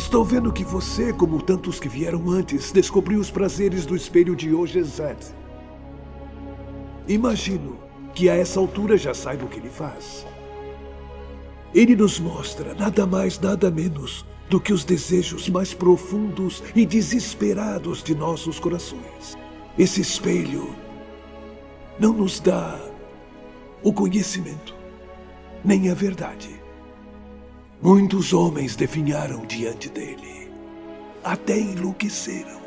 [0.00, 4.52] Estou vendo que você, como tantos que vieram antes, descobriu os prazeres do espelho de
[4.54, 5.34] Ojezet.
[7.06, 7.76] Imagino
[8.14, 10.26] que a essa altura já saiba o que ele faz.
[11.74, 18.02] Ele nos mostra nada mais, nada menos do que os desejos mais profundos e desesperados
[18.02, 19.36] de nossos corações.
[19.78, 20.74] Esse espelho
[21.98, 22.80] não nos dá
[23.82, 24.74] o conhecimento,
[25.62, 26.59] nem a verdade.
[27.82, 30.50] Muitos homens definharam diante dele,
[31.24, 32.60] até enlouqueceram.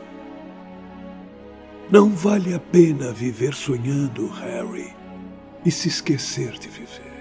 [1.92, 4.92] Não vale a pena viver sonhando, Harry,
[5.64, 7.13] e se esquecer de viver.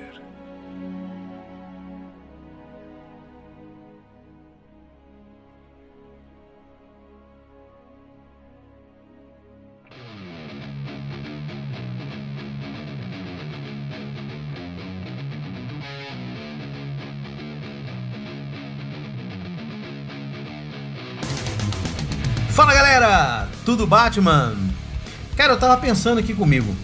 [23.83, 24.55] Tudo Batman?
[25.37, 26.75] Cara, eu tava pensando aqui comigo.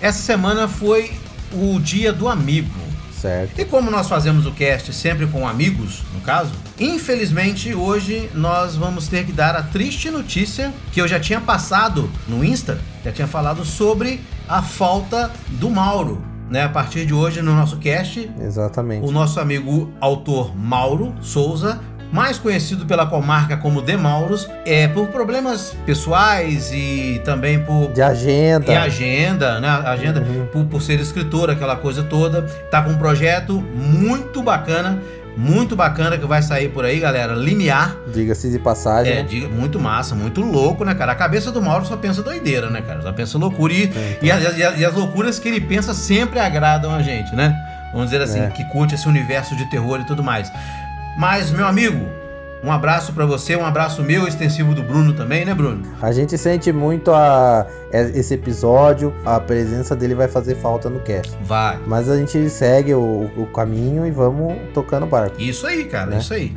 [0.00, 1.10] Essa semana foi
[1.52, 2.70] o dia do amigo.
[3.12, 3.58] Certo.
[3.58, 9.08] E como nós fazemos o cast sempre com amigos, no caso, infelizmente hoje nós vamos
[9.08, 13.26] ter que dar a triste notícia que eu já tinha passado no Insta, já tinha
[13.26, 16.22] falado sobre a falta do Mauro.
[16.50, 19.04] Né, a partir de hoje no nosso cast, Exatamente.
[19.04, 21.80] o nosso amigo autor Mauro Souza,
[22.12, 28.72] mais conhecido pela comarca como Demauros, é por problemas pessoais e também por De agenda.
[28.72, 29.68] e agenda, né?
[29.84, 30.46] Agenda Uhum.
[30.52, 32.42] por, por ser escritor, aquela coisa toda.
[32.70, 35.02] Tá com um projeto muito bacana,
[35.36, 37.34] muito bacana que vai sair por aí, galera.
[37.34, 37.96] Limiar.
[38.12, 39.12] Diga-se de passagem.
[39.12, 39.26] É, né?
[39.28, 41.10] diga- muito massa, muito louco, né, cara?
[41.10, 43.02] A cabeça do Mauro só pensa doideira, né, cara?
[43.02, 43.72] Só pensa loucura.
[43.72, 47.02] E, É, e, as, e as- e as loucuras que ele pensa sempre agradam a
[47.02, 47.52] gente, né?
[47.92, 48.46] Vamos dizer assim, É.
[48.48, 50.50] que curte esse universo de terror e tudo mais.
[51.18, 52.06] Mas, meu amigo,
[52.62, 55.82] um abraço pra você, um abraço meu, extensivo do Bruno também, né, Bruno?
[56.00, 61.00] A gente sente muito a, é- esse episódio, a presença dele vai fazer falta no
[61.00, 61.36] cast.
[61.42, 61.78] Vai.
[61.86, 65.40] Mas a gente segue o, o caminho e vamos tocando o barco.
[65.40, 66.18] Isso aí, cara, Né?
[66.18, 66.56] isso aí.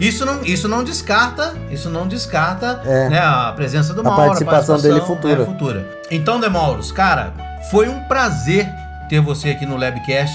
[0.00, 3.08] Isso não, isso não descarta, isso não descarta É.
[3.08, 5.42] né, a presença do A Mauro, participação dele futura.
[5.42, 5.86] é, futura.
[6.08, 7.34] Então, Demauros, cara,
[7.72, 8.68] foi um prazer
[9.08, 10.32] ter você aqui no Labcast.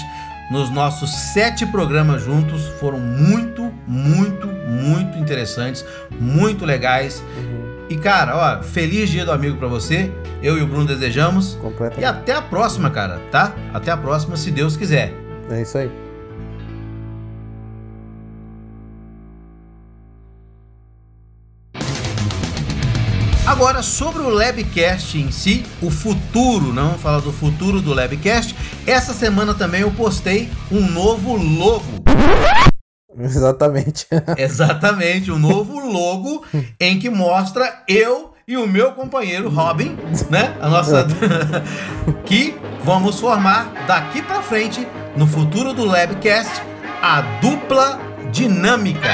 [0.50, 5.84] Nos nossos sete programas juntos foram muito, muito, muito interessantes,
[6.20, 7.22] muito legais.
[7.36, 7.64] Uhum.
[7.88, 10.12] E cara, ó, feliz dia do amigo pra você.
[10.42, 11.54] Eu e o Bruno desejamos.
[12.00, 13.54] E até a próxima, cara, tá?
[13.72, 15.12] Até a próxima, se Deus quiser.
[15.50, 16.03] É isso aí.
[23.46, 28.54] Agora, sobre o Labcast em si, o futuro, não vamos falar do futuro do Labcast.
[28.86, 31.84] Essa semana também eu postei um novo logo.
[33.18, 34.06] Exatamente.
[34.36, 36.44] Exatamente, um novo logo
[36.80, 39.96] em que mostra eu e o meu companheiro Robin,
[40.30, 40.56] né?
[40.60, 41.06] A nossa.
[42.24, 46.50] que vamos formar daqui pra frente, no futuro do Labcast,
[47.00, 48.00] a dupla
[48.32, 49.10] dinâmica.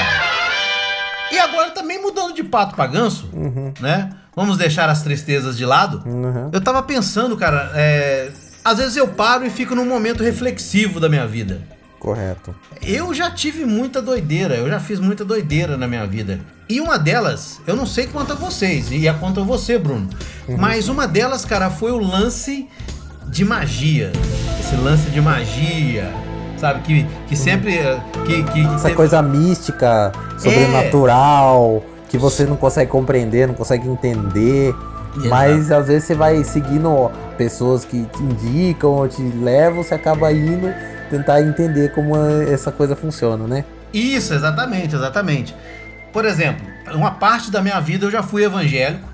[1.31, 3.73] E agora também mudando de pato pra ganso, Uhum.
[3.79, 4.09] né?
[4.41, 6.01] Vamos deixar as tristezas de lado.
[6.05, 6.49] Uhum.
[6.51, 8.29] Eu tava pensando, cara, é...
[8.65, 11.61] às vezes eu paro e fico num momento reflexivo da minha vida.
[11.99, 12.55] Correto.
[12.81, 16.39] Eu já tive muita doideira, eu já fiz muita doideira na minha vida.
[16.67, 20.09] E uma delas, eu não sei quanto a vocês, e é quanto a você, Bruno.
[20.57, 22.67] Mas uma delas, cara, foi o lance
[23.27, 24.11] de magia.
[24.59, 26.11] Esse lance de magia,
[26.57, 26.81] sabe?
[26.81, 27.77] Que, que sempre.
[27.77, 33.55] eh, Que, que, que Essa teve- coisa mística, sobrenatural, que você não consegue compreender, não
[33.55, 34.75] consegue entender.
[35.29, 40.31] Mas às vezes você vai seguindo pessoas que te indicam ou te levam, você acaba
[40.31, 40.71] indo
[41.09, 43.63] tentar entender como é- essa coisa funciona, né?
[43.93, 45.55] Isso, exatamente, exatamente.
[46.13, 49.05] Por exemplo, uma parte da minha vida eu já fui evangélico,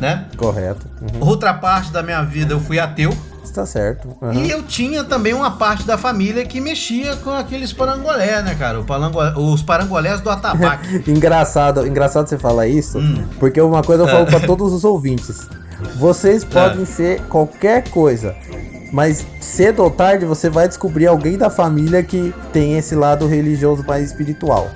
[0.00, 0.26] né?
[0.36, 0.86] Correto.
[1.00, 1.26] Uhum.
[1.28, 3.16] Outra parte da minha vida eu fui ateu.
[3.50, 4.08] Está certo.
[4.22, 4.32] Uhum.
[4.32, 8.78] E eu tinha também uma parte da família que mexia com aqueles parangolé, né, cara?
[8.80, 9.18] O parango-
[9.52, 11.02] os parangolés do atabaque.
[11.10, 13.24] Engraçado, engraçado você falar isso, Hum.
[13.40, 14.12] porque uma coisa eu É.
[14.12, 15.48] falo pra todos os ouvintes.
[15.96, 18.36] Vocês podem ser qualquer coisa,
[18.92, 23.82] mas cedo ou tarde você vai descobrir alguém da família que tem esse lado religioso
[23.84, 24.68] mais espiritual.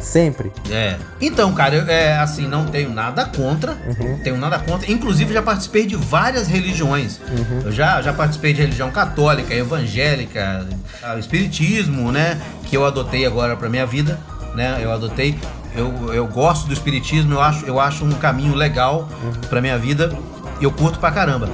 [0.00, 0.52] Sempre.
[0.70, 0.96] é.
[1.20, 3.72] Então, cara, eu, é, assim, não tenho nada contra.
[3.72, 4.18] Uhum.
[4.22, 4.90] Tenho nada contra.
[4.90, 7.18] Inclusive, já participei de várias religiões.
[7.28, 7.62] Uhum.
[7.64, 10.66] Eu já, já participei de religião católica, evangélica,
[11.02, 12.40] ah, espiritismo, né?
[12.64, 14.18] Que eu adotei agora pra minha vida,
[14.54, 14.78] né?
[14.80, 15.38] Eu adotei.
[15.74, 19.08] Eu, eu gosto do espiritismo, eu acho, eu acho um caminho legal
[19.48, 20.16] pra minha vida.
[20.60, 21.48] E eu curto pra caramba.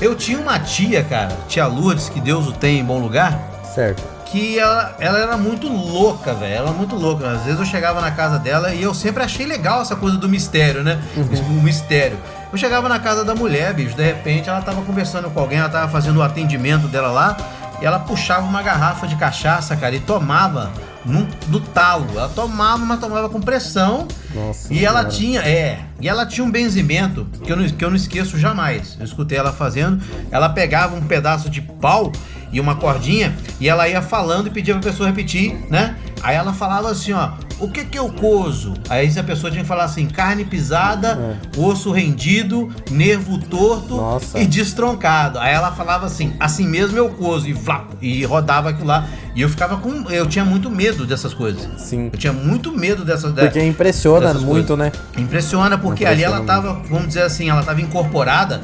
[0.00, 3.38] Eu tinha uma tia, cara, tia Lourdes, que Deus o tem em bom lugar,
[3.74, 4.02] Certo.
[4.30, 6.54] Que ela, ela era muito louca, velho.
[6.54, 7.28] Ela era muito louca.
[7.30, 10.28] Às vezes eu chegava na casa dela e eu sempre achei legal essa coisa do
[10.28, 11.00] mistério, né?
[11.16, 11.58] Uhum.
[11.58, 12.18] O mistério.
[12.52, 15.68] Eu chegava na casa da mulher, bicho, de repente ela tava conversando com alguém, ela
[15.68, 17.36] tava fazendo o atendimento dela lá,
[17.80, 20.70] e ela puxava uma garrafa de cachaça, cara, e tomava
[21.04, 22.06] num, do talo.
[22.14, 24.06] Ela tomava, mas tomava com pressão.
[24.34, 24.72] Nossa.
[24.72, 27.96] E ela tinha, é, e ela tinha um benzimento que eu, não, que eu não
[27.96, 28.96] esqueço jamais.
[28.98, 30.02] Eu escutei ela fazendo.
[30.30, 32.12] Ela pegava um pedaço de pau
[32.52, 35.96] e uma cordinha e ela ia falando e pedia pra pessoa repetir, né?
[36.22, 38.74] Aí ela falava assim, ó, o que que eu cozo?
[38.88, 44.38] Aí a pessoa tinha que falar assim, carne pisada, osso rendido, nervo torto Nossa.
[44.38, 45.38] e destroncado.
[45.38, 49.06] Aí ela falava assim, assim mesmo eu cozo e flap, e rodava aquilo lá.
[49.34, 51.68] E eu ficava com, eu tinha muito medo dessas coisas.
[51.80, 52.10] Sim.
[52.12, 54.90] Eu tinha muito medo dessas Porque impressiona muito, né?
[55.16, 58.60] Impressiona, porque ali ela tava, vamos dizer assim, ela tava incorporada.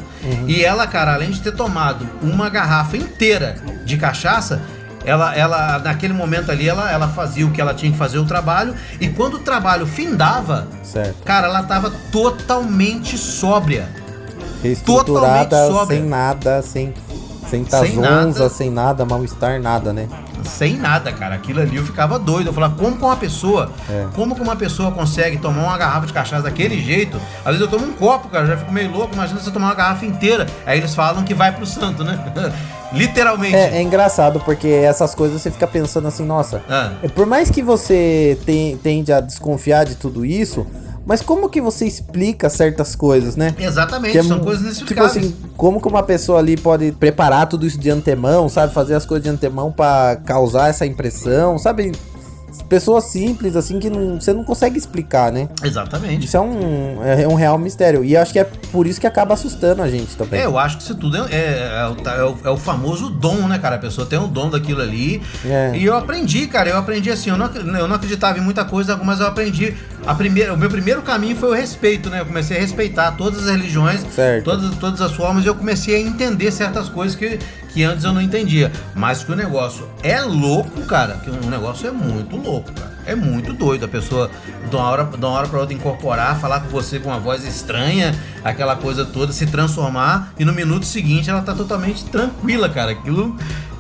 [0.49, 4.61] E ela, cara, além de ter tomado uma garrafa inteira de cachaça,
[5.07, 8.25] ela, ela naquele momento ali, ela, ela fazia o que ela tinha que fazer o
[8.27, 8.75] trabalho.
[9.01, 11.23] E quando o trabalho findava, Certo.
[11.25, 13.89] cara, ela tava totalmente sóbria.
[14.63, 16.01] Reestruturada, Totalmente sóbria.
[16.01, 16.95] sem nada, sem,
[17.49, 18.49] sem Sem tazonza, nada.
[18.49, 20.09] sem nada, mal-estar, nada, né?
[20.45, 21.35] Sem nada, cara.
[21.35, 22.49] Aquilo ali eu ficava doido.
[22.49, 24.07] Eu falava, como que uma pessoa, É.
[24.15, 27.21] como que uma pessoa consegue tomar uma garrafa de cachaça daquele jeito?
[27.45, 29.15] Às vezes eu tomo um copo, cara, já fico meio louco.
[29.15, 30.47] Imagina você tomar uma garrafa inteira.
[30.65, 32.19] Aí eles falam que vai pro santo, né?
[32.93, 33.55] Literalmente.
[33.57, 37.51] É, é engraçado, porque essas coisas você fica pensando assim, nossa, Ah, é, por mais
[37.51, 40.67] que você ten- tende a desconfiar de tudo isso,
[41.05, 43.55] mas como que você explica certas coisas, né?
[43.59, 45.17] exatamente, é são coisas Tipo inexplicáveis.
[45.27, 48.73] assim, como que uma pessoa ali pode preparar tudo isso de antemão, sabe?
[48.73, 51.93] Fazer as coisas de antemão pra causar essa impressão, sabe?
[52.63, 55.49] Pessoas simples, assim, que não, você não consegue explicar, né?
[55.63, 56.27] Exatamente.
[56.27, 58.05] Isso é um, é um real mistério.
[58.05, 60.41] E acho que é por isso que acaba assustando a gente também.
[60.41, 63.11] É, eu acho que isso tudo é, é- é o, é o- é o famoso
[63.11, 63.77] dom, né, cara?
[63.77, 65.23] A pessoa tem um dom daquilo ali.
[65.45, 65.73] É.
[65.77, 66.71] E eu aprendi, cara.
[66.71, 67.31] Eu aprendi assim.
[67.31, 69.75] Eu não, eu não acreditava em muita coisa, mas eu aprendi.
[70.07, 72.21] A primeira, o meu primeiro caminho foi o respeito, né?
[72.21, 74.45] Eu comecei a respeitar todas as religiões, Certo.
[74.45, 77.39] todas, todas as formas, e eu comecei a entender certas coisas que,
[77.77, 78.73] que antes eu não entendia.
[78.95, 81.17] Mas que o negócio é louco, cara.
[81.23, 82.91] Que o negócio é muito louco, cara.
[83.05, 84.31] É muito doido a pessoa,
[84.71, 87.45] de uma hora, de uma hora pra outra, incorporar, falar com você com uma voz
[87.45, 92.93] estranha, aquela coisa toda, se transformar, e no minuto seguinte ela tá totalmente tranquila, cara.
[92.93, 93.37] Aquilo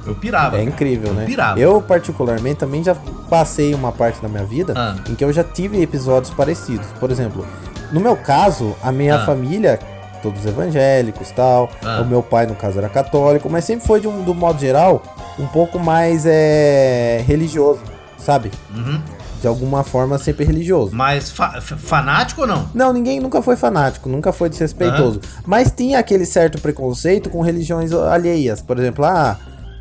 [0.06, 0.58] eu pirava.
[0.58, 1.24] É incrível, Eu né?
[1.24, 1.58] pirava.
[1.58, 2.94] Eu, particularmente, também já
[3.30, 4.94] passei uma parte da minha vida Ah.
[5.08, 6.86] em que eu já tive episódios parecidos.
[7.00, 7.44] Por exemplo,
[7.90, 9.24] no meu caso, a minha Ah.
[9.26, 9.80] família,
[10.22, 12.00] todos evangélicos tal, Ah.
[12.02, 15.02] o meu pai, no caso, era católico, mas sempre foi, de um, do modo geral,
[15.38, 17.80] um pouco mais é, religioso,
[18.18, 18.50] sabe?
[18.74, 19.00] Uhum.
[19.40, 20.96] De alguma forma, sempre religioso.
[20.96, 22.68] Mas fa- fanático ou não?
[22.74, 25.20] Não, ninguém nunca foi fanático, nunca foi desrespeitoso.
[25.44, 28.62] Mas tinha aquele certo preconceito com religiões alheias.
[28.62, 29.36] Por exemplo, ah,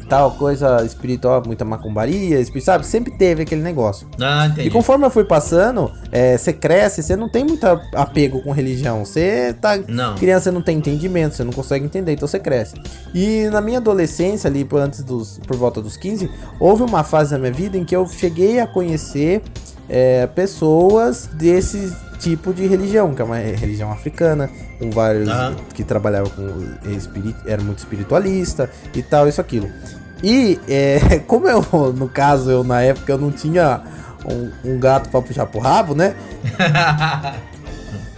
[0.07, 2.85] tal coisa espiritual, muita macumbaria, sabe?
[2.85, 4.07] Sempre teve aquele negócio.
[4.19, 4.67] Ah, entendi.
[4.67, 9.03] E conforme eu fui passando, é, você cresce, você não tem muito apego com religião.
[9.03, 9.77] Você tá.
[9.87, 10.15] Não.
[10.15, 12.75] Criança não tem entendimento, você não consegue entender, então você cresce.
[13.13, 15.39] E na minha adolescência, ali por antes dos.
[15.45, 16.29] por volta dos 15,
[16.59, 19.41] houve uma fase da minha vida em que eu cheguei a conhecer
[19.89, 24.49] é, pessoas desse tipo de religião, que é uma religião africana,
[24.79, 25.55] com vários Aham.
[25.73, 29.69] que trabalhavam com espírito, era muito espiritualista e tal, isso aquilo.
[30.23, 31.61] E é, como eu,
[31.93, 33.81] no caso, eu na época eu não tinha
[34.25, 36.15] um, um gato pra puxar pro rabo, né?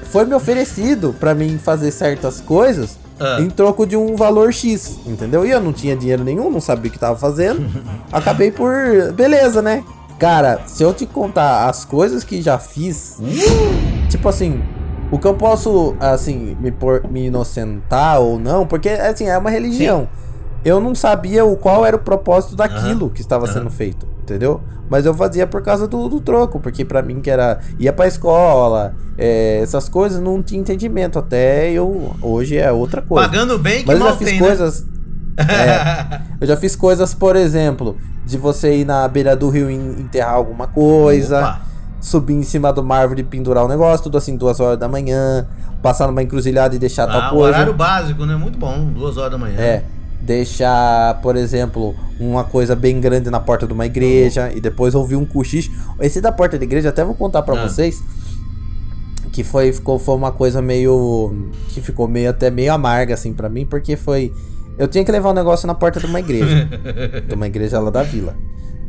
[0.10, 3.42] Foi me oferecido pra mim fazer certas coisas Ah.
[3.42, 5.44] em troco de um valor X, entendeu?
[5.46, 7.66] E eu não tinha dinheiro nenhum, não sabia o que tava fazendo.
[8.12, 8.72] Acabei por.
[9.14, 9.84] Beleza, né?
[10.20, 13.20] Cara, se eu te contar as coisas que já fiz,
[14.10, 14.64] tipo assim,
[15.12, 19.50] o que eu posso, assim, me, por, me inocentar ou não, porque, assim, é uma
[19.50, 20.08] religião.
[20.66, 24.60] Eu não sabia o qual era o propósito daquilo que estava sendo feito, entendeu?
[24.90, 28.08] Mas eu fazia por causa do, do troco, porque pra mim que era ia pra
[28.08, 31.20] escola, é, essas coisas não tinha entendimento.
[31.20, 33.28] Até eu hoje é outra coisa.
[33.28, 34.97] Pagando bem que Mas eu já fiz tem, né?
[35.38, 39.76] É, eu já fiz coisas, por exemplo, de você ir na beira do rio e
[39.76, 41.62] enterrar alguma coisa, Opa.
[42.02, 44.88] subir em cima de uma árvore e pendurar um negócio, tudo assim, duas horas da
[44.88, 45.48] manhã,
[45.82, 47.56] passar numa encruzilhada e deixar Ah, tal o coisa.
[47.56, 48.36] horário básico, né?
[48.36, 49.56] Muito bom, duas horas da manhã.
[49.60, 49.84] É.
[50.20, 55.16] Deixar, por exemplo, uma coisa bem grande na porta de uma igreja e depois ouvir
[55.16, 55.72] um cochicho.
[56.02, 57.68] Esse da porta da igreja, até vou contar pra Ah.
[57.68, 58.02] vocês.
[59.32, 61.50] Que foi, ficou, foi uma coisa meio.
[61.70, 64.34] Que ficou meio até meio amarga, assim, pra mim, porque foi.
[64.78, 66.66] Eu tinha que levar um negócio na porta de uma igreja.
[67.28, 68.36] de uma igreja lá da vila.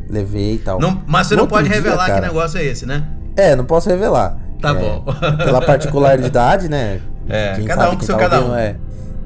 [0.09, 0.79] Levei e tal.
[0.81, 3.07] Não- mas você No não pode dia, revelar que cara, negócio é esse, né?
[3.37, 4.39] É, não posso revelar.
[4.61, 5.05] Tá É, bom.
[5.45, 7.01] Pela particularidade, né?
[7.31, 8.55] É, Quem cada sabe um com seu tá cada um.
[8.55, 8.77] É.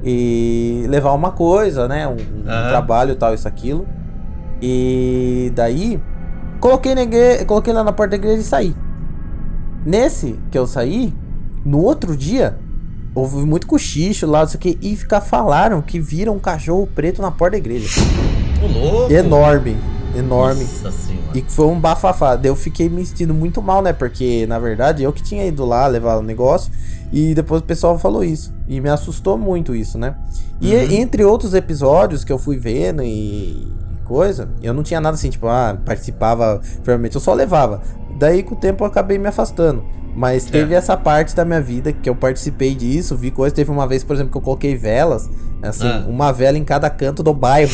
[0.02, 2.09] E levar uma coisa, né?
[2.09, 2.69] Um, um Aham.
[2.69, 3.87] trabalho, tal, isso, aquilo.
[4.61, 6.02] E daí,
[6.59, 8.75] coloquei, na igreja, coloquei lá na porta da igreja e saí.
[9.87, 11.14] Nesse que eu saí,
[11.64, 12.59] no outro dia,
[13.14, 16.87] houve muito cochicho lá, não sei o que, e ficar falaram que viram um cachorro
[16.95, 17.88] preto na porta da igreja.
[18.62, 19.12] Louco.
[19.12, 19.76] Enorme,
[20.16, 20.62] enorme.
[20.64, 21.23] Nossa senhora.
[21.35, 22.37] E foi um bafafá.
[22.37, 23.92] Daí eu fiquei me sentindo muito mal, né?
[23.92, 26.73] Porque, na verdade, eu que tinha ido lá levar o negócio.
[27.12, 28.52] E depois o pessoal falou isso.
[28.69, 30.14] E me assustou muito isso, né?
[30.61, 30.92] E Uhum.
[30.92, 33.66] entre outros episódios que eu fui vendo e
[34.04, 37.83] coisa, eu não tinha nada assim, tipo, ah, participava firmemente, eu só levava.
[38.23, 39.83] Daí com o tempo eu acabei me afastando.
[40.14, 43.52] Mas teve essa parte da minha vida que eu participei disso, vi coisas.
[43.52, 45.29] Teve uma vez, por exemplo, que eu coloquei velas,
[45.61, 46.05] assim, Ah.
[46.07, 47.73] uma vela em cada canto do bairro.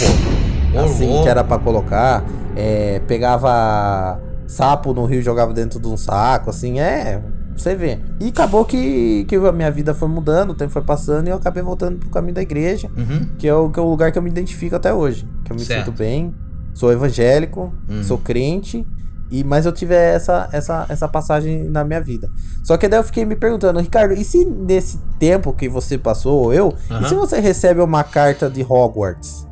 [0.83, 2.25] Assim, que era pra colocar.
[2.57, 7.21] É, pegava sapo no rio e jogava dentro de um saco, assim, é.
[7.55, 7.99] Você vê.
[8.19, 11.37] E acabou que, que a minha vida foi mudando, o tempo foi passando e eu
[11.37, 13.28] acabei voltando pro caminho da igreja, Uhum.
[13.37, 15.28] que é o, que é o lugar que eu me identifico até hoje.
[15.45, 15.87] Que eu me Certo.
[15.87, 16.33] sinto bem,
[16.73, 18.02] sou evangélico, Uhum.
[18.02, 18.87] sou crente.
[19.30, 22.30] E, mas eu tive essa, essa, essa passagem na minha vida.
[22.62, 26.44] Só que daí eu fiquei me perguntando, Ricardo, e se nesse tempo que você passou,
[26.44, 27.02] ou eu, Aham.
[27.02, 29.47] e se você recebe uma carta de Hogwarts?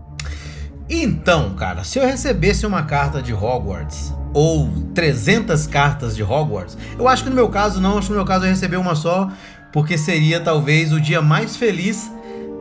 [0.88, 7.08] Então, cara, se eu recebesse uma carta de Hogwarts ou 300 cartas de Hogwarts, eu
[7.08, 9.28] acho que no meu caso não, acho que no meu caso eu receber uma só,
[9.72, 12.10] porque seria talvez o dia mais feliz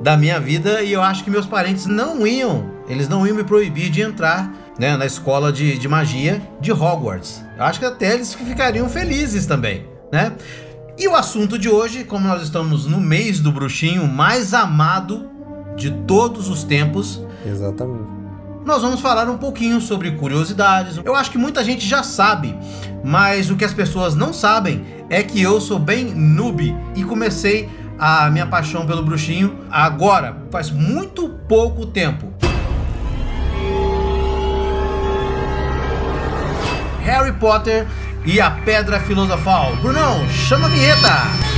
[0.01, 3.43] da minha vida e eu acho que meus parentes não iam, eles não iam me
[3.43, 7.43] proibir de entrar né, na escola de, de magia de Hogwarts.
[7.57, 10.33] Acho que até eles ficariam felizes também, né?
[10.97, 15.29] E o assunto de hoje, como nós estamos no mês do bruxinho mais amado
[15.75, 18.07] de todos os tempos, Exatamente.
[18.65, 20.97] nós vamos falar um pouquinho sobre curiosidades.
[21.03, 22.57] Eu acho que muita gente já sabe,
[23.03, 27.69] mas o que as pessoas não sabem é que eu sou bem noob e comecei
[27.99, 32.33] a minha paixão pelo bruxinho agora, faz muito pouco tempo.
[37.05, 37.87] Harry Potter
[38.25, 39.75] e a Pedra Filosofal.
[39.77, 41.55] Brunão, chama a vinheta!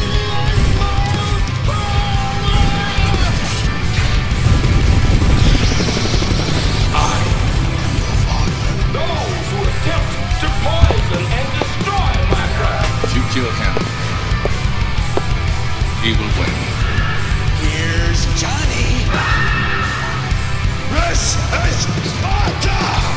[17.61, 19.05] Here's Johnny.
[20.91, 23.16] This is Sparta!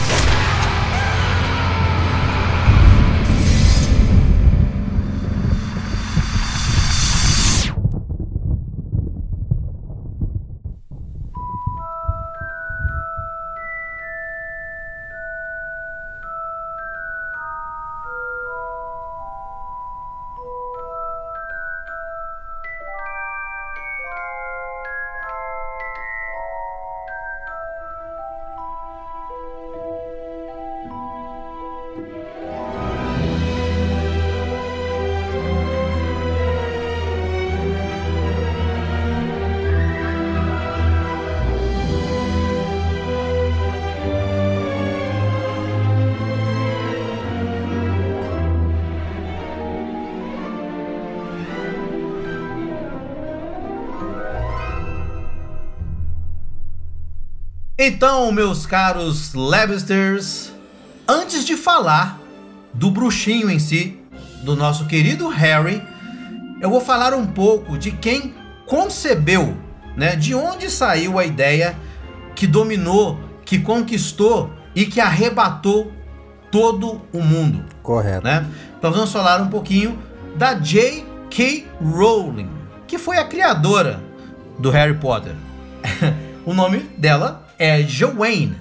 [57.83, 60.53] Então, meus caros Labsters,
[61.09, 62.21] antes de falar
[62.75, 63.99] do bruxinho em si,
[64.43, 65.83] do nosso querido Harry,
[66.61, 68.35] eu vou falar um pouco de quem
[68.67, 69.57] concebeu,
[69.97, 70.15] né?
[70.15, 71.75] De onde saiu a ideia
[72.37, 75.91] que dominou, que conquistou e que arrebatou
[76.51, 78.27] todo o mundo Correto.
[78.27, 78.47] né?
[78.79, 79.99] Então vamos falar um pouquinho
[80.37, 81.67] da J.K.
[81.81, 82.51] Rowling,
[82.87, 84.03] que foi a criadora
[84.59, 85.35] do Harry Potter.
[86.45, 88.57] o nome dela é Joanne.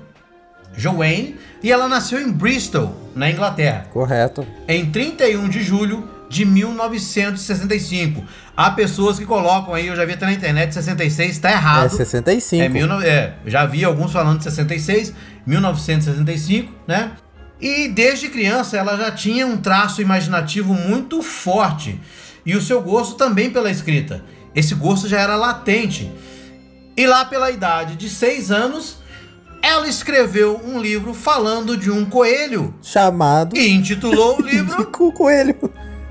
[0.76, 4.46] Joanne, e ela nasceu em Bristol, na Inglaterra, Correto.
[4.68, 8.24] em 31 de julho de 1965.
[8.56, 11.90] Há pessoas que colocam aí, eu já vi até na internet, 66, tá É errado.
[11.90, 12.64] 65.
[12.64, 15.14] É, 19 é, já vi alguns falando de 66,
[15.46, 17.14] 1965, né?
[17.60, 22.00] E desde criança ela já tinha um traço imaginativo muito forte
[22.46, 24.24] e o seu gosto também pela escrita.
[24.56, 26.10] Esse gosto já era latente.
[27.00, 28.98] E lá pela idade de 6 anos,
[29.62, 33.56] ela escreveu um livro falando de um coelho Chamado.
[33.56, 35.56] e intitulou o livro o coelho.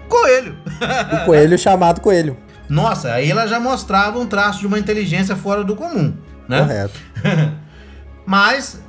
[0.08, 0.56] Coelho.
[1.12, 2.38] O coelho chamado coelho.
[2.70, 6.16] Nossa, aí ela já mostrava um traço de uma inteligência fora do comum,
[6.48, 6.60] né?
[6.60, 6.98] Correto.
[8.24, 8.80] Mas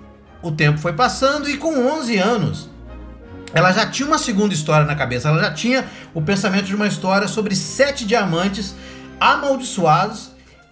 [0.42, 2.70] o tempo foi passando e com 11 anos
[3.54, 5.28] ela já tinha uma segunda história na cabeça.
[5.28, 8.74] Ela já tinha o pensamento de uma história sobre sete diamantes
[9.20, 10.29] amaldiçoados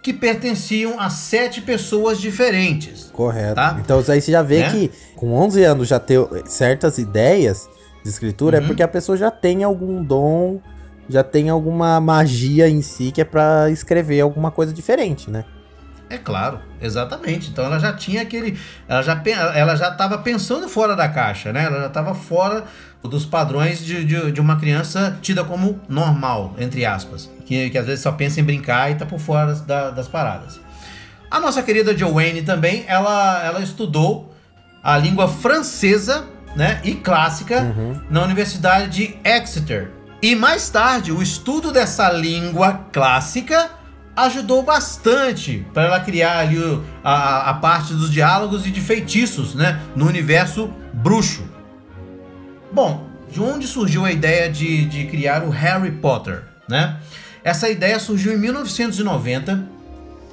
[0.07, 3.09] que pertenciam a sete pessoas diferentes.
[3.11, 3.55] Correto.
[3.55, 3.77] Tá.
[3.83, 4.71] Então aí você já vê Né?
[4.71, 7.69] que com 11 anos já ter certas ideias
[8.03, 8.63] de escritura Uhum.
[8.63, 10.61] é porque a pessoa já tem algum dom,
[11.09, 15.43] já tem alguma magia em si que é pra escrever alguma coisa diferente, né?
[16.09, 17.49] É claro, exatamente.
[17.49, 18.57] Então ela já tinha aquele.
[18.87, 19.21] Ela já,
[19.53, 21.65] ela já estava pensando fora da caixa, né?
[21.65, 22.63] Ela já estava fora
[23.04, 27.30] dos padrões de, de, de uma criança tida como normal, entre aspas.
[27.46, 30.60] Que, que às vezes só pensa em brincar e tá por fora da- das paradas.
[31.32, 34.34] A nossa querida Joanne também, ela, ela estudou
[34.84, 36.25] a língua francesa
[36.56, 38.01] né, e clássica Uhum.
[38.10, 39.92] na Universidade de Exeter.
[40.22, 43.70] E mais tarde, o estudo dessa língua clássica
[44.16, 46.58] ajudou bastante para ela criar ali
[47.04, 51.44] a, a parte dos diálogos e de feitiços né, no universo bruxo.
[52.71, 56.43] Bom, de onde surgiu a ideia de, de criar o Harry Potter?
[56.67, 56.97] Né?
[57.43, 59.63] Essa ideia surgiu em 1990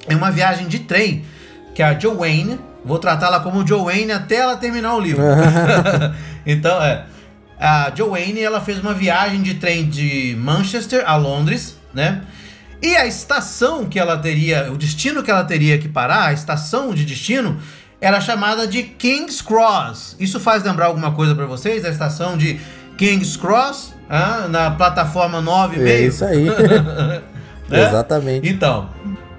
[0.09, 1.25] em uma viagem de trem
[1.73, 5.23] que a Joanne, vou tratá-la como Joanne até ela terminar o livro.
[6.45, 7.05] então, é.
[7.59, 12.21] A Joanne, ela fez uma viagem de trem de Manchester a Londres, né?
[12.81, 16.93] E a estação que ela teria, o destino que ela teria que parar, a estação
[16.93, 17.59] de destino,
[18.05, 20.15] era chamada de King's Cross.
[20.19, 21.83] Isso faz lembrar alguma coisa pra vocês?
[21.83, 22.59] A estação de
[22.99, 26.45] King's Cross, ah, na plataforma 9 É isso aí.
[27.67, 27.83] Né?
[27.83, 28.47] Exatamente.
[28.47, 28.91] Então,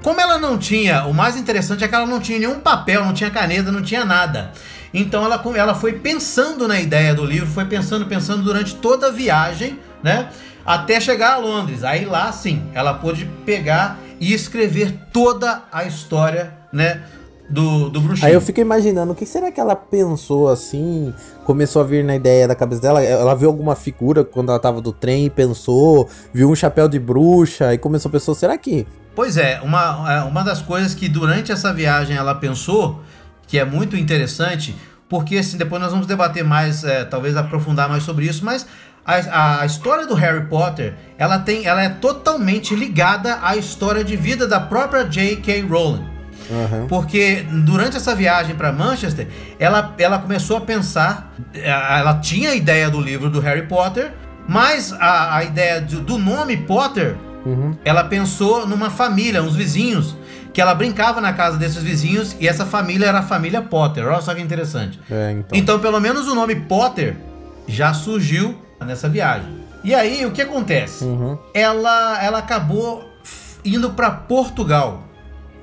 [0.02, 3.14] como ela não tinha, o mais interessante é que ela não tinha nenhum papel, não
[3.14, 4.50] tinha caneta, não tinha nada.
[4.92, 9.10] Então ela, ela foi pensando na ideia do livro, foi pensando, pensando durante toda a
[9.12, 10.28] viagem, né?
[10.64, 11.84] Até chegar a Londres.
[11.84, 17.02] Aí lá sim, ela pôde pegar e escrever toda a história, né?
[17.48, 18.26] Do, do bruxinho.
[18.26, 21.14] Aí eu fico imaginando, o que será que ela pensou assim?
[21.44, 23.02] Começou a vir na ideia da cabeça dela?
[23.02, 26.98] Ela viu alguma figura quando ela tava do trem e pensou, viu um chapéu de
[26.98, 28.86] bruxa e começou a pensar, será que?
[29.14, 33.00] Pois é, uma, é, uma das coisas que durante essa viagem ela pensou,
[33.46, 34.76] que é muito interessante,
[35.08, 38.66] porque assim, depois nós vamos debater mais, é, talvez aprofundar mais sobre isso, mas
[39.06, 44.16] a, a história do Harry Potter, ela tem, ela é totalmente ligada à história de
[44.16, 45.62] vida da própria J.K.
[45.62, 46.15] Rowling.
[46.50, 46.86] Aham.
[46.88, 49.26] Porque durante essa viagem para Manchester,
[49.58, 51.32] ela, ela começou a pensar.
[51.54, 54.12] eh, Ela tinha a ideia do livro do Harry Potter,
[54.48, 57.76] mas a, a ideia do, do nome Potter, Uhum.
[57.84, 60.16] ela pensou numa família, uns vizinhos,
[60.52, 64.04] que ela brincava na casa desses vizinhos e essa família era a família Potter.
[64.06, 64.98] Olha só que interessante.
[65.08, 65.56] É, então.
[65.58, 67.14] Então, pelo menos o nome Potter
[67.68, 69.64] já surgiu nessa viagem.
[69.84, 71.04] E aí, o que acontece?
[71.04, 71.38] Uhum.
[71.54, 73.08] ela, ela acabou
[73.64, 75.04] indo para Portugal.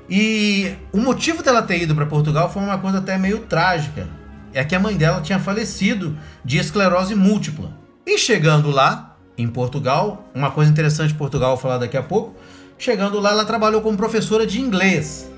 [0.10, 4.08] E o motivo dela ter ido para Portugal foi uma coisa até meio trágica.
[4.54, 7.72] É que a mãe dela tinha falecido de esclerose múltipla.
[8.06, 12.36] E chegando lá, em Portugal, uma coisa interessante de Portugal, vou falar daqui a pouco.
[12.78, 15.32] Chegando lá, ela trabalhou como professora de inglês.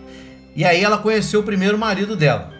[0.55, 2.51] E aí ela conheceu o primeiro marido dela,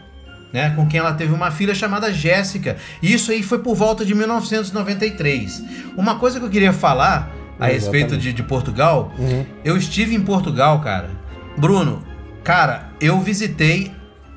[0.53, 2.77] né, com quem ela teve uma filha chamada Jéssica.
[3.01, 5.63] E isso aí foi por volta de 1993.
[5.97, 7.73] Uma coisa que eu queria falar a Exatamente.
[7.73, 9.45] respeito de, de Portugal, Uhum.
[9.63, 11.09] eu estive em Portugal, cara.
[11.57, 12.03] Bruno,
[12.43, 13.91] cara, eu visitei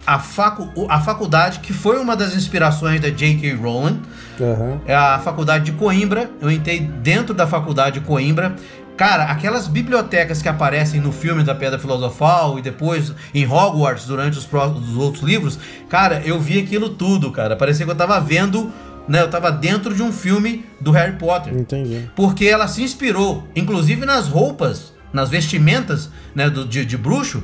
[0.07, 3.55] a, facu a faculdade que foi uma das inspirações da J.K.
[3.55, 4.01] Rowling,
[4.41, 4.81] Aham.
[4.87, 6.31] é a faculdade de Coimbra.
[6.41, 8.55] Eu entrei dentro da faculdade de Coimbra.
[8.97, 14.39] Cara, aquelas bibliotecas que aparecem no filme da Pedra Filosofal e depois em Hogwarts durante
[14.39, 17.55] os, os outros livros, cara, eu vi aquilo tudo, cara.
[17.55, 18.73] Parecia que eu tava vendo,
[19.07, 19.21] né?
[19.23, 21.55] Eu tava dentro de um filme do Harry Potter.
[21.55, 22.11] Entendi.
[22.17, 27.43] Porque ela se inspirou, inclusive nas roupas, nas vestimentas né, do, de, de bruxo,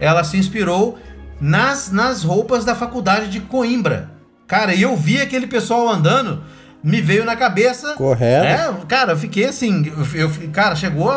[0.00, 0.98] ela se inspirou
[1.40, 4.10] nas, nas roupas da faculdade de Coimbra.
[4.46, 6.42] Cara, e eu vi aquele pessoal andando,
[6.82, 7.94] me veio na cabeça.
[7.94, 8.46] Correto.
[8.46, 9.86] É, cara, eu fiquei assim.
[10.14, 11.10] Eu, eu- cara, chegou.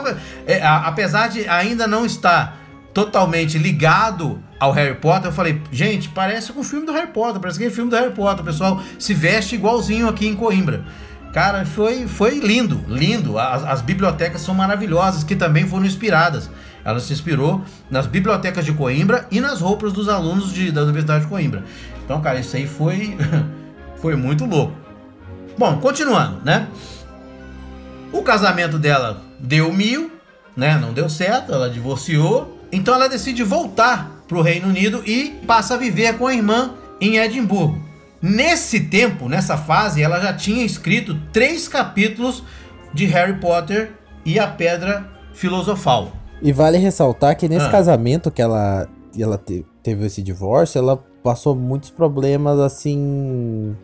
[0.45, 2.57] é, a- apesar de ainda não estar
[2.93, 7.39] totalmente ligado ao Harry Potter, eu falei, gente, parece com o filme do Harry Potter,
[7.39, 8.41] parece que é filme do Harry Potter.
[8.41, 10.83] O pessoal se veste igualzinho aqui em Coimbra.
[11.37, 13.37] Cara, foi, foi lindo, lindo.
[13.37, 16.49] As, as bibliotecas são maravilhosas, que também foram inspiradas.
[16.83, 21.25] Ela se inspirou nas bibliotecas de Coimbra e nas roupas dos alunos de- da Universidade
[21.25, 21.63] de Coimbra.
[22.03, 23.15] Então, cara, isso aí foi,
[24.01, 24.73] foi muito louco.
[25.55, 26.69] Bom, continuando, né?
[28.11, 30.11] O casamento dela deu mil,
[30.55, 30.79] né?
[30.81, 32.65] Não deu certo, ela divorciou.
[32.71, 37.17] Então ela decide voltar pro Reino Unido e passa a viver com a irmã em
[37.17, 37.86] Edimburgo.
[38.21, 42.43] Nesse tempo, nessa fase, ela já tinha escrito três capítulos
[42.93, 43.91] de Harry Potter
[44.25, 46.11] e a Pedra Filosofal.
[46.41, 47.71] E vale ressaltar que nesse Ah.
[47.71, 53.75] casamento que ela, ela te- teve esse divórcio, ela passou muitos problemas assim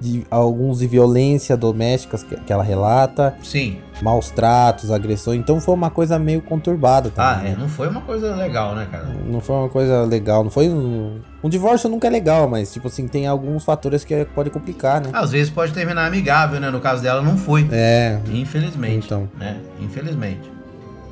[0.00, 3.78] de alguns de violência domésticas que, que ela relata, Sim.
[4.00, 5.38] maus tratos, agressões.
[5.38, 7.48] Então foi uma coisa meio conturbada Ah, também.
[7.52, 7.56] é, né?
[7.60, 9.08] não foi uma coisa legal, né, cara?
[9.26, 11.20] Não foi uma coisa legal, não foi um.
[11.42, 15.08] Um divórcio nunca é legal, mas, tipo assim, tem alguns fatores que pode complicar, né?
[15.12, 16.70] Às vezes pode terminar amigável, né?
[16.70, 17.66] No caso dela, não foi.
[17.72, 19.06] É, Infelizmente.
[19.06, 19.26] Então.
[19.38, 19.56] Né?
[19.80, 20.50] Infelizmente.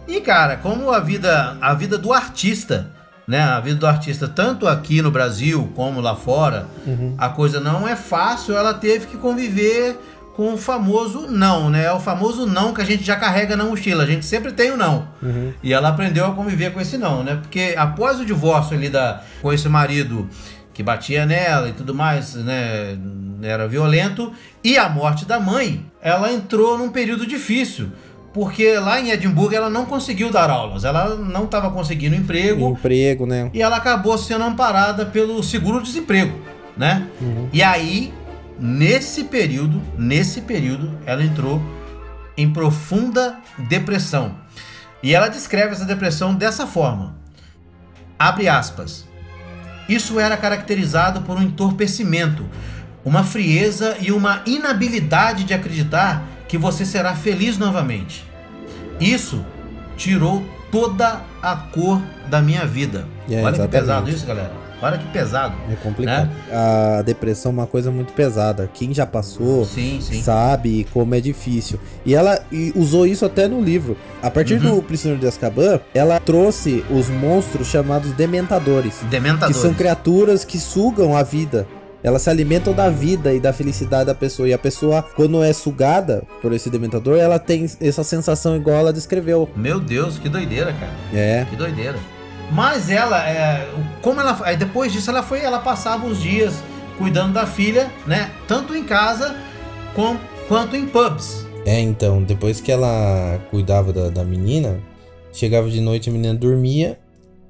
[0.06, 2.90] E, cara, como a vida, a vida do artista,
[3.28, 3.40] né?
[3.42, 7.14] A vida do artista, tanto aqui no Brasil como lá fora, Uhum.
[7.18, 9.96] a coisa não é fácil, ela teve que conviver
[10.34, 11.84] com o famoso não, né?
[11.84, 14.04] É o famoso não que a gente já carrega na mochila.
[14.04, 15.08] A gente sempre tem o não.
[15.22, 15.52] Uhum.
[15.62, 17.34] E ela aprendeu a conviver com esse não, né?
[17.42, 20.28] Porque após o divórcio ali da, com esse marido
[20.72, 22.96] que batia nela e tudo mais, né?
[23.42, 24.32] Era violento.
[24.62, 27.88] E a morte da mãe, ela entrou num período difícil.
[28.32, 30.84] Porque lá em Edimburgo ela não conseguiu dar aulas.
[30.84, 33.50] Ela não estava conseguindo emprego emprego, né?
[33.52, 36.38] e ela acabou sendo amparada pelo seguro-desemprego,
[36.76, 37.06] né?
[37.20, 37.48] Uhum.
[37.52, 38.12] E aí,
[38.58, 41.60] nesse período, nesse período, ela entrou
[42.36, 43.38] em profunda
[43.68, 44.36] depressão.
[45.02, 47.16] E ela descreve essa depressão dessa forma.
[48.18, 49.06] Abre aspas.
[49.88, 52.44] Isso era caracterizado por um entorpecimento,
[53.04, 58.24] uma frieza e uma inabilidade de acreditar que você será feliz novamente.
[59.00, 59.44] Isso
[59.96, 63.06] tirou toda a cor da minha vida.
[63.30, 63.70] É, Olha que exatamente.
[63.70, 64.52] pesado isso, galera.
[64.80, 65.54] Olha que pesado.
[65.72, 66.30] É complicado.
[66.52, 68.70] A depressão é uma coisa muito pesada.
[68.72, 70.22] Quem já passou Sim, sim.
[70.22, 71.80] sabe como é difícil.
[72.06, 72.38] E ela
[72.76, 73.96] usou isso até no livro.
[74.22, 74.76] A partir Uhum.
[74.76, 78.98] do Prisioneiro de Azkaban, ela trouxe os monstros chamados Dementadores.
[78.98, 79.56] Que Dementadores.
[79.56, 81.66] são criaturas que sugam a vida.
[82.02, 84.48] Elas se alimentam da vida e da felicidade da pessoa.
[84.48, 88.92] E a pessoa, quando é sugada por esse dementador, ela tem essa sensação igual ela
[88.92, 89.48] descreveu.
[89.56, 90.92] Meu Deus, que doideira, cara.
[91.12, 91.44] É.
[91.48, 91.98] Que doideira.
[92.50, 93.68] Mas ela, é,
[94.00, 96.54] como ela, aí depois disso ela foi, ela passava os dias
[96.96, 98.30] cuidando da filha, né?
[98.46, 99.36] Tanto em casa
[99.94, 100.16] com,
[100.48, 101.46] quanto em pubs.
[101.66, 104.80] É, então, depois que ela cuidava da, da menina,
[105.32, 106.98] chegava de noite, a menina dormia,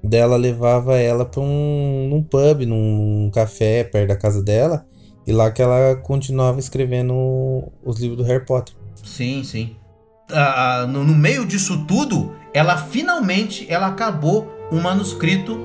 [0.02, 4.86] dela levava ela pra um, num pub, num café perto da casa dela,
[5.26, 8.74] e lá que ela continuava escrevendo os livros do Harry Potter.
[9.04, 9.76] Sim, sim.
[10.30, 15.58] Ah, no, no meio disso tudo, ela finalmente ela acabou um manuscrito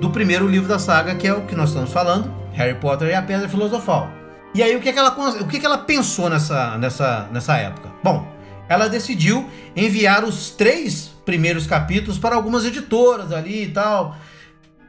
[0.00, 3.14] do primeiro livro da saga, que é o que nós estamos falando, Harry Potter e
[3.14, 4.08] a Pedra Filosofal.
[4.54, 7.28] E aí o que, é que ela o que, é que ela pensou nessa, nessa,
[7.30, 7.90] nessa época?
[8.02, 8.26] Bom,
[8.68, 14.16] ela decidiu enviar os três primeiros capítulos para algumas editoras ali e tal.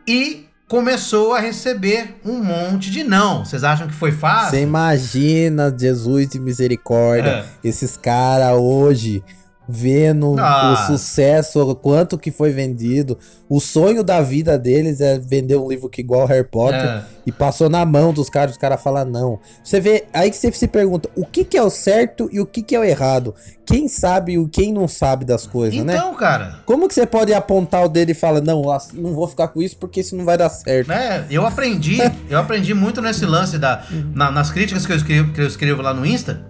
[0.08, 3.44] E começou a receber um monte de não.
[3.44, 4.52] Vocês acham que foi fácil?
[4.52, 7.30] Você imagina, Jesus de misericórdia,
[7.64, 7.68] É.
[7.68, 9.24] esses caras hoje
[9.72, 10.74] vendo Ah.
[10.74, 13.18] o sucesso, o quanto que foi vendido.
[13.48, 16.80] O sonho da vida deles é vender um livro que igual Harry Potter.
[16.84, 17.04] É.
[17.26, 19.40] E passou na mão dos caras, os caras falam não.
[19.64, 22.46] Você vê, aí que você se pergunta, o que que é o certo e o
[22.46, 23.36] que que é o errado?
[23.66, 25.94] Quem sabe e quem não sabe das coisas, né?
[25.96, 29.50] Então, cara, Como que você pode apontar o dedo e falar, não, não vou ficar
[29.50, 30.92] com isso porque isso não vai dar certo?
[30.92, 33.84] É, eu aprendi, eu aprendi muito nesse lance da
[34.16, 36.49] na- nas críticas que eu escrevo, que eu escrevo lá no Insta.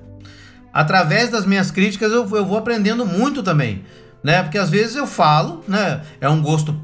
[0.74, 3.84] Através das minhas críticas eu, eu vou aprendendo muito também,
[4.24, 4.44] né?
[4.44, 6.02] Porque às vezes eu falo, né?
[6.22, 6.80] É um gosto,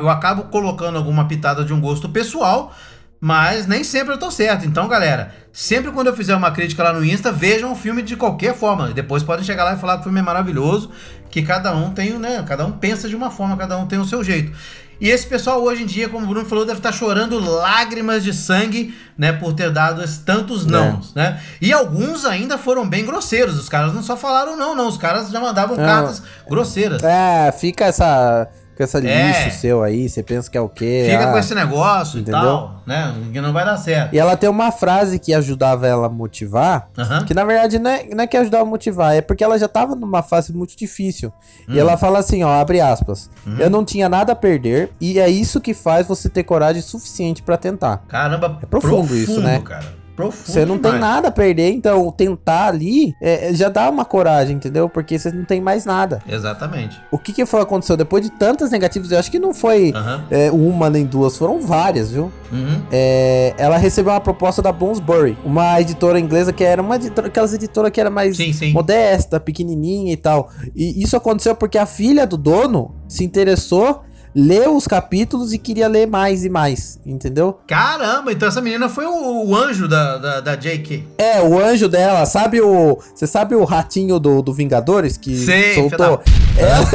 [0.00, 2.72] eu acabo colocando alguma pitada de um gosto pessoal,
[3.20, 4.64] mas nem sempre eu tô certo.
[4.64, 8.14] Então, galera, sempre quando eu fizer uma crítica lá no Insta, vejam o filme de
[8.16, 8.90] qualquer forma.
[8.90, 10.90] Depois podem chegar lá e falar que o filme é maravilhoso,
[11.28, 12.44] que cada um tem, né?
[12.46, 14.52] Cada um pensa de uma forma, cada um tem o seu jeito.
[15.00, 18.32] E esse pessoal hoje em dia, como o Bruno falou, deve estar chorando lágrimas de
[18.34, 21.40] sangue, né, por ter dado tantos nãos, né?
[21.60, 23.58] E alguns ainda foram bem grosseiros.
[23.58, 24.88] Os caras não só falaram não, não.
[24.88, 25.84] Os caras já mandavam Não.
[25.84, 27.02] cartas grosseiras.
[27.02, 29.26] É, fica essa, com essa É.
[29.44, 31.08] lixo seu aí, você pensa que é o quê?
[31.10, 31.32] Fica Ah.
[31.32, 32.40] com esse negócio entendeu?
[32.40, 33.12] e tal, né?
[33.32, 34.14] Que não vai dar certo.
[34.14, 36.88] E ela tem uma frase que ajudava ela a motivar,
[37.26, 39.66] que na verdade não é, não é que ajudava a motivar, é porque ela já
[39.66, 41.32] tava numa fase muito difícil.
[41.68, 41.74] Hum.
[41.74, 43.28] E ela fala assim, ó, abre aspas.
[43.44, 43.56] Uhum.
[43.58, 47.42] Eu não tinha nada a perder e é isso que faz você ter coragem suficiente
[47.42, 48.04] pra tentar.
[48.06, 49.60] Caramba, É profundo isso, né?
[49.64, 49.98] cara.
[50.18, 51.00] Profundo Você não tem demais.
[51.14, 54.88] nada a perder, então tentar ali é, já dá uma coragem, entendeu?
[54.88, 56.20] Porque você não tem mais nada.
[56.28, 57.00] Exatamente.
[57.12, 59.12] O que que foi aconteceu depois de tantas negativas?
[59.12, 60.24] Eu acho que não foi Aham.
[60.28, 62.32] é, uma nem duas, foram várias, viu?
[62.50, 62.82] Uhum.
[62.90, 67.54] É, ela recebeu uma proposta da Bloomsbury, uma editora inglesa que era uma editora, aquelas
[67.54, 68.72] editoras que era mais Sim, sim.
[68.72, 70.50] modesta, pequenininha e tal.
[70.74, 74.02] E isso aconteceu porque a filha do dono se interessou,
[74.34, 77.58] leu os capítulos e queria ler mais e mais, entendeu?
[77.66, 81.04] Caramba, então essa menina foi o, o anjo da, da, da J.K.
[81.18, 82.98] É, o anjo dela, sabe o.
[83.14, 86.20] Você sabe o ratinho do, do Vingadores que Sei, soltou?
[86.56, 86.88] Ela,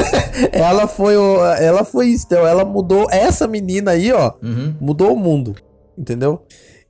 [0.51, 1.43] ela foi o.
[1.55, 3.07] Ela foi isso, então, ela mudou.
[3.11, 4.75] Essa menina aí, ó, Uhum.
[4.79, 5.55] mudou o mundo,
[5.97, 6.41] entendeu?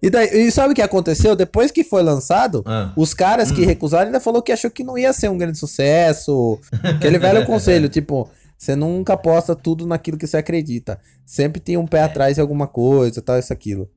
[0.01, 1.34] E, daí, e sabe o que aconteceu?
[1.34, 2.91] Depois que foi lançado, Ah.
[2.97, 3.56] os caras Hum.
[3.56, 6.60] que recusaram ainda falou que achou que não ia ser um grande sucesso.
[6.84, 8.29] Aquele velho conselho, tipo,
[8.63, 10.97] você nunca aposta tudo naquilo que você acredita.
[11.26, 13.89] Sempre tem um pé atrás em alguma coisa, tal, isso, aquilo.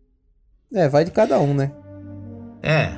[0.75, 1.71] É, vai de cada um, né?
[2.61, 2.91] É.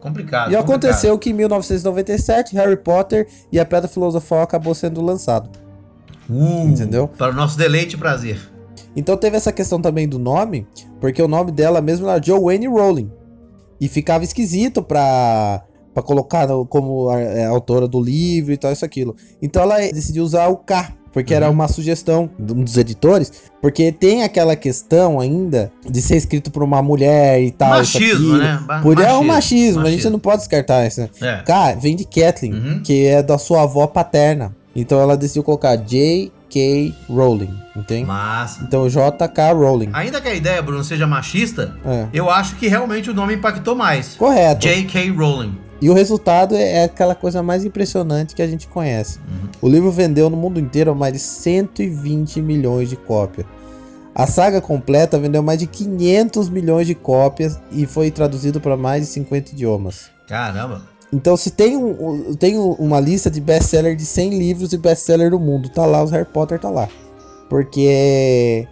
[0.00, 0.50] Complicado.
[0.50, 0.60] E complicado.
[0.62, 5.50] aconteceu que em 1997, Harry Potter e a Pedra Filosofal acabou sendo lançado.
[6.26, 7.06] Uh, Entendeu?
[7.06, 8.40] Para o nosso deleite e prazer.
[8.96, 10.66] Então teve essa questão também do nome,
[11.02, 13.12] porque o nome dela mesmo era Joanne Rowling.
[13.78, 15.64] E ficava esquisito pra,
[15.94, 19.14] pra colocar como é, autora do livro e tal, isso aquilo.
[19.40, 21.52] Então ela decidiu usar o K, porque era Uhum.
[21.52, 23.30] uma sugestão de um dos editores,
[23.62, 27.70] porque tem aquela questão ainda de ser escrito por uma mulher e tal.
[27.70, 28.60] machismo, né?
[28.66, 30.10] Ba- Por é um machismo, a gente machismo.
[30.10, 31.00] não pode descartar isso.
[31.02, 31.08] né?
[31.22, 31.36] É.
[31.42, 32.82] K vem de Kathleen, Uhum.
[32.82, 34.54] que é da sua avó paterna.
[34.76, 36.92] Então ela decidiu colocar J.K.
[37.08, 38.04] Rowling, entende?
[38.06, 38.64] Massa.
[38.66, 39.52] Então J.K.
[39.52, 39.90] Rowling.
[39.92, 42.06] Ainda que a ideia, Bruno, seja machista, É.
[42.12, 44.14] eu acho que realmente o nome impactou mais.
[44.16, 44.62] Correto.
[44.62, 45.10] J.K.
[45.10, 45.56] Rowling.
[45.84, 49.18] E o resultado é é aquela coisa mais impressionante que a gente conhece.
[49.18, 49.48] Uhum.
[49.60, 53.46] O livro vendeu no mundo inteiro mais de 120 milhões de cópias.
[54.14, 59.02] A saga completa vendeu mais de 500 milhões de cópias e foi traduzido para mais
[59.02, 60.06] de 50 idiomas.
[60.26, 60.80] Caramba.
[61.12, 65.30] Então, se tem, um, tem um- uma lista de best-seller de 100 livros e best-seller
[65.30, 66.88] do mundo, tá lá, os Harry Potter tá lá.
[67.50, 68.66] Porque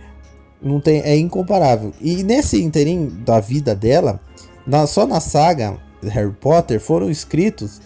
[0.63, 1.93] não tem, é incomparável.
[2.01, 4.19] E nesse interim da vida dela,
[4.67, 5.77] na- só na saga
[6.09, 7.81] Harry Potter foram escritos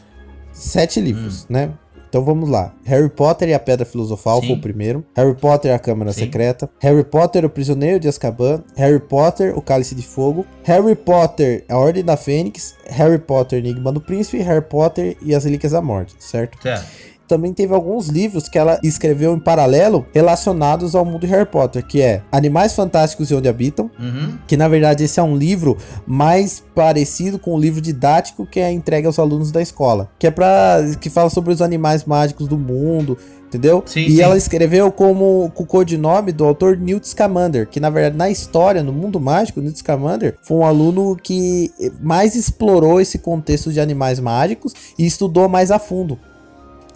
[0.52, 1.72] sete livros, né?
[2.09, 2.72] Então vamos lá.
[2.85, 4.46] Harry Potter e a Pedra Filosofal Sim.
[4.46, 5.05] foi o primeiro.
[5.14, 6.20] Harry Potter e a Câmara Sim.
[6.20, 6.70] Secreta.
[6.79, 8.62] Harry Potter, o Prisioneiro de Azkaban.
[8.76, 10.46] Harry Potter, o Cálice de Fogo.
[10.62, 12.74] Harry Potter, a Ordem da Fênix.
[12.88, 14.38] Harry Potter, Enigma do Príncipe.
[14.38, 16.57] Harry Potter e as Relíquias da Morte, certo?
[16.62, 16.87] Certo.
[17.26, 21.84] Também teve alguns livros que ela escreveu em paralelo relacionados ao mundo de Harry Potter,
[21.84, 24.38] que é Animais Fantásticos e Onde Habitam, Uhum.
[24.46, 28.70] que na verdade esse é um livro mais parecido com o livro didático que é
[28.70, 32.56] entregue aos alunos da escola, que é para que fala sobre os animais mágicos do
[32.58, 33.82] mundo, entendeu?
[33.86, 34.20] Sim, e sim.
[34.20, 38.82] ela escreveu como com o codinome do autor Newt Scamander, que na verdade na história,
[38.82, 44.20] no mundo mágico, Newt Scamander foi um aluno que mais explorou esse contexto de animais
[44.20, 46.18] mágicos e estudou mais a fundo.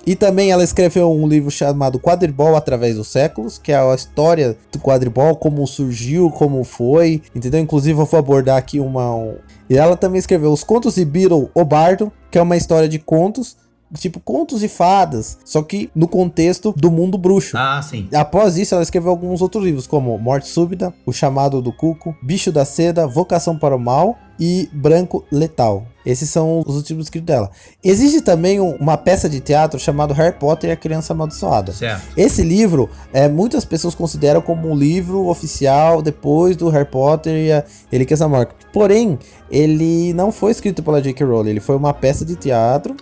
[0.07, 4.57] E também ela escreveu um livro chamado Quadribol através dos séculos, que é a história
[4.73, 7.61] do quadribol, como surgiu, como foi, entendeu?
[7.61, 9.15] Inclusive eu vou abordar aqui uma.
[9.15, 9.37] um-
[9.69, 12.99] E ela também escreveu os Contos de Beetle o Bardo, que é uma história de
[12.99, 13.57] contos,
[13.99, 17.57] tipo contos de fadas, só que no contexto do mundo bruxo.
[17.57, 18.09] Ah, sim.
[18.15, 22.51] Após isso, ela escreveu alguns outros livros, como Morte Súbita, O Chamado do Cuco, Bicho
[22.51, 25.87] da Seda, Vocação para o Mal e Branco Letal.
[26.07, 27.51] Esses são os últimos escritos dela.
[27.85, 31.73] Existe também um- uma peça de teatro chamada Harry Potter e a Criança Amaldiçoada.
[31.73, 32.03] Certo.
[32.17, 37.53] Esse livro, é, muitas pessoas consideram como um livro oficial depois do Harry Potter e
[37.53, 38.55] a Relíquias da Morte.
[38.73, 39.19] Porém,
[39.51, 41.23] ele não foi escrito pela J.K.
[41.27, 42.97] Rowling, ele foi uma peça de teatro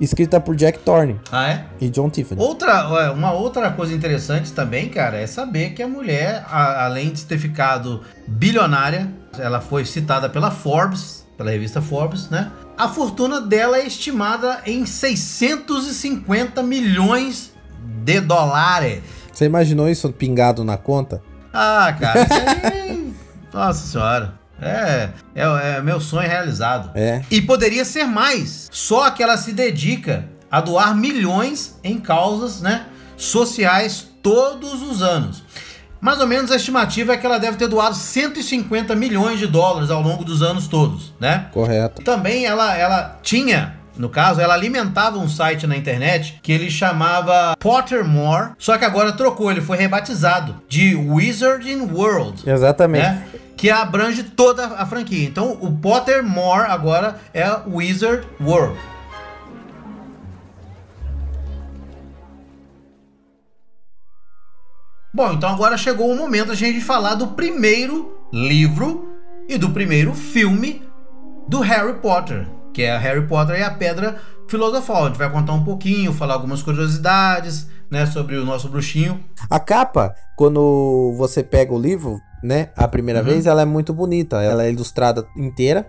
[0.00, 1.64] escrita por Jack Thorne Ah, é?
[1.78, 2.40] e John Tiffany.
[2.40, 7.24] Outra, uma outra coisa interessante também, cara, é saber que a mulher, a- além de
[7.26, 12.50] ter ficado bilionária, ela foi citada pela Forbes, pela revista Forbes, né?
[12.76, 17.52] A fortuna dela é estimada em 650 milhões
[18.04, 19.02] de dólares.
[19.32, 21.22] Você imaginou isso pingado na conta?
[21.52, 23.14] Ah, cara, isso.
[23.52, 24.40] Nossa senhora.
[24.60, 26.90] É, é, é meu sonho realizado.
[26.94, 27.22] É.
[27.30, 28.68] E poderia ser mais.
[28.70, 35.42] Só que ela se dedica a doar milhões em causas né, sociais todos os anos.
[36.00, 39.90] Mais ou menos a estimativa é que ela deve ter doado 150 milhões de dólares
[39.90, 41.46] ao longo dos anos todos, né?
[41.52, 42.02] Correto.
[42.02, 47.54] Também ela, ela tinha, no caso, ela alimentava um site na internet que ele chamava
[47.58, 53.02] Pottermore, só que agora trocou, ele foi rebatizado de Wizarding World Exatamente.
[53.04, 53.22] né?
[53.56, 55.28] Que abrange toda a franquia.
[55.28, 58.78] Então, o Pottermore agora é Wizard World.
[65.20, 69.06] Bom, então agora chegou o momento da gente falar do primeiro livro
[69.46, 70.82] e do primeiro filme
[71.46, 74.16] do Harry Potter, que é Harry Potter e a Pedra
[74.48, 75.04] Filosofal.
[75.04, 79.22] A gente vai contar um pouquinho, falar algumas curiosidades, né, sobre o nosso bruxinho.
[79.50, 83.26] A capa, quando você pega o livro, né, a primeira Uhum.
[83.26, 84.40] vez, ela é muito bonita.
[84.42, 85.86] Ela é ilustrada inteira,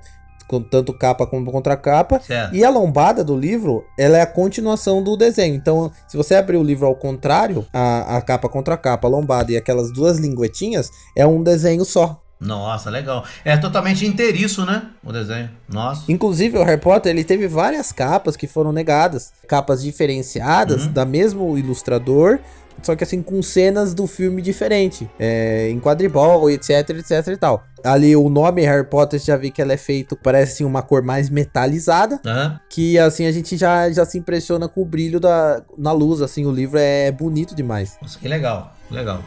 [0.52, 2.20] com tanto capa como contracapa.
[2.20, 2.54] Certo.
[2.56, 5.56] E a lombada do livro, ela é a continuação do desenho.
[5.56, 9.52] Então, se você abrir o livro ao contrário, a, a capa contra capa, a lombada
[9.52, 12.22] e aquelas duas linguetinhas, é um desenho só.
[12.40, 13.24] Nossa, legal.
[13.46, 14.88] É totalmente inteiriço, né?
[15.04, 15.48] O desenho.
[15.72, 16.12] Nossa.
[16.12, 20.92] Inclusive, o Harry Potter ele teve várias capas que foram negadas, capas diferenciadas Uhum.
[20.92, 22.40] da mesmo ilustrador,
[22.82, 27.64] só que assim com cenas do filme diferente, é, em quadribol, etc, etc e tal.
[27.84, 31.02] Ali o nome Harry Potter já vi que ela é feito, parece assim, uma cor
[31.02, 32.60] mais metalizada, Aham.
[32.70, 36.46] que assim a gente já, já se impressiona com o brilho da na luz, assim,
[36.46, 37.98] o livro é bonito demais.
[38.02, 39.22] Nossa, que legal, legal.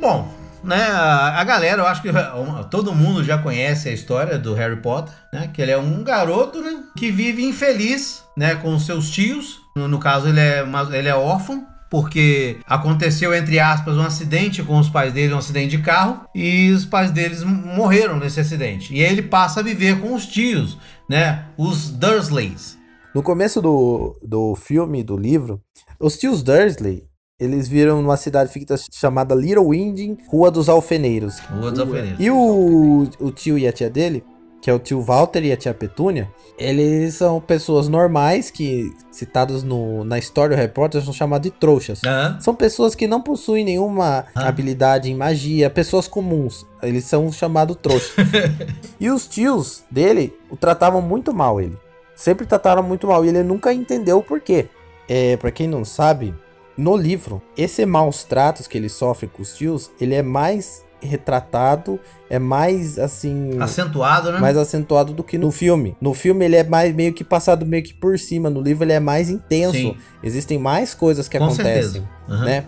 [0.00, 0.26] Bom,
[0.62, 4.76] né, a, galera, eu acho que uh, todo mundo já conhece a história do Harry
[4.76, 5.50] Potter, né?
[5.52, 9.60] Que ele é um garoto, né, que vive infeliz, né, com seus tios.
[9.76, 11.66] No, no caso, ele é, uma- ele é órfão.
[11.90, 16.70] Porque aconteceu, entre aspas, um acidente com os pais dele, um acidente de carro, e
[16.70, 18.94] os pais deles morreram nesse acidente.
[18.94, 21.46] E aí ele passa a viver com os tios, né?
[21.58, 22.78] Os Dursleys.
[23.12, 25.60] No começo do, do filme, do livro,
[25.98, 27.09] os tios Dursley,
[27.40, 31.38] eles viram numa cidade fictícia chamada Little Winding, Rua dos Alfeneiros.
[31.40, 32.20] Rua dos Alfeneiros.
[32.20, 34.22] E o, o tio e a tia dele,
[34.60, 39.62] que é o tio Walter e a tia Petúnia, eles são pessoas normais que, citados
[39.62, 42.02] no, na história do Harry Potter, são chamados de trouxas.
[42.40, 44.48] São pessoas que não possuem nenhuma Ah.
[44.48, 46.66] habilidade em magia, pessoas comuns.
[46.82, 48.12] Eles são chamados trouxas.
[49.00, 51.78] e os tios dele o tratavam muito mal ele.
[52.14, 54.68] Sempre trataram muito mal e ele nunca entendeu o porquê.
[55.08, 56.34] É, para quem não sabe,
[56.80, 61.98] no livro, esse maus tratos que ele sofre com os tios, ele é mais retratado,
[62.28, 64.38] é mais assim, Acentuado, né?
[64.38, 65.96] mais acentuado do que no filme.
[66.00, 68.92] No filme ele é mais meio que passado meio que por cima, no livro ele
[68.92, 69.72] é mais intenso.
[69.78, 69.96] Sim.
[70.22, 72.06] Existem mais coisas que Com acontecem.
[72.28, 72.44] Aham.
[72.44, 72.64] né?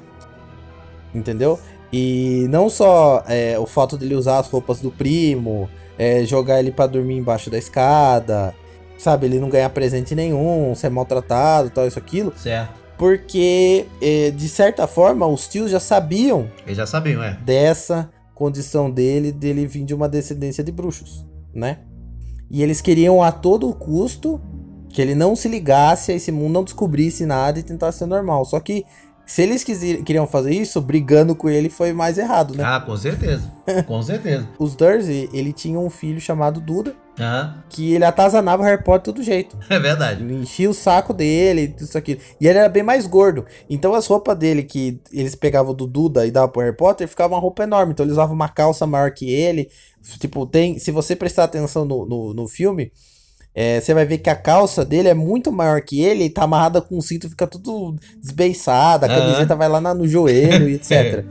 [1.15, 1.59] Entendeu?
[1.93, 6.73] E não só é, o fato dele usar as roupas do primo, é, jogar ele
[6.73, 8.55] pra dormir embaixo da escada,
[8.97, 9.27] sabe?
[9.27, 12.33] Ele não ganhar presente nenhum, ser maltratado, tal, isso, aquilo.
[12.37, 12.81] Certo.
[13.03, 17.37] Porque, é, de certa forma, os tios já sabiam Eles já sabiam, é.
[17.45, 21.79] dessa condição dele, dele vir de uma descendência de bruxos, né?
[22.49, 24.41] E eles queriam a todo custo
[24.89, 28.45] que ele não se ligasse a esse mundo, não descobrisse nada e tentasse ser normal.
[28.45, 28.85] Só que
[29.27, 32.63] se eles queriam fazer isso, brigando com ele foi mais errado, né?
[32.65, 33.53] Ah, com certeza.
[33.85, 34.49] Com certeza.
[34.61, 37.63] Os Dursley, ele tinha um filho chamado Duda, Aham.
[37.69, 39.57] que ele atazanava o Harry Potter de todo jeito.
[39.71, 40.23] É verdade.
[40.23, 42.19] Ele enchia o saco dele, tudo isso aqui.
[42.41, 43.45] E ele era bem mais gordo.
[43.71, 47.35] Então as roupas dele que eles pegavam do Duda e davam pro Harry Potter, ficava
[47.35, 47.93] uma roupa enorme.
[47.93, 49.69] Então eles usavam uma calça maior que ele.
[50.19, 50.79] Tipo, tem.
[50.79, 52.91] Se você prestar atenção no, no, no filme,
[53.55, 56.45] é, você vai ver que a calça dele é muito maior que ele e tá
[56.45, 59.21] amarrada com o cinto, fica tudo desbeiçada, a Aham.
[59.21, 61.25] camiseta vai lá na- no joelho e etc.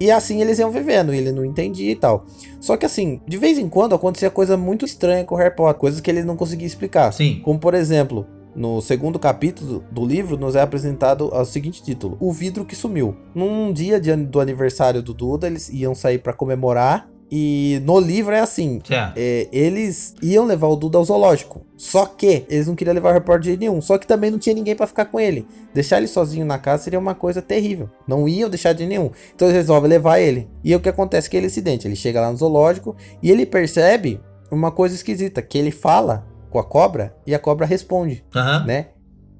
[0.00, 2.26] E assim eles iam vivendo, ele não entendia e tal.
[2.60, 5.80] Só que assim, de vez em quando acontecia coisa muito estranha com o Harry Potter,
[5.80, 7.12] coisas que ele não conseguia explicar.
[7.12, 7.40] Sim.
[7.44, 12.32] Como por exemplo, no segundo capítulo do livro, nos é apresentado o seguinte título: O
[12.32, 13.16] vidro que sumiu.
[13.34, 17.08] Num dia do aniversário do Duda, eles iam sair pra comemorar.
[17.30, 18.80] E no livro é assim:
[19.16, 21.64] é, eles iam levar o Duda ao zoológico.
[21.76, 23.80] Só que eles não queriam levar o Potter de jeito nenhum.
[23.80, 25.46] Só que também não tinha ninguém pra ficar com ele.
[25.72, 27.90] Deixar ele sozinho na casa seria uma coisa terrível.
[28.06, 29.10] Não iam deixar de nenhum.
[29.34, 30.48] Então eles resolvem levar ele.
[30.62, 31.86] E o que acontece é que ele acidente.
[31.86, 36.58] Ele chega lá no zoológico e ele percebe uma coisa esquisita: que ele fala com
[36.58, 38.64] a cobra e a cobra responde, Aham.
[38.64, 38.86] né?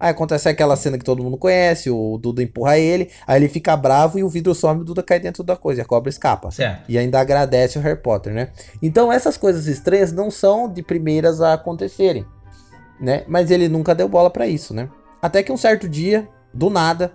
[0.04, 3.74] Aí acontece aquela cena que todo mundo conhece, o Duda empurra ele, aí ele fica
[3.74, 6.10] bravo e o vidro some e o Duda cai dentro da coisa e a cobra
[6.10, 6.50] escapa.
[6.50, 6.84] Certo.
[6.90, 8.50] E ainda agradece o Harry Potter, né?
[8.82, 12.26] Então essas coisas estranhas não são de primeiras a acontecerem,
[13.00, 13.24] né?
[13.26, 14.90] Mas ele nunca deu bola pra isso, né?
[15.22, 17.10] Até que um certo dia, do nada,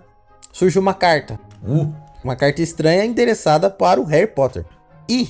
[0.52, 1.38] surge uma carta.
[1.64, 1.94] Uh.
[2.24, 4.64] Uma carta estranha endereçada para o Harry Potter.
[5.08, 5.28] E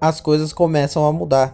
[0.00, 1.52] as coisas começam a mudar.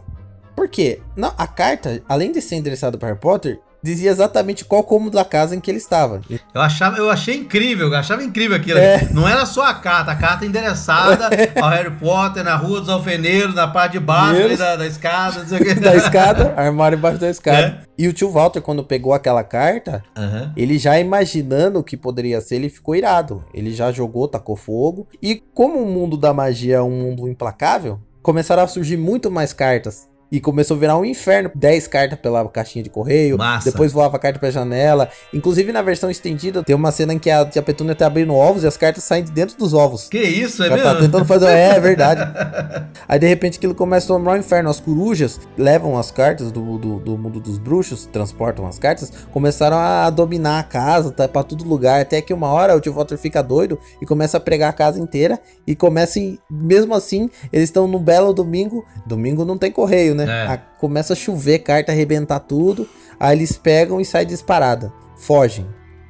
[0.55, 1.01] Por quê?
[1.17, 5.25] Não, a carta, além de ser endereçada para Harry Potter, dizia exatamente qual cômodo da
[5.25, 6.21] casa em que ele estava.
[6.53, 8.79] Eu, achava, eu achei incrível, eu achava incrível aquilo.
[8.79, 9.09] É.
[9.13, 13.55] Não era só a carta, a carta endereçada ao Harry Potter, na Rua dos Alfeneiros,
[13.55, 15.75] na parte de baixo ali da, da escada, não sei o que.
[15.75, 17.59] da escada, armário embaixo da escada.
[17.83, 17.87] É.
[17.97, 20.53] E o tio Walter, quando pegou aquela carta, Aham.
[20.57, 23.45] Ele já imaginando o que poderia ser, ele ficou irado.
[23.55, 25.07] Ele já jogou, tacou fogo.
[25.23, 29.53] E como o mundo da magia é um mundo implacável, começaram a surgir muito mais
[29.53, 30.09] cartas.
[30.31, 31.51] E começou a virar um inferno.
[31.55, 33.39] 10 cartas pela caixinha de correio.
[33.39, 33.71] Massa.
[33.71, 35.09] Depois voava carta pra janela.
[35.33, 38.65] Inclusive na versão estendida, tem uma cena em que a tia Petúnia tá abrindo ovos
[38.65, 40.09] e as cartas saem de dentro dos ovos.
[40.09, 41.01] Que isso, é Ela tá mesmo?
[41.07, 41.47] tentando fazer.
[41.47, 42.21] É, é verdade.
[43.07, 44.69] Aí de repente aquilo começa a tomar um inferno.
[44.69, 49.77] As corujas levam as cartas do, do, do mundo dos bruxos, transportam as cartas, começaram
[49.77, 52.01] a dominar a casa, tá pra todo lugar.
[52.01, 54.99] Até que uma hora o tio Walter fica doido e começa a pregar a casa
[54.99, 55.39] inteira.
[55.67, 58.85] E começa, em- mesmo assim, eles estão num belo domingo.
[59.07, 60.45] Domingo não tem correio, né?
[60.45, 60.47] É.
[60.49, 62.89] A- começa a chover, carta arrebentar tudo.
[63.19, 64.93] Aí eles pegam e saem disparada.
[65.17, 65.67] Fogem.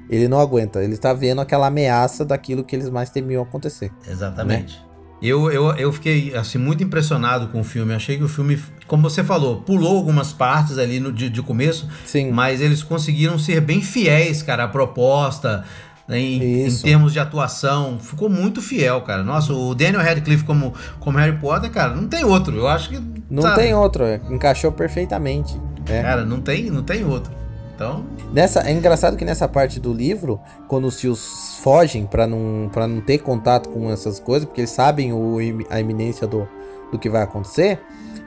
[0.09, 0.83] Ele não aguenta.
[0.83, 3.93] Ele tá vendo aquela ameaça daquilo que eles mais temiam acontecer.
[4.09, 4.85] Exatamente.
[5.21, 7.95] Eu, eu, eu fiquei assim, muito impressionado com o filme.
[7.95, 11.89] Achei que o filme, como você falou, pulou algumas partes ali no, de, de começo,
[12.05, 12.31] Sim.
[12.31, 15.65] mas eles conseguiram ser bem fiéis, cara, à proposta.
[16.09, 17.99] Né, em, em termos de atuação.
[17.99, 19.23] Ficou muito fiel, cara.
[19.23, 22.57] Nossa, o Daniel Radcliffe como, como Harry Potter, cara, não tem outro.
[22.57, 23.01] Eu acho que.
[23.31, 25.61] Não sabe, tem outro, é, encaixou perfeitamente.
[25.89, 26.03] É.
[26.03, 27.33] Cara, não tem, não tem outro.
[27.75, 32.71] Então, Nessa, é engraçado que nessa parte do livro, quando os tios fogem pra não,
[32.73, 35.37] pra não ter contato com essas coisas, porque eles sabem o,
[35.69, 36.49] a iminência do,
[36.91, 37.79] do que vai acontecer,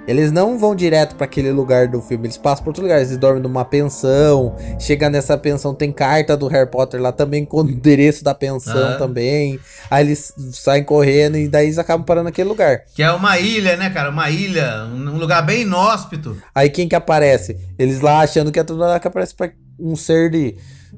[0.09, 3.15] eles não vão direto pra aquele lugar do filme, eles passam pra outro lugar, eles
[3.17, 7.69] dormem numa pensão, chega nessa pensão, tem carta do Harry Potter lá também, com o
[7.69, 8.95] endereço da pensão Ah.
[8.97, 12.81] também, aí eles saem correndo e daí eles acabam parando naquele lugar.
[12.95, 14.09] que é uma ilha, né, cara?
[14.09, 16.37] Uma ilha, um um lugar bem inóspito.
[16.53, 17.57] Aí quem que aparece?
[17.77, 19.49] Eles lá achando que é tudo lá que aparece pra
[19.79, 20.55] um ser de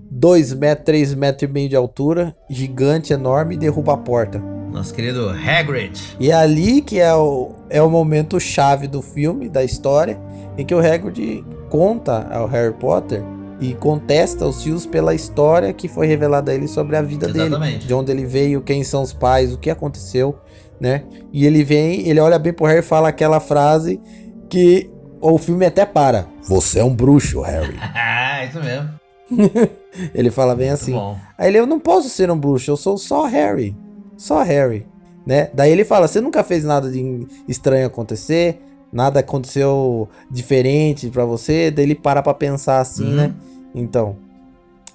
[0.09, 4.41] 2 metros, 3 metros e meio de altura, gigante, enorme, e derruba a porta.
[4.71, 6.15] Nosso querido Hagrid.
[6.19, 10.19] E é ali que é o, é o momento chave do filme, da história,
[10.57, 13.21] em que o Hagrid conta ao Harry Potter
[13.59, 17.47] e contesta os tios pela história que foi revelada a ele sobre a vida dele.
[17.47, 17.85] Exatamente.
[17.85, 20.37] De onde ele veio, quem são os pais, o que aconteceu,
[20.79, 21.03] né?
[21.31, 24.01] E ele vem, ele olha bem pro Harry e fala aquela frase
[24.49, 26.25] que o filme até para.
[26.43, 27.77] Você é um bruxo, Harry.
[27.93, 28.89] Ah, isso mesmo.
[30.15, 30.93] Ele fala bem Muito assim.
[30.93, 31.17] bom.
[31.37, 33.75] Aí ele, eu não posso ser um bruxo, eu sou só Harry.
[34.21, 34.85] Só Harry,
[35.25, 35.49] né?
[35.51, 38.61] Daí ele fala, você nunca fez nada de estranho acontecer,
[38.93, 43.15] nada aconteceu diferente pra você, daí ele para pra pensar assim, Uhum.
[43.15, 43.33] né?
[43.73, 44.15] Então,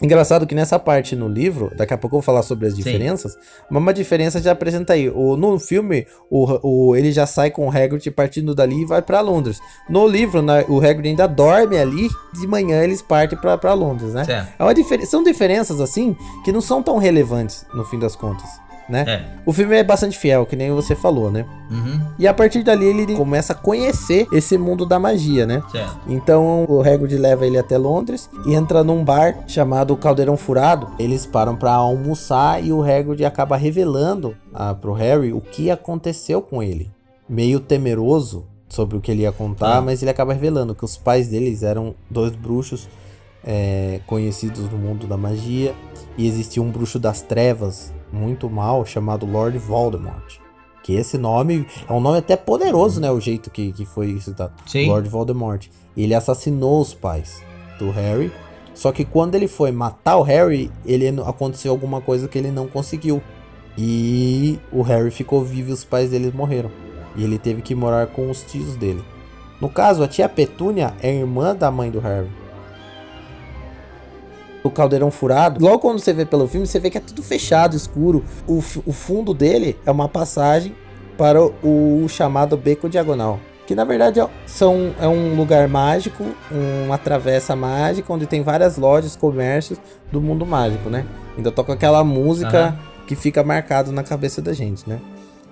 [0.00, 2.82] engraçado que nessa parte no livro, daqui a pouco eu vou falar sobre as Sim.
[2.82, 3.36] diferenças,
[3.70, 5.08] mas uma diferença já apresenta aí.
[5.08, 9.00] O, no filme, o, o, ele já sai com o Hagrid partindo dali e vai
[9.00, 9.58] pra Londres.
[9.88, 12.08] No livro, né, o Hagrid ainda dorme ali,
[12.38, 14.24] de manhã eles partem pra, pra Londres, né?
[14.58, 16.14] É uma difer- São diferenças, assim,
[16.44, 18.48] que não são tão relevantes no fim das contas,
[18.88, 19.04] né?
[19.06, 19.24] É.
[19.44, 21.44] O filme é bastante fiel, que nem você falou, né?
[21.70, 22.00] Uhum.
[22.18, 25.62] E a partir dali ele começa a conhecer esse mundo da magia, né?
[25.72, 25.98] Certo.
[26.06, 30.88] Então o Hagrid leva ele até Londres e entra num bar chamado Caldeirão Furado.
[30.98, 36.40] Eles param pra almoçar e o Hagrid acaba revelando ah, pro Harry o que aconteceu
[36.40, 36.90] com ele.
[37.28, 39.80] Meio temeroso sobre o que ele ia contar, Ah.
[39.82, 42.88] mas ele acaba revelando que os pais deles eram dois bruxos
[43.44, 45.74] é, conhecidos no mundo da magia
[46.18, 50.38] e existia um bruxo das trevas muito mal chamado Lord Voldemort.
[50.82, 53.10] Que esse nome é um nome até poderoso, né?
[53.10, 54.52] O jeito que, que foi citado.
[54.66, 54.88] Sim.
[54.88, 55.66] Lord Voldemort.
[55.96, 57.42] Ele assassinou os pais
[57.78, 58.32] do Harry.
[58.74, 62.68] Só que quando ele foi matar o Harry, ele aconteceu alguma coisa que ele não
[62.68, 63.22] conseguiu.
[63.76, 66.70] E o Harry ficou vivo e os pais dele morreram.
[67.16, 69.02] E ele teve que morar com os tios dele.
[69.60, 72.28] No caso, a tia Petúnia é irmã da mãe do Harry.
[74.66, 77.76] O caldeirão furado, logo quando você vê pelo filme, você vê que é tudo fechado,
[77.76, 78.24] escuro.
[78.48, 80.74] O, o fundo dele é uma passagem
[81.16, 83.38] para o, o chamado Beco Diagonal.
[83.66, 86.24] Que na verdade é, são, é um lugar mágico,
[86.84, 89.78] uma travessa mágica, onde tem várias lojas, comércios
[90.10, 91.04] do mundo mágico, né?
[91.36, 92.78] Ainda toca aquela música Aham.
[93.06, 95.00] que fica marcado na cabeça da gente, né?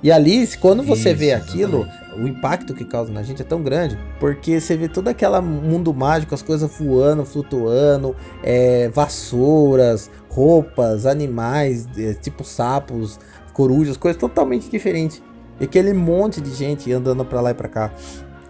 [0.05, 3.63] E ali, quando você Isso, vê aquilo, o impacto que causa na gente é tão
[3.63, 11.07] grande, porque você vê todo aquele mundo mágico, as coisas voando, flutuando, é, vassouras, roupas,
[11.07, 13.19] animais, é, tipo sapos,
[13.55, 15.23] corujas, coisas totalmente diferentes.
[15.59, 17.91] E aquele monte de gente andando pra lá e pra cá.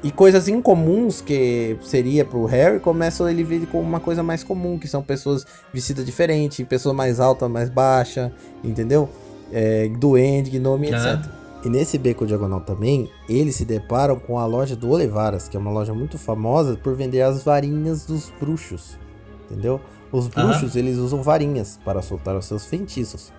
[0.02, 4.76] E coisas incomuns que seria pro Harry, começam ele ver como uma coisa mais comum,
[4.76, 8.32] que são pessoas vestidas diferente, pessoas mais altas, mais baixa,
[8.64, 9.08] entendeu?
[9.52, 11.14] É, duende, gnome, Aham.
[11.14, 11.43] etc.
[11.64, 15.60] E nesse beco diagonal também, eles se deparam com a loja do Olivaras, que é
[15.60, 18.98] uma loja muito famosa por vender as varinhas dos bruxos.
[19.46, 19.80] Entendeu?
[20.12, 23.32] Os bruxos, eles usam varinhas para soltar os seus feitiços.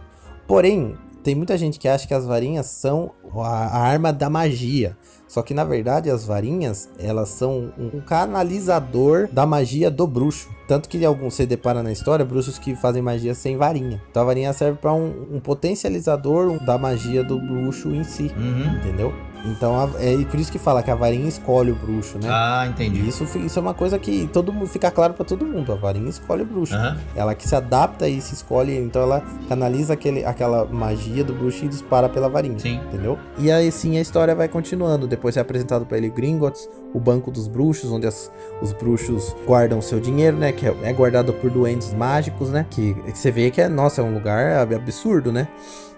[0.47, 4.95] Porém, tem muita gente que acha que as varinhas são a, arma da magia.
[5.27, 10.47] Só que na verdade as varinhas, elas são um canalizador da magia do bruxo.
[10.67, 13.99] Tanto que alguns você depara na história bruxos que fazem magia sem varinha.
[14.11, 18.75] Então a varinha serve para um, um potencializador da magia do bruxo em si, Uhum.
[18.77, 19.11] entendeu?
[19.47, 22.27] Então a- é por isso que fala que a varinha escolhe o bruxo, né?
[22.29, 23.07] Ah, entendi.
[23.07, 25.71] isso, isso é uma coisa que todo mundo fica claro para todo mundo.
[25.71, 26.75] A varinha escolhe o bruxo.
[26.75, 26.97] Aham.
[27.15, 31.65] Ela que se adapta e se escolhe, então ela canaliza aquele, aquela magia do bruxo
[31.65, 32.57] e dispara pela varinha.
[32.59, 32.79] Sim.
[32.87, 33.17] Entendeu?
[33.37, 35.07] E aí sim a história vai continuando.
[35.07, 38.31] Depois é apresentado pra ele Gringotts, o banco dos bruxos, onde as-
[38.61, 40.51] os bruxos guardam seu dinheiro, né?
[40.51, 42.65] Que é, é guardado por duendes mágicos, né?
[42.69, 45.47] Que, que você vê que é, nossa, é um lugar ab- absurdo, né?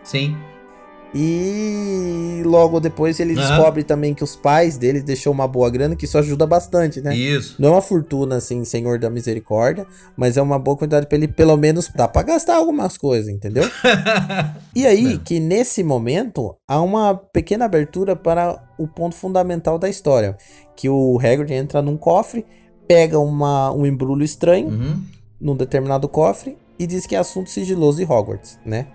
[0.04, 0.36] Sim.
[1.14, 3.42] E logo depois ele Aham.
[3.42, 7.16] descobre também que os pais dele deixou uma boa grana, que isso ajuda bastante, né?
[7.16, 7.56] Isso.
[7.60, 9.86] Não é uma fortuna, assim, Senhor da Misericórdia,
[10.16, 13.64] mas é uma boa quantidade pra ele, pelo menos, dá pra gastar algumas coisas, entendeu?
[14.76, 20.38] E aí, que nesse momento, há uma pequena abertura para o ponto fundamental da história.
[20.76, 22.46] Que o Hagrid entra num cofre,
[22.88, 25.02] pega uma, um embrulho estranho Uhum.
[25.42, 28.86] num determinado cofre e diz que é assunto sigiloso de Hogwarts, né?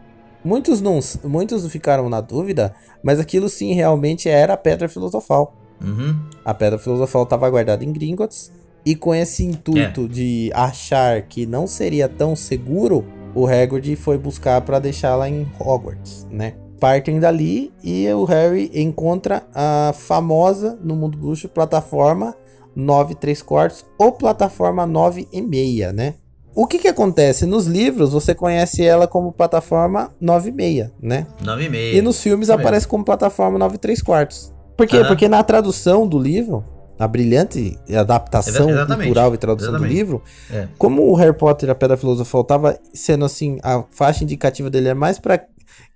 [0.44, 5.54] Muitos não, muitos ficaram na dúvida, mas aquilo sim realmente era a Pedra Filosofal.
[5.82, 6.16] Uhum.
[6.44, 8.50] A Pedra Filosofal estava guardada em Gringotts
[8.84, 14.60] e com esse intuito de achar que não seria tão seguro, o Hagrid foi buscar
[14.62, 16.54] para deixá-la em Hogwarts, né?
[16.80, 22.34] Partem dali e o Harry encontra a famosa no mundo bruxo plataforma
[22.74, 26.14] 9 3 quartos ou plataforma 9 e meia, né?
[26.54, 27.46] O que que acontece?
[27.46, 31.26] Nos livros você conhece ela como plataforma 9 e meia, né?
[31.42, 32.60] 9 e nos filmes mesmo.
[32.60, 34.52] aparece como plataforma 9 3 quartos.
[34.76, 35.02] Por quê?
[35.04, 36.64] Porque na tradução do livro,
[36.98, 39.06] a brilhante adaptação exatamente.
[39.06, 39.92] cultural e tradução Exatamente.
[39.92, 40.22] do livro,
[40.52, 40.68] É.
[40.78, 44.88] como o Harry Potter e a Pedra Filosofal tava sendo assim, a faixa indicativa dele
[44.88, 45.40] é mais pra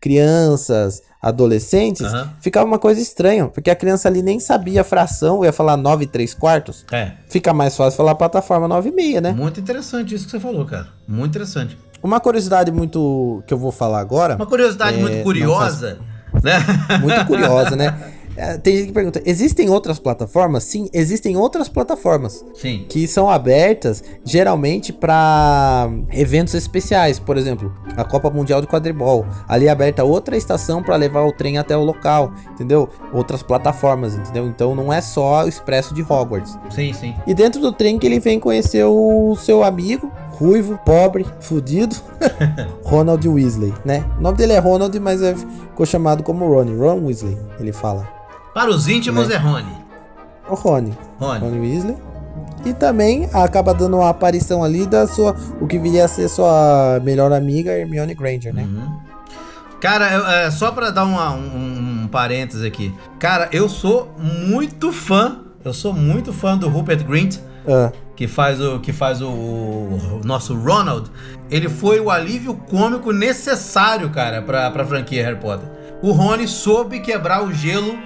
[0.01, 2.33] crianças, adolescentes, Aham.
[2.41, 6.07] ficava uma coisa estranha, porque a criança ali nem sabia a fração, ia falar 9
[6.07, 6.85] 3 quartos.
[6.93, 7.13] É.
[7.29, 9.33] Fica mais fácil falar plataforma 9 e meia, né?
[9.33, 10.89] Muito interessante isso que você falou, cara.
[11.07, 11.77] Muito interessante.
[12.03, 15.99] Uma curiosidade muito que eu vou falar agora, Uma curiosidade É, muito curiosa,
[16.43, 16.57] né?
[17.01, 18.13] muito curiosa, né?
[18.37, 20.65] É, Tem gente que pergunta: existem outras plataformas?
[20.65, 22.85] Sim, existem outras plataformas Sim.
[22.89, 29.25] que são abertas geralmente para eventos especiais, por exemplo, a Copa Mundial de Quadribol.
[29.49, 32.89] Ali é aberta outra estação para levar o trem até o local, entendeu?
[33.13, 34.47] Outras plataformas, entendeu?
[34.47, 36.59] Então não é só o expresso de Hogwarts.
[36.71, 37.15] Sim, sim.
[37.27, 41.97] E dentro do trem que ele vem conhecer o seu amigo, ruivo, pobre, fudido,
[42.85, 44.05] Ronald Weasley, né?
[44.19, 48.07] O nome dele é Ronald, mas é- ficou chamado como Ron, Ron Weasley, ele fala.
[48.57, 49.35] Para os íntimos Né?
[49.35, 49.73] é Rony.
[50.49, 51.41] O Rony, Rony.
[51.41, 51.97] Ron Weasley.
[52.65, 56.99] E também acaba dando uma aparição ali da sua, o que viria a ser sua
[57.05, 58.63] melhor amiga, Hermione Granger, né?
[58.63, 58.97] Uhum.
[59.79, 62.95] Cara, eu- é, só pra dar uma- um, um parênteses aqui.
[63.19, 65.41] Cara, eu sou muito fã.
[65.63, 67.37] Eu sou muito fã do Rupert Grint,
[67.69, 71.11] Ah, que faz o que faz o, o nosso Ronald.
[71.51, 75.69] Ele foi o alívio cômico necessário, cara, pra, pra franquia Harry Potter.
[76.03, 77.99] O Rony soube quebrar o gelo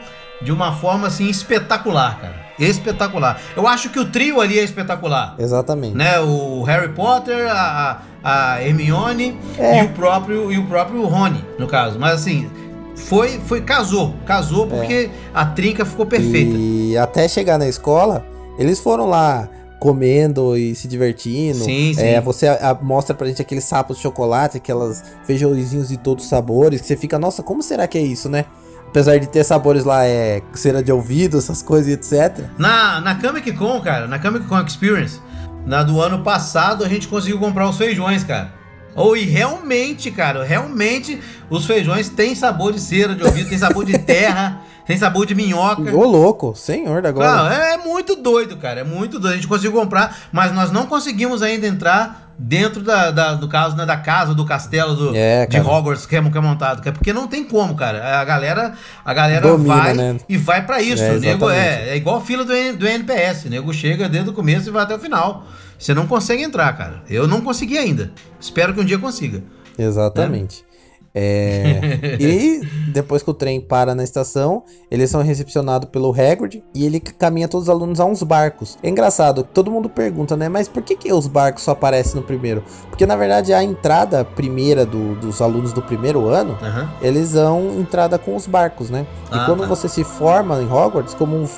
[0.42, 2.34] de uma forma assim espetacular, cara.
[2.58, 3.40] Espetacular.
[3.56, 5.34] Eu acho que o trio ali é espetacular.
[5.38, 5.96] exatamente.
[5.96, 6.20] né?
[6.20, 9.80] O Harry Potter, a, a Hermione É.
[9.82, 11.98] e o próprio e o próprio Rony, no caso.
[11.98, 12.50] Mas assim,
[12.94, 16.54] foi foi casou, casou porque a trinca ficou perfeita.
[16.54, 16.58] É.
[16.58, 18.24] E até chegar na escola,
[18.58, 21.64] eles foram lá comendo e se divertindo.
[21.64, 22.02] Sim, sim.
[22.02, 26.24] É, você a- a- mostra pra gente aqueles sapos de chocolate, aquelas feijãozinhos de todos
[26.24, 28.44] os sabores, que você fica, nossa, como será que é isso, né?
[28.90, 32.44] Apesar de ter sabores lá, é cera de ouvido, essas coisas e etc.
[32.58, 35.20] Na na Comic Con, cara, na Comic Con Experience,
[35.64, 38.52] na do ano passado a gente conseguiu comprar os feijões, cara.
[38.96, 43.84] Ou e realmente, cara, realmente os feijões têm sabor de cera de ouvido, tem sabor
[43.84, 44.60] de terra,
[44.90, 45.94] tem sabor de minhoca.
[45.94, 47.54] Ô, louco, senhor da Claro, agora.
[47.54, 48.80] é muito doido, cara.
[48.80, 49.32] É muito doido.
[49.34, 53.76] A gente conseguiu comprar, mas nós não conseguimos ainda entrar dentro da, da- do caso,
[53.76, 55.60] né, da casa, do castelo do, É, de.
[55.60, 56.82] Hogwarts que é, que é montado.
[56.82, 58.18] que é Porque não tem como, cara.
[58.20, 58.72] A galera,
[59.04, 60.16] a galera Domina, vai né?
[60.28, 61.02] e vai pra isso.
[61.04, 63.44] É, nego, é, é igual a fila do, do NPS.
[63.44, 65.44] O nego chega desde o começo e vai até o final.
[65.78, 67.02] Você não consegue entrar, cara.
[67.08, 68.10] Eu não consegui ainda.
[68.40, 69.40] Espero que um dia consiga.
[69.78, 70.64] Exatamente.
[70.66, 70.69] É,
[72.20, 72.60] e
[72.92, 77.48] depois que o trem para na estação, eles são recepcionados pelo Hagrid e ele caminha
[77.48, 78.78] todos os alunos a uns barcos.
[78.82, 80.48] É engraçado, todo mundo pergunta, né?
[80.48, 82.62] Mas por que, que os barcos só aparecem no primeiro?
[82.88, 86.90] Porque na verdade a entrada primeira do- dos alunos do primeiro ano, Aham.
[87.02, 89.06] eles dão entrada com os barcos, né?
[89.32, 89.66] E Ah, quando tá.
[89.66, 91.48] você se forma em Hogwarts, como um-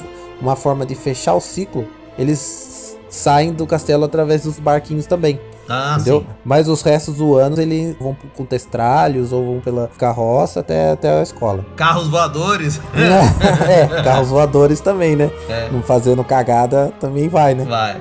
[0.41, 1.87] uma forma de fechar o ciclo,
[2.19, 5.39] eles saem do castelo através dos barquinhos também.
[5.75, 6.21] Ah, Entendeu?
[6.21, 6.27] sim.
[6.45, 11.19] Mas os restos do ano eles vão com testralhos ou vão pela carroça até, até
[11.19, 11.65] a escola.
[11.77, 12.79] Carros voadores.
[12.95, 15.31] é, carros voadores também, né?
[15.49, 15.71] É.
[15.71, 17.65] Não fazendo cagada também vai, né?
[17.65, 17.97] Vai.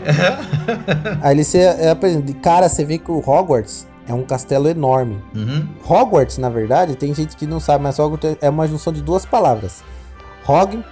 [1.23, 5.23] Aí se, é, exemplo, de cara você vê que o Hogwarts é um castelo enorme.
[5.33, 5.65] Uhum.
[5.87, 9.25] Hogwarts, na verdade, tem gente que não sabe, mas Hogwarts é uma junção de duas
[9.25, 9.81] palavras.
[10.45, 10.83] Hog,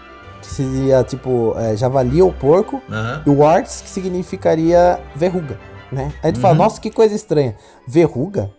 [0.41, 3.21] que seria tipo é, javali ou porco, Aham.
[3.25, 5.59] e Warts, que significaria verruga,
[5.91, 6.11] né?
[6.23, 6.59] Aí tu fala, Uhum.
[6.63, 7.55] nossa, que coisa estranha.
[7.87, 8.51] Verruga?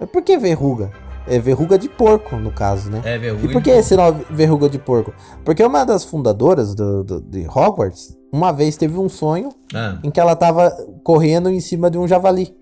[0.00, 0.90] Mas Por que verruga?
[1.26, 3.00] É verruga de porco, no caso, né?
[3.04, 3.46] É, verruga.
[3.46, 5.14] E por que esse nome verruga de porco?
[5.44, 9.98] Porque uma das fundadoras do, do- de Hogwarts, uma vez teve um sonho Ah.
[10.02, 10.70] em que ela tava
[11.04, 12.52] correndo em cima de um javali.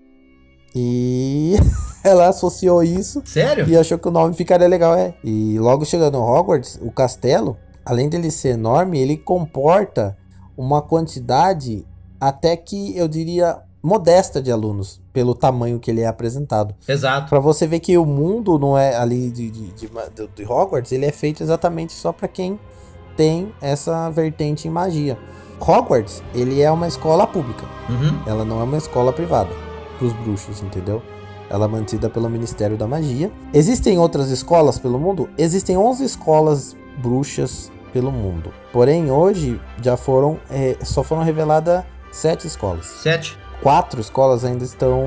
[0.75, 1.55] E
[2.03, 3.67] ela associou isso Sério?
[3.67, 5.15] e achou que o nome ficaria legal, é.
[5.23, 10.15] E logo chegando no Hogwarts, o castelo, além dele ser enorme, ele comporta
[10.55, 11.85] uma quantidade
[12.19, 16.75] até que eu diria modesta de alunos, pelo tamanho que ele é apresentado.
[16.87, 17.29] Exato.
[17.29, 19.89] Pra você ver que o mundo não é ali de, de, de,
[20.35, 22.59] de- Hogwarts, ele é feito exatamente só pra quem
[23.17, 25.17] tem essa vertente em magia.
[25.59, 28.19] Hogwarts, ele é uma escola pública, Uhum.
[28.25, 29.49] ela não é uma escola privada
[29.99, 31.01] pros bruxos, entendeu?
[31.49, 33.29] Ela é mantida pelo Ministério da Magia.
[33.53, 35.29] Existem outras escolas pelo mundo?
[35.37, 38.53] Existem 11 escolas bruxas pelo mundo.
[38.71, 42.85] Porém, hoje já foram é, só foram reveladas sete escolas.
[42.85, 43.37] Sete.
[43.61, 45.05] Quatro escolas ainda estão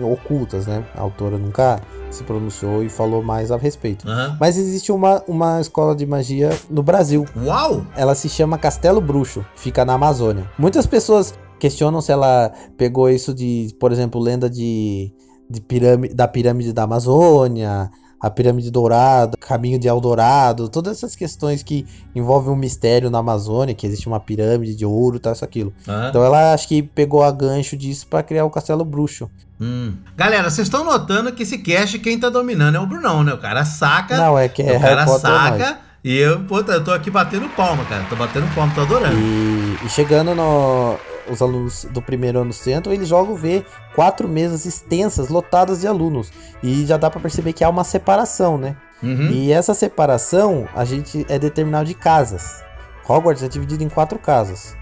[0.00, 0.84] ocultas, né?
[0.94, 1.80] A autora nunca
[2.10, 4.08] se pronunciou e falou mais a respeito.
[4.08, 4.36] Aham.
[4.40, 7.26] Mas existe uma, uma escola de magia no Brasil.
[7.36, 7.84] Uau!
[7.96, 10.48] Ela se chama Castelo Bruxo, fica na Amazônia.
[10.56, 15.12] Muitas pessoas questionam se ela pegou isso de, por exemplo, lenda de,
[15.50, 17.90] de pirâmide, da pirâmide da Amazônia,
[18.20, 23.74] a pirâmide dourada, caminho de Eldorado, todas essas questões que envolvem um mistério na Amazônia,
[23.74, 25.72] que existe uma pirâmide de ouro, tal, isso, aquilo.
[25.86, 26.08] Aham.
[26.08, 29.30] Então ela acho que pegou a gancho disso pra criar o Castelo Bruxo.
[29.60, 29.94] Hum.
[30.16, 33.32] Galera, vocês estão notando que esse cast quem tá dominando é o Brunão, né?
[33.32, 34.16] O cara saca.
[34.16, 35.78] Não, é que é o cara é saca.
[36.04, 38.04] E eu, pô, eu tô aqui batendo palma, cara.
[38.08, 39.18] Tô batendo palma, tô adorando.
[39.18, 40.96] E, e chegando no.
[41.30, 46.30] Os alunos do primeiro ano centro, eles jogam ver quatro mesas extensas, lotadas de alunos.
[46.62, 48.76] E já dá pra perceber que há uma separação, né?
[49.02, 49.30] Uhum.
[49.30, 52.62] E essa separação, a gente é determinado de casas.
[53.08, 54.76] Hogwarts é dividido em quatro casas.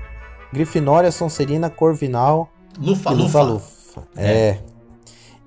[0.53, 3.43] Grifinória, Sonserina, Corvinal Lufa, e lufa.
[3.43, 4.03] Lufa-Lufa.
[4.17, 4.59] É.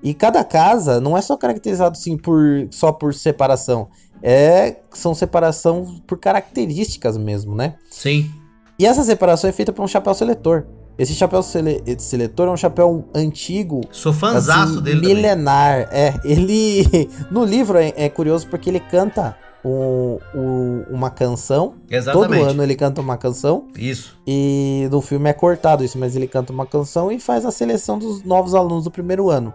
[0.02, 3.88] E cada casa não é só caracterizado assim por só por separação.
[4.22, 7.76] É, são separação por características mesmo, né?
[7.90, 8.30] Sim.
[8.78, 10.66] E essa separação é feita por um chapéu seletor.
[10.98, 15.14] Esse chapéu sele- seletor é um chapéu antigo, Sou fãzaço assim, dele também.
[15.16, 15.88] milenar.
[15.92, 21.74] É, ele no livro é, é curioso porque ele canta um- um- uma canção.
[21.88, 22.40] Exatamente.
[22.40, 24.18] Todo ano ele canta uma canção Isso.
[24.26, 27.96] e no filme é cortado isso, mas ele canta uma canção e faz a seleção
[27.98, 29.54] dos novos alunos do primeiro ano.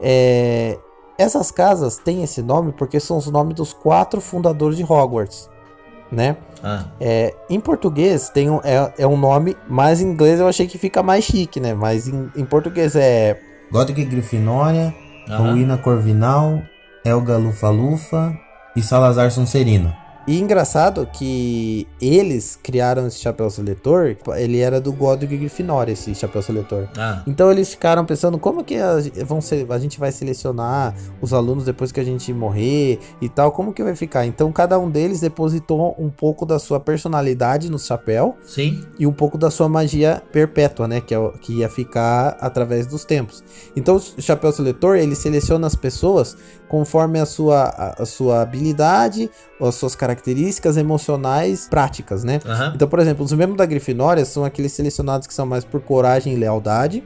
[0.00, 0.78] É,
[1.18, 5.48] essas casas têm esse nome porque são os nomes dos quatro fundadores de Hogwarts,
[6.10, 6.36] né?
[6.62, 10.66] Ah, É, em português tem um, é, é um nome, mas em inglês eu achei
[10.66, 11.72] que fica mais chique, né?
[11.74, 13.38] Mas em, em português é
[13.72, 14.94] Godric Grifinória.
[15.28, 16.60] Rowena Corvinal,
[17.04, 18.36] Helga Lufa-Lufa
[18.74, 19.96] e Salazar Sonserina.
[20.30, 26.40] E engraçado que eles criaram esse chapéu seletor, ele era do Godric Grifinória, esse chapéu
[26.40, 26.86] seletor.
[26.96, 31.32] Ah, Então eles ficaram pensando como que a, vão ser, a gente vai selecionar os
[31.32, 34.24] alunos depois que a gente morrer e tal, como que vai ficar?
[34.24, 38.84] Então cada um deles depositou um pouco da sua personalidade no chapéu sim.
[39.00, 43.04] e um pouco da sua magia perpétua, né, que, é, que ia ficar através dos
[43.04, 43.42] tempos.
[43.74, 46.36] Então o chapéu seletor, ele seleciona as pessoas
[46.70, 52.40] conforme a sua, a, a sua habilidade, ou as suas características emocionais práticas, né?
[52.46, 52.72] Aham.
[52.76, 56.32] Então, por exemplo, os membros da Grifinória são aqueles selecionados que são mais por coragem
[56.32, 57.02] e lealdade.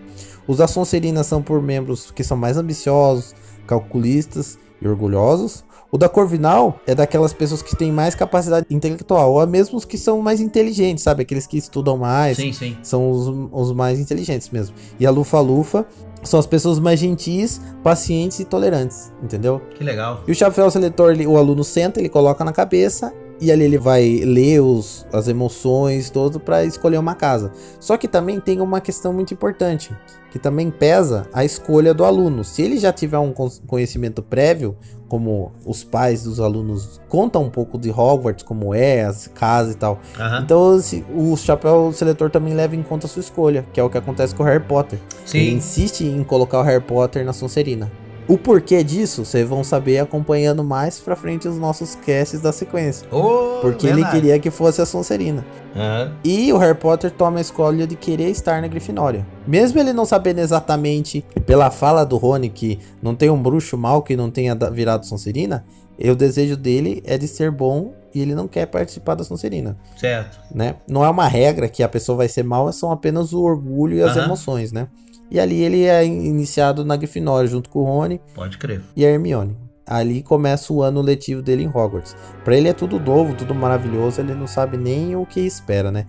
[0.47, 3.35] Os da Sonserina são por membros que são mais ambiciosos,
[3.67, 5.65] calculistas e orgulhosos.
[5.91, 9.97] O da Corvinal é daquelas pessoas que têm mais capacidade intelectual, ou mesmo os que
[9.97, 11.23] são mais inteligentes, sabe?
[11.23, 12.77] Aqueles que estudam mais, Sim, sim.
[12.83, 14.75] são os, os mais inteligentes mesmo.
[15.01, 15.87] E a Lufa-Lufa
[16.25, 19.61] são as pessoas mais gentis, pacientes e tolerantes, entendeu?
[19.77, 20.23] Que legal.
[20.27, 23.79] E o chapéu seletor, ele- o aluno senta, ele coloca na cabeça e ali ele
[23.79, 27.53] vai ler os, as emoções, todo para escolher uma casa.
[27.81, 29.95] Só que também tem uma questão muito importante,
[30.31, 32.45] que também pesa a escolha do aluno.
[32.45, 34.77] Se ele já tiver um con- conhecimento prévio,
[35.09, 39.77] como os pais dos alunos contam um pouco de Hogwarts, como é, as casas e
[39.77, 40.01] tal.
[40.19, 40.41] Aham.
[40.43, 40.81] Então
[41.15, 44.35] o chapéu seletor também leva em conta a sua escolha, que é o que acontece
[44.35, 44.99] com o Harry Potter.
[45.33, 45.57] Ele Sim.
[45.57, 47.91] insiste em colocar o Harry Potter na Sonserina.
[48.27, 53.07] O porquê disso, vocês vão saber acompanhando mais pra frente os nossos casts da sequência.
[53.13, 54.17] Ô, Porque ele verdade.
[54.17, 55.45] queria que fosse a Sonserina.
[55.77, 56.13] Aham.
[56.25, 59.27] E o Harry Potter toma a escolha de querer estar na Grifinória.
[59.47, 64.03] Mesmo ele não sabendo exatamente, pela fala do Rony, que não tem um bruxo mal
[64.03, 65.63] que não tenha virado Sonserina,
[65.99, 70.39] o desejo dele é de ser bom e ele não quer participar da Sonserina, Certo.
[70.55, 70.77] né?
[70.89, 74.03] Não é uma regra que a pessoa vai ser mal, são apenas o orgulho e
[74.03, 74.25] as Aham.
[74.27, 74.89] emoções, né?
[75.31, 78.83] E ali ele é in- iniciado na Grifinória junto com o Rony Pode crer.
[78.97, 79.57] e a Hermione.
[79.87, 82.17] Ali começa o ano letivo dele em Hogwarts.
[82.45, 86.07] Pra ele é tudo novo, tudo maravilhoso, ele não sabe nem o que espera, né?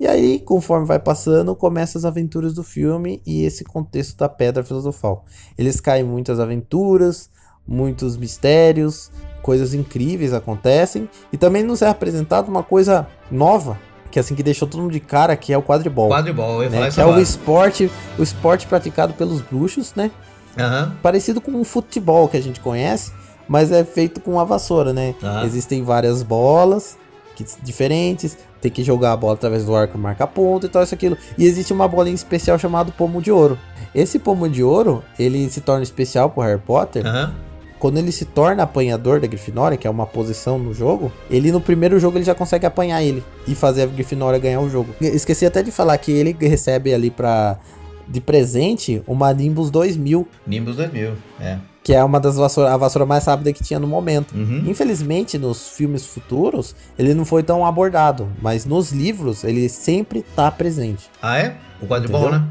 [0.00, 4.62] E aí, conforme vai passando, começam as aventuras do filme e esse contexto da Pedra
[4.62, 5.24] Filosofal.
[5.58, 7.28] Eles caem em muitas aventuras,
[7.66, 9.10] muitos mistérios,
[9.42, 13.78] coisas incríveis acontecem e também nos é apresentado uma coisa nova,
[14.10, 16.08] que é assim que deixou todo mundo de cara, que é o quadribol.
[16.08, 16.88] Quadribol, eu falar Né?
[16.88, 20.10] isso Que é o esporte, o esporte praticado pelos bruxos, né?
[20.58, 20.96] Aham.
[21.02, 23.12] parecido com o futebol que a gente conhece,
[23.46, 25.14] mas é feito com uma vassoura, né?
[25.22, 25.44] Ah.
[25.44, 26.98] Existem várias bolas
[27.36, 30.94] que, diferentes, tem que jogar a bola através do arco, marca ponto e tal, isso
[30.94, 31.16] aquilo.
[31.36, 33.56] E existe uma bolinha especial chamada pomo de ouro.
[33.94, 37.32] Esse pomo de ouro, ele se torna especial pro Harry Potter Aham.
[37.78, 41.60] Quando ele se torna apanhador da Grifinória, que é uma posição no jogo, ele no
[41.60, 44.94] primeiro jogo ele já consegue apanhar ele e fazer a Grifinória ganhar o jogo.
[45.00, 47.58] Esqueci até de falar que ele recebe ali pra
[48.06, 51.58] de presente uma Nimbus 2000, Nimbus 2000, é.
[51.84, 54.34] que é uma das vassouras, a vassoura mais rápida que tinha no momento.
[54.34, 54.64] Uhum.
[54.66, 60.50] Infelizmente, nos filmes futuros, ele não foi tão abordado, mas nos livros ele sempre tá
[60.50, 61.10] presente.
[61.20, 61.56] Ah, é?
[61.82, 62.42] O quadribol, né?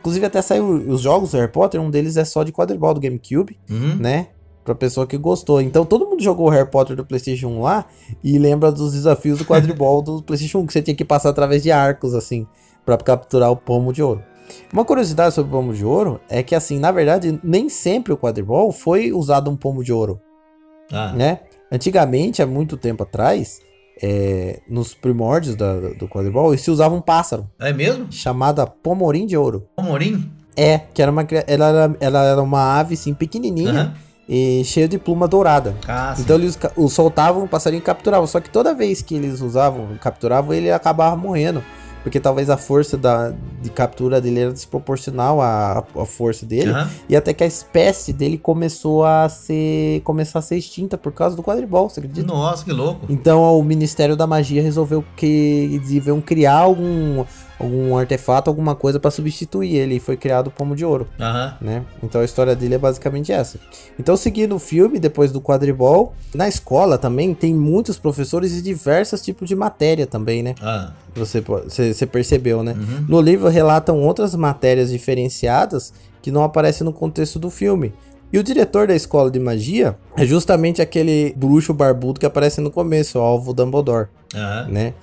[0.00, 3.00] Inclusive, até saiu os jogos do Harry Potter, um deles é só de quadribol do
[3.00, 3.96] GameCube, Uhum.
[3.96, 4.28] né?
[4.64, 5.60] Pra pessoa que gostou.
[5.60, 7.84] Então, todo mundo jogou o Harry Potter do PlayStation 1 lá
[8.22, 11.62] e lembra dos desafios do quadribol do PlayStation 1, que você tinha que passar através
[11.62, 12.46] de arcos, assim,
[12.86, 14.22] pra capturar o pomo de ouro.
[14.72, 18.16] Uma curiosidade sobre o pomo de ouro é que, assim, na verdade, nem sempre o
[18.16, 20.20] quadribol foi usado um pomo de ouro,
[20.92, 21.40] Ah, né?
[21.70, 23.60] Antigamente, há muito tempo atrás,
[24.02, 28.06] é, nos primórdios da- do quadribol, se usava um pássaro é mesmo?
[28.12, 29.66] chamado pomorim de ouro.
[29.76, 30.30] O Morim?
[30.54, 33.94] É, que era uma, ela, era, ela era uma ave, assim, pequenininha Aham.
[34.28, 35.74] E cheia de pluma dourada.
[35.86, 36.22] Ah, sim.
[36.22, 38.26] Então eles ca- o soltavam, o passarinho capturavam.
[38.26, 41.62] Só que toda vez que eles usavam, capturavam, ele acabava morrendo.
[42.02, 46.72] Porque talvez a força da, de captura dele era desproporcional à, à força dele.
[46.72, 46.90] Aham.
[47.08, 50.00] E até que a espécie dele começou a ser.
[50.02, 52.26] começar a ser extinta por causa do quadribol, você acredita?
[52.26, 53.06] Nossa, que louco.
[53.08, 55.26] Então o Ministério da Magia resolveu que
[55.74, 57.24] eles iam criar algum,
[57.62, 59.96] algum artefato, alguma coisa pra substituir ele.
[59.96, 61.56] E foi criado o Pomo de Ouro Aham.
[61.60, 61.82] né?
[62.02, 63.58] Então a história dele é basicamente essa.
[63.98, 69.20] Então, seguindo o filme, depois do quadribol, na escola também tem muitos professores e diversos
[69.22, 70.54] tipos de matéria também, né?
[70.60, 70.92] Ah.
[71.14, 72.72] Você, você, percebeu, né?
[72.72, 73.04] Uhum.
[73.08, 75.92] No livro relatam outras matérias diferenciadas
[76.22, 77.92] que não aparecem no contexto do filme.
[78.32, 82.70] E o diretor da escola de magia é justamente aquele bruxo barbudo que aparece no
[82.70, 84.68] começo, o Alvo Dumbledore, Aham.
[84.68, 84.94] né?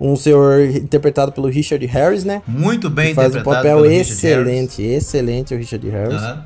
[0.00, 2.42] Um senhor interpretado pelo Richard Harris, né?
[2.46, 6.14] Muito bem Que faz um papel excelente, excelente o Richard Harris.
[6.22, 6.44] Aham.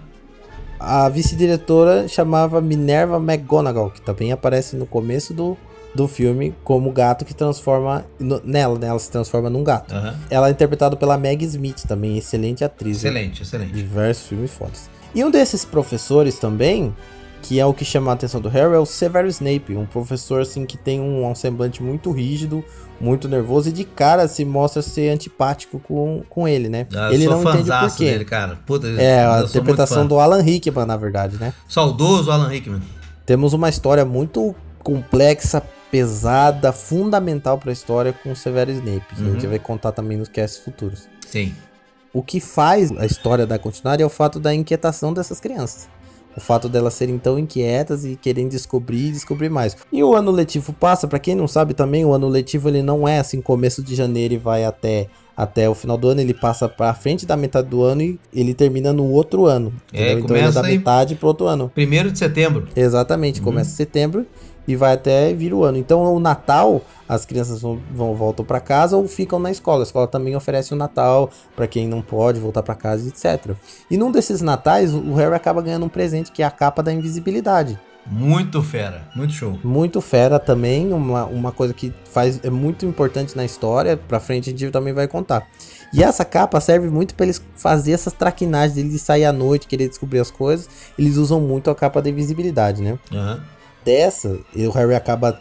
[0.81, 5.57] A vice-diretora chamava Minerva McGonagall, que também aparece no começo do,
[5.93, 8.87] do filme como gato que transforma no- nela, né?
[8.87, 9.93] Ela se transforma num gato.
[9.93, 10.15] Aham.
[10.31, 13.03] Ela é interpretada pela Meg Smith, também excelente atriz.
[13.03, 13.11] né?
[13.11, 13.73] Excelente, excelente.
[13.73, 14.89] Diversos filmes fodas.
[15.15, 16.95] E um desses professores também,
[17.43, 20.41] que é o que chama a atenção do Harry, é o Severus Snape, um professor
[20.43, 22.65] assim que tem um, um semblante muito rígido,
[23.01, 26.87] muito nervoso e de cara se mostra ser antipático com, com ele, né?
[26.95, 28.05] Ah, ele não entende por quê.
[28.05, 28.59] dele, cara.
[28.67, 31.55] Puta, É, a interpretação do Alan Rickman, na verdade, né?
[31.69, 32.83] Saudoso Alan Rickman.
[33.25, 39.15] Temos uma história muito complexa, pesada, fundamental para a história com o Severo Snape.
[39.15, 39.51] que A gente Uhum.
[39.51, 41.09] vai contar também nos casts futuros.
[41.27, 41.55] Sim.
[42.13, 45.89] O que faz a história dar continuidade é o fato da inquietação dessas crianças.
[46.37, 49.77] O fato delas serem tão inquietas e querem descobrir e descobrir mais.
[49.93, 53.09] E o ano letivo passa, para quem não sabe também, o ano letivo ele não
[53.09, 56.69] é assim, começo de janeiro e vai até até o final do ano, ele passa
[56.69, 59.73] pra frente da metade do ano e ele termina no outro ano.
[59.93, 61.71] É, então ele é começa da metade pro outro ano.
[61.73, 62.67] Primeiro de setembro.
[62.75, 64.27] Exatamente, começa em setembro
[64.69, 65.79] e vai até vir o ano.
[65.79, 69.81] Então, o Natal, as crianças vão, vão voltam para casa ou ficam na escola.
[69.81, 73.57] A escola também oferece o Natal para quem não pode voltar para casa, etc.
[73.91, 76.93] E num desses natais, o Harry acaba ganhando um presente que é a capa da
[76.93, 77.81] invisibilidade.
[78.11, 79.09] Muito fera.
[79.15, 79.59] Muito show.
[79.63, 84.49] Muito fera também, uma, uma coisa que faz é muito importante na história, pra frente
[84.49, 85.47] a gente também vai contar.
[85.93, 89.67] E essa capa serve muito pra eles fazer essas traquinagens deles de sair à noite,
[89.67, 90.69] querer descobrir as coisas.
[90.99, 92.99] Eles usam muito a capa da invisibilidade, né?
[93.13, 93.43] Aham.
[93.89, 95.41] Dessa, o Harry acaba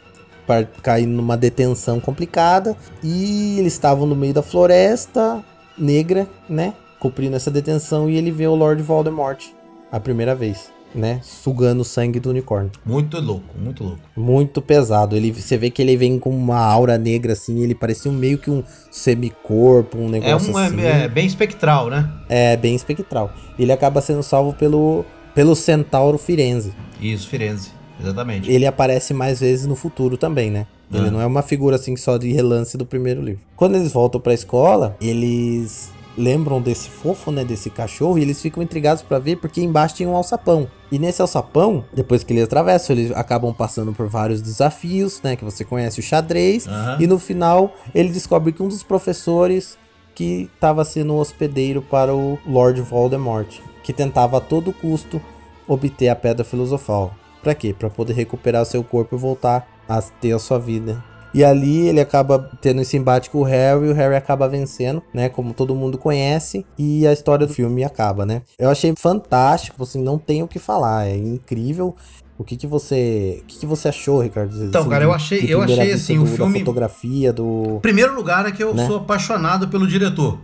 [0.82, 5.43] caindo numa detenção complicada e eles estavam no meio da floresta
[5.78, 6.74] negra, né?
[6.98, 9.43] Cumprindo essa detenção e ele vê o Lord Voldemort
[9.91, 11.20] a primeira vez, né?
[11.22, 12.72] Sugando o sangue do unicórnio.
[12.86, 14.00] Muito louco, muito louco.
[14.16, 15.18] Muito pesado.
[15.18, 18.38] Ele, você vê que ele vem com uma aura negra assim, ele parecia um, meio
[18.38, 20.80] que um semicorpo, um É, negócio um, assim.
[20.80, 22.10] é, é bem espectral, né?
[22.30, 23.34] É bem espectral.
[23.60, 25.04] Ele acaba sendo salvo pelo
[25.36, 26.74] pelo centauro Firenze.
[27.00, 27.77] Isso, Firenze.
[28.00, 28.52] Exatamente.
[28.52, 30.66] ele aparece mais vezes no futuro também, né?
[30.93, 31.12] Ele Ah.
[31.12, 33.41] não é uma figura assim só de relance do primeiro livro.
[33.56, 38.64] Quando eles voltam pra escola, eles lembram desse fofo, né, desse cachorro, e eles ficam
[38.64, 40.68] intrigados pra ver porque embaixo tinha um alçapão.
[40.91, 45.43] E nesse alçapão, depois que eles atravessam, eles acabam passando por vários desafios, né, que
[45.45, 46.66] você conhece o xadrez,
[47.00, 49.78] e no final ele descobre que um dos professores
[50.16, 55.22] que estava sendo o hospedeiro para o Lord Voldemort, que tentava a todo custo
[55.68, 57.14] obter a Pedra Filosofal.
[57.44, 57.74] Pra quê?
[57.78, 61.04] Pra poder recuperar seu corpo e voltar a ter a sua vida.
[61.34, 65.04] E ali ele acaba tendo esse embate com o Harry, e o Harry acaba vencendo,
[65.14, 65.30] né?
[65.30, 68.42] Como todo mundo conhece, e a história do filme acaba, né?
[68.58, 71.96] Eu achei fantástico, assim, não tem o que falar, é incrível.
[72.40, 74.64] O que que você, o que que você achou, Ricardo?
[74.64, 78.46] Então, Assim, cara, eu achei- eu achei, assim, o filme- da fotografia do primeiro lugar
[78.48, 78.86] é que eu Né?
[78.88, 80.40] sou apaixonado pelo diretor.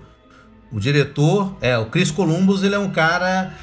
[0.72, 3.54] O diretor, é, o Chris Columbus, ele é um cara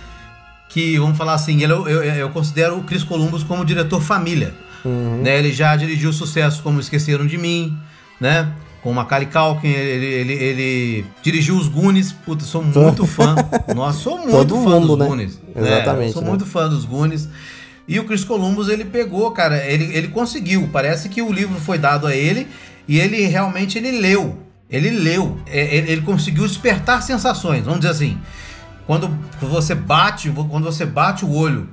[0.71, 4.55] que, vamos falar assim, ele, é eu, eu considero o Chris Columbus como diretor família.
[4.85, 5.21] Uhum.
[5.23, 5.39] Né?
[5.39, 7.77] Ele já dirigiu sucessos como Esqueceram de Mim,
[8.19, 8.51] né?
[8.83, 12.13] com Macaulay Culkin, ele, ele, ele dirigiu os Goonies.
[12.13, 13.35] Puta, sou muito fã.
[13.75, 15.07] Nossa, sou muito Todo fã mundo, dos né?
[15.07, 15.41] Goonies.
[15.55, 16.29] Exatamente, É, sou né?
[16.29, 17.29] muito fã dos Goonies.
[17.87, 20.69] E o Chris Columbus, ele pegou, cara, ele, ele conseguiu.
[20.73, 22.47] Parece que o livro foi dado a ele
[22.89, 24.39] e ele realmente ele leu.
[24.71, 25.37] Ele leu.
[25.47, 28.19] É, Ele, ele conseguiu despertar sensações, vamos dizer assim.
[28.91, 29.09] Quando
[29.41, 31.69] você bate, quando você bate o olho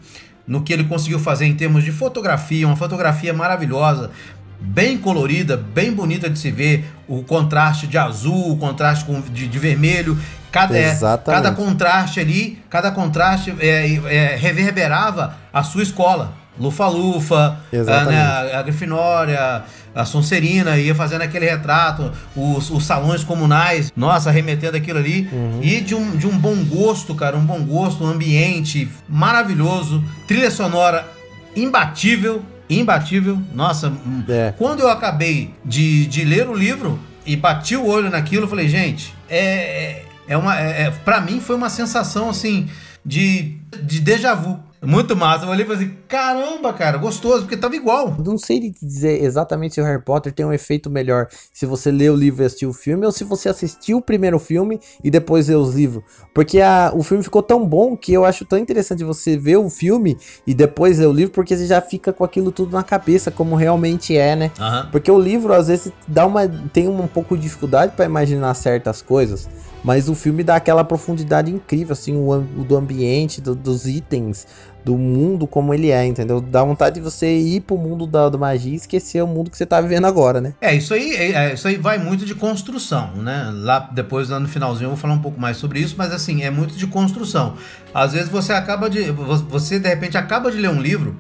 [0.46, 4.12] no que ele conseguiu fazer em termos de fotografia, uma fotografia maravilhosa,
[4.60, 9.48] bem colorida, bem bonita de se ver, o contraste de azul, o contraste com, de,
[9.48, 10.16] de vermelho,
[10.52, 10.96] cada, é,
[11.26, 16.36] cada contraste ali, cada contraste é, é, reverberava a sua escola.
[16.60, 19.64] Lufa-Lufa, a, né, a, a Grifinória,
[19.96, 25.28] a Sonserina, ia fazendo aquele retrato, os, os salões comunais, nossa, remetendo aquilo ali.
[25.32, 25.60] Uhum.
[25.62, 30.52] E de um, de um bom gosto, cara, um bom gosto, um ambiente maravilhoso, trilha
[30.52, 31.08] sonora
[31.56, 33.42] imbatível, imbatível.
[33.54, 34.54] Nossa, hum, É.
[34.58, 38.68] quando eu acabei de, de ler o livro e bati o olho naquilo, eu falei,
[38.68, 40.60] gente, é, é uma.
[40.60, 42.68] É, é, pra mim foi uma sensação assim
[43.06, 44.60] de, de déjà vu.
[44.82, 45.46] Muito massa.
[45.46, 48.16] Eu olhei e falei assim, caramba, cara, gostoso, porque tava igual.
[48.24, 52.10] Não sei dizer exatamente se o Harry Potter tem um efeito melhor se você lê
[52.10, 55.48] o livro e assistir o filme ou se você assistiu o primeiro filme e depois
[55.48, 56.04] lê os livros.
[56.34, 59.70] Porque a- o filme ficou tão bom que eu acho tão interessante você ver o
[59.70, 63.32] filme e depois ler o livro porque você já fica com aquilo tudo na cabeça,
[63.32, 64.52] como realmente é, né?
[64.60, 64.90] Aham.
[64.92, 69.02] Porque o livro às vezes dá uma tem um pouco de dificuldade pra imaginar certas
[69.02, 69.50] coisas,
[69.88, 74.46] mas o filme dá aquela profundidade incrível assim, o, do ambiente, do- dos itens,
[74.84, 76.42] do mundo como ele é, entendeu?
[76.42, 79.56] Dá vontade de você ir pro mundo da, da magia e esquecer o mundo que
[79.58, 80.54] você tá vivendo agora, né?
[80.60, 83.50] É, isso aí, é, é, isso aí vai muito de construção, né?
[83.54, 86.44] Lá depois, lá no finalzinho, eu vou falar um pouco mais sobre isso, mas assim,
[86.44, 87.56] é muito de construção.
[87.94, 89.10] Às vezes você acaba de.
[89.12, 91.16] vo- Você, de repente, acaba de ler um livro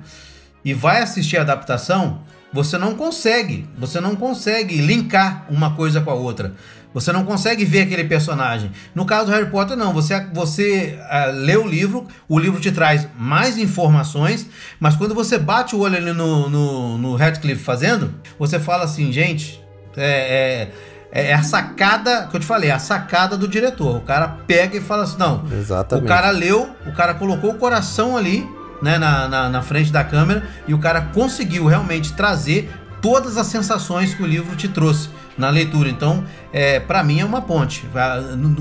[0.65, 2.19] e vai assistir a adaptação,
[2.53, 3.67] você não consegue.
[3.77, 6.53] Você não consegue linkar uma coisa com a outra.
[6.93, 8.71] Você não consegue ver aquele personagem.
[8.95, 9.93] No caso do Harry Potter, não.
[9.93, 14.47] Você, você ah, lê o livro, o livro te traz mais informações,
[14.79, 19.11] mas quando você bate o olho ali no, no, no Radcliffe fazendo, você fala assim,
[19.11, 19.63] gente,
[19.95, 20.71] é,
[21.11, 23.97] é, é a sacada que eu te falei, é a sacada do diretor.
[23.97, 26.05] O cara pega e fala assim, não, Exatamente.
[26.05, 28.47] o cara leu, o cara colocou o coração ali,
[28.81, 32.71] né, na, na, na frente da câmera, e o cara conseguiu realmente trazer
[33.01, 35.89] todas as sensações que o livro te trouxe na leitura.
[35.89, 37.85] Então, é, para mim é uma ponte.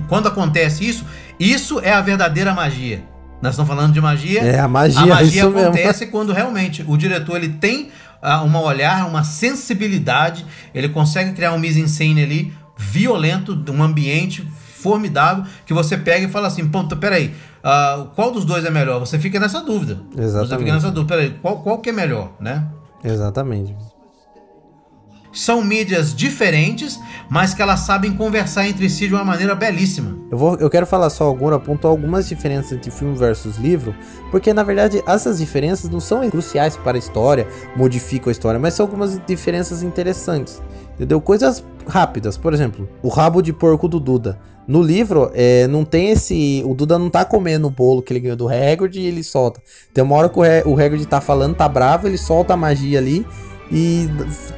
[0.09, 1.05] Quando acontece isso,
[1.39, 3.03] isso é a verdadeira magia.
[3.41, 4.41] Nós estamos falando de magia.
[4.41, 5.69] É a magia, a magia isso mesmo.
[5.69, 7.91] acontece quando realmente o diretor ele tem
[8.23, 15.45] ah, uma olhar, uma sensibilidade, ele consegue criar um mise-en-scène ali violento, um ambiente formidável,
[15.65, 19.01] que você pega e fala assim, ponto, peraí, ah, qual dos dois é melhor?
[19.01, 19.99] Você fica nessa dúvida.
[20.15, 20.59] Você Exatamente.
[20.59, 22.67] fica nessa dúvida, peraí, qual, qual que é melhor, né?
[23.05, 23.75] Exatamente.
[25.37, 30.17] São mídias diferentes, mas que elas sabem conversar entre si de uma maneira belíssima.
[30.31, 33.95] Eu, vou, eu quero falar só alguma, apontar algumas diferenças entre filme versus livro,
[34.31, 38.73] porque na verdade essas diferenças não são cruciais para a história, modificam a história, mas
[38.73, 40.63] são algumas diferenças interessantes,
[40.95, 41.21] entendeu?
[41.21, 44.39] Coisas rápidas, por exemplo, o rabo de porco do Duda.
[44.67, 46.61] No livro, é, não tem esse.
[46.67, 49.61] O Duda não tá comendo o bolo que ele ganhou do Hagrid e ele solta.
[49.95, 52.99] Tem uma hora que o, He- o tá falando, tá bravo, ele solta a magia
[52.99, 53.25] ali
[53.71, 54.09] e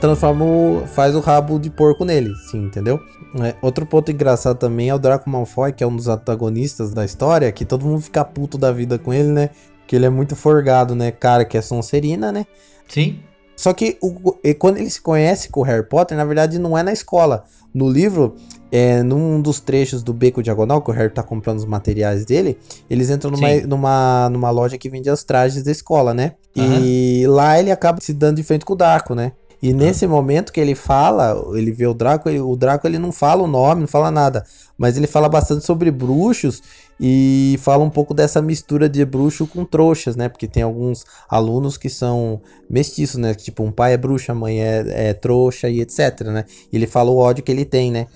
[0.00, 3.00] transforma o, faz o rabo de porco nele, sim, entendeu?
[3.42, 7.04] É, outro ponto engraçado também é o Draco Malfoy, que é um dos antagonistas da
[7.04, 9.50] história, que todo mundo fica puto da vida com ele, né?
[9.86, 11.10] Que ele é muito forgado, né?
[11.10, 12.46] Cara que é Sonserina, né?
[12.86, 13.20] Sim?
[13.56, 16.82] Só que o- quando ele se conhece com o Harry Potter, na verdade não é
[16.82, 17.44] na escola.
[17.74, 18.36] No livro,
[18.70, 22.58] é, num dos trechos do Beco Diagonal, que o Harry tá comprando os materiais dele,
[22.88, 23.62] eles entram numa, Sim.
[23.66, 26.32] numa, numa loja que vende os trajes da escola, né?
[26.56, 29.32] E lá ele acaba se dando de frente com o Draco, né?
[29.60, 33.10] E nesse momento que ele fala, ele vê o Draco, ele- o Draco ele não
[33.10, 34.44] fala o nome, não fala nada,
[34.76, 36.62] mas ele fala bastante sobre bruxos
[37.00, 40.28] e fala um pouco dessa mistura de bruxo com trouxas, né?
[40.28, 42.40] Porque tem alguns alunos que são
[42.70, 43.34] mestiços, né?
[43.34, 46.44] Tipo, um pai é bruxo, a mãe é, é trouxa e etc, né?
[46.72, 48.06] E ele fala o ódio que ele tem, né?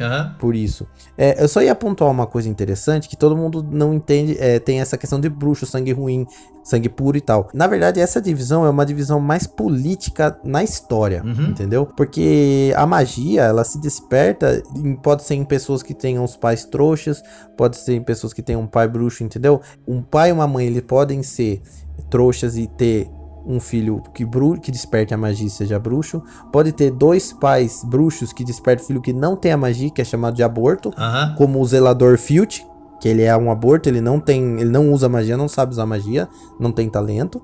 [0.00, 0.34] Aham.
[0.38, 0.86] por isso.
[1.16, 4.36] É, eu só ia pontuar uma coisa interessante que todo mundo não entende.
[4.38, 6.26] é, tem essa questão de bruxo, sangue ruim,
[6.62, 7.48] sangue puro e tal.
[7.54, 11.50] Na verdade, essa divisão é uma divisão mais política na história, Uhum.
[11.50, 11.86] entendeu?
[11.86, 16.64] Porque a magia, ela se desperta, em- pode ser em pessoas que tenham os pais
[16.64, 17.22] trouxas,
[17.56, 19.60] pode ser em pessoas que tenham um pai bruxo, entendeu?
[19.86, 21.62] Um pai e uma mãe, eles podem ser
[22.10, 23.08] trouxas e ter
[23.46, 26.22] um filho que, bru que desperte a magia e seja bruxo.
[26.52, 30.04] Pode ter dois pais bruxos que despertam filho que não tem a magia, que é
[30.04, 30.92] chamado de aborto,
[31.36, 32.66] como o zelador Filch,
[33.00, 35.86] que ele é um aborto, ele não tem, ele não usa magia, não sabe usar
[35.86, 36.28] magia,
[36.58, 37.40] não tem talento.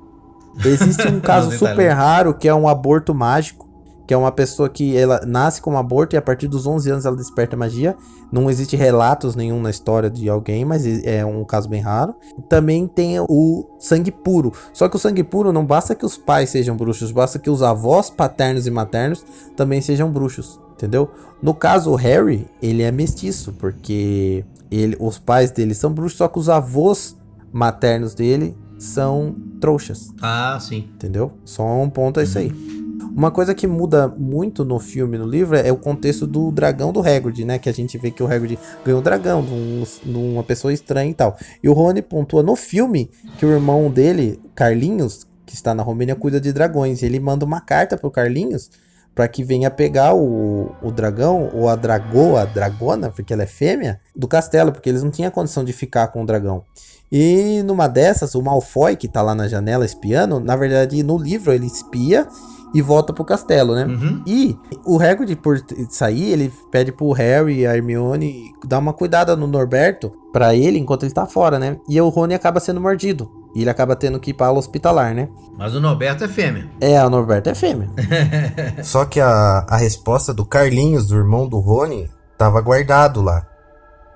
[0.65, 1.97] Existe um caso super talento.
[1.97, 3.69] raro que é um aborto mágico,
[4.13, 6.91] que é uma pessoa que ela nasce com um aborto e a partir dos 11
[6.91, 7.97] anos ela desperta magia.
[8.31, 12.15] Não existe relatos nenhum na história de alguém, mas é um caso bem raro.
[12.47, 14.53] Também tem o sangue puro.
[14.75, 17.63] Só que o sangue puro não basta que os pais sejam bruxos, basta que os
[17.63, 19.25] avós paternos e maternos
[19.57, 21.11] também sejam bruxos, entendeu?
[21.43, 26.29] No caso o Harry, ele é mestiço, porque ele, os pais dele são bruxos, só
[26.29, 27.17] que os avós
[27.51, 30.13] maternos dele são trouxas.
[30.21, 30.91] Ah, sim.
[30.97, 31.33] Entendeu?
[31.47, 32.82] Só um ponto é isso aí.
[33.15, 37.01] Uma coisa que muda muito no filme no livro é o contexto do dragão do
[37.01, 37.59] Hagrid, né?
[37.59, 41.11] Que a gente vê que o Hagrid ganhou um dragão de, um- uma pessoa estranha
[41.11, 41.37] e tal.
[41.63, 46.15] E o Rony pontua no filme que o irmão dele, Carlinhos, que está na Romênia,
[46.15, 47.03] cuida de dragões.
[47.03, 48.71] E ele manda uma carta pro Carlinhos
[49.15, 53.47] para que venha pegar o, o dragão, ou a dragoa, a dragona, porque ela é
[53.47, 56.65] fêmea, do castelo, porque eles não tinham condição de ficar com o dragão.
[57.11, 61.53] E numa dessas, o Malfoy, que tá lá na janela espiando, na verdade, no livro
[61.53, 62.27] ele espia
[62.75, 63.85] e volta pro castelo, né?
[63.85, 64.23] Uhum.
[64.27, 69.37] E o Hagrid, por sair, ele pede pro Harry e a Hermione dar uma cuidada
[69.37, 71.77] no Norberto pra ele enquanto ele tá fora, né?
[71.89, 73.31] E o Rony acaba sendo mordido.
[73.55, 75.29] E ele acaba tendo que ir para o hospitalar, né?
[75.59, 76.71] Mas o Norberto é fêmea.
[76.81, 77.91] É, o Norberto é fêmea.
[78.83, 82.09] Só que a, a resposta do Carlinhos, do irmão do Rony,
[82.39, 83.47] tava guardado lá.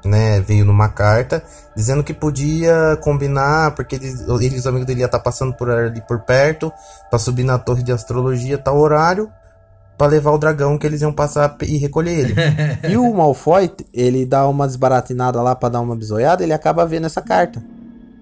[0.07, 1.42] Né, veio numa carta
[1.76, 6.00] dizendo que podia combinar, porque eles, ele os amigos dele iam estar passando por ali
[6.00, 6.72] por perto,
[7.11, 9.30] pra subir na torre de astrologia tal horário,
[9.98, 12.34] pra levar o dragão que eles iam passar e recolher ele.
[12.88, 17.07] E o Malfoy, ele dá uma desbaratinada lá pra dar uma bisoiada, ele acaba vendo
[17.07, 17.62] essa carta.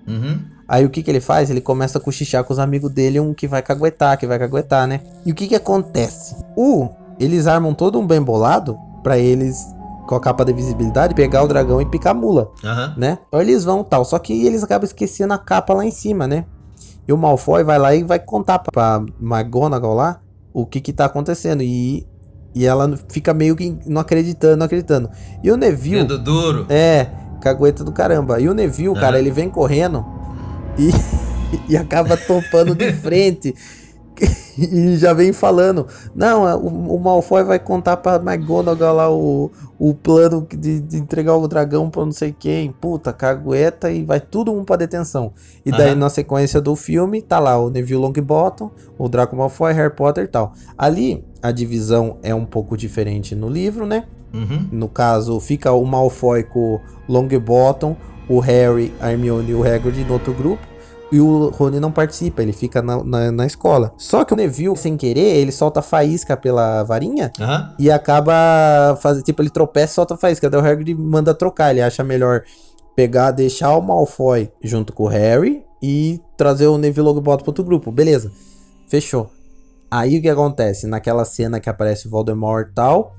[0.07, 0.41] Uhum.
[0.67, 1.51] Aí o que que ele faz?
[1.51, 4.87] Ele começa a cochichar com os amigos dele, um que vai caguetar, que vai caguetar,
[4.89, 5.01] né?
[5.25, 6.37] E o que que acontece?
[6.57, 6.89] O,
[7.21, 9.65] eles armam todo um bem bolado pra eles,
[10.07, 12.95] com a capa de visibilidade, pegar o dragão e picar a mula, Aham.
[12.97, 13.19] né?
[13.29, 16.45] Então eles vão tal, só que eles acabam esquecendo a capa lá em cima, né?
[17.07, 20.21] E o Malfoy vai lá e vai contar pra McGonagall lá
[20.53, 22.07] o que que tá acontecendo e...
[22.57, 25.11] E ela fica meio que não acreditando, não acreditando.
[25.43, 26.03] E o Neville...
[26.03, 26.67] Dedo duro.
[26.69, 27.09] É,
[27.41, 28.41] cagueta do caramba.
[28.41, 29.01] E o Neville, Aham.
[29.01, 30.07] cara, ele vem correndo
[30.79, 30.91] e,
[31.69, 33.53] e acaba topando de frente.
[34.57, 35.87] E já vem falando.
[36.15, 40.97] Não, é, o, o Malfoy vai contar pra McGonagall lá o, o plano de, de
[40.97, 42.71] entregar o dragão pra não sei quem.
[42.71, 45.33] Puta, cagueta e vai todo mundo pra detenção.
[45.67, 45.97] E daí Aham.
[45.97, 50.29] na sequência do filme tá lá o Neville Longbottom, o Draco Malfoy, Harry Potter e
[50.29, 50.53] tal.
[50.79, 54.05] Ali a divisão é um pouco diferente no livro, né?
[54.33, 54.69] Uhum.
[54.73, 57.97] No caso, fica o Malfoy com o Longbottom,
[58.29, 60.74] o Harry, a Hermione e o Hagrid no outro grupo.
[61.13, 63.93] E o Rony não participa, ele fica na, na, na escola.
[63.97, 67.75] Só que o Neville, sem querer, ele solta faísca pela varinha Aham.
[67.79, 70.51] e acaba fazendo, tipo, ele tropeça e solta faísca.
[70.51, 72.43] Daí o Hagrid manda trocar, ele acha melhor
[72.97, 77.65] pegar, deixar o Malfoy junto com o Harry e trazer o Neville Longbottom para outro
[77.65, 77.93] grupo.
[77.93, 78.33] Beleza,
[78.89, 79.31] fechou.
[79.91, 80.87] Aí o que acontece?
[80.87, 83.15] Naquela cena que aparece o Voldemort e tal,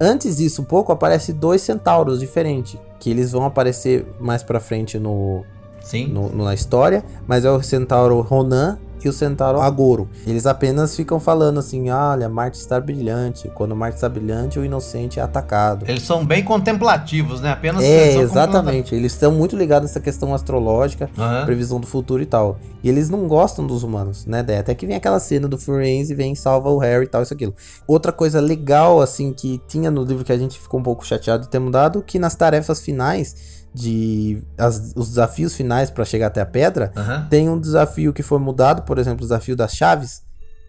[0.00, 4.98] antes disso um pouco, aparece dois centauros diferentes, que eles vão aparecer mais pra frente
[4.98, 5.44] no,
[5.84, 6.06] Sim.
[6.08, 10.08] no- na história, mas é o centauro Ronan e o centauro Agoro.
[10.26, 13.50] Eles apenas ficam falando assim: olha, Marte está brilhante.
[13.54, 15.84] Quando Marte está brilhante, o inocente é atacado.
[15.86, 17.50] Eles são bem contemplativos, né?
[17.52, 18.94] Apenas É, exatamente.
[18.94, 21.44] Eles estão muito ligados nessa questão astrológica, Aham.
[21.44, 22.56] previsão do futuro e tal.
[22.82, 24.40] E eles não gostam dos humanos, né?
[24.58, 27.34] Até que vem aquela cena do Firenze, vem e salva o Harry e tal, isso
[27.34, 27.54] aquilo.
[27.86, 31.42] Outra coisa legal, assim, que tinha no livro que a gente ficou um pouco chateado
[31.42, 36.40] de ter mudado, que nas tarefas finais de as- os desafios finais para chegar até
[36.40, 37.26] a pedra, Aham.
[37.28, 40.22] tem um desafio que foi mudado, por exemplo, o desafio das chaves.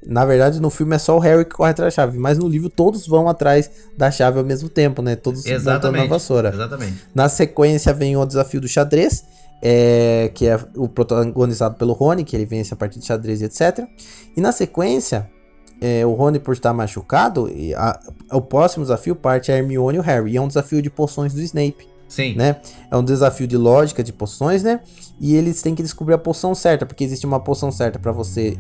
[0.08, 2.48] Na verdade, no filme é só o Harry que corre atrás da chave, mas no
[2.48, 5.16] livro todos vão atrás da chave ao mesmo tempo, né?
[5.16, 6.08] Todos montando na Exatamente.
[6.10, 6.50] vassoura.
[6.54, 6.98] Exatamente.
[7.14, 9.24] Na sequência vem o desafio do xadrez,
[9.62, 13.46] é, que é o protagonizado pelo Rony, que ele vence a partir de xadrez e
[13.46, 13.88] etc.
[14.38, 15.28] E na sequência,
[15.82, 18.00] é, o Rony, por estar machucado, e a-
[18.32, 20.32] o próximo desafio parte a Hermione e o Harry.
[20.34, 22.34] E é um desafio de poções do Snape Sim.
[22.36, 22.56] né?
[22.90, 24.80] É um desafio de lógica de poções, né?
[25.20, 28.58] E eles têm que descobrir a poção certa, porque existe uma poção certa pra você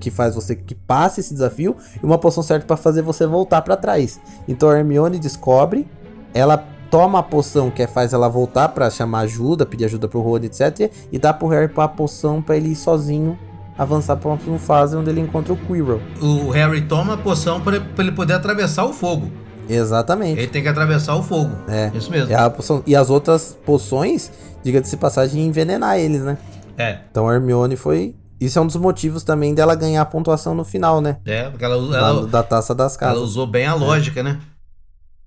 [0.00, 3.60] que faz você que passe esse desafio e uma poção certa pra fazer você voltar
[3.60, 4.18] pra trás.
[4.48, 5.86] Então a Hermione descobre,
[6.32, 6.56] ela
[6.90, 10.90] toma a poção que faz ela voltar pra chamar ajuda, pedir ajuda pro Rony, etc,
[11.12, 13.38] e dá pro Harry a poção pra ele ir sozinho
[13.76, 16.00] avançar pra uma fase onde ele encontra o Quirrell.
[16.20, 19.30] O Harry toma a poção para ele poder atravessar o fogo.
[19.68, 20.38] Exatamente.
[20.40, 21.56] Ele tem que atravessar o fogo.
[21.68, 21.90] É.
[21.94, 22.32] Isso mesmo.
[22.32, 22.82] É poção.
[22.86, 24.30] E as outras poções,
[24.62, 26.38] diga-se passagem, envenenar eles, né?
[26.78, 26.98] É.
[27.10, 28.14] Então a Hermione foi.
[28.38, 31.16] Isso é um dos motivos também dela ganhar a pontuação no final, né?
[31.24, 33.22] É, porque ela, Da, ela, da taça das ela casas.
[33.22, 34.38] usou bem a lógica, né?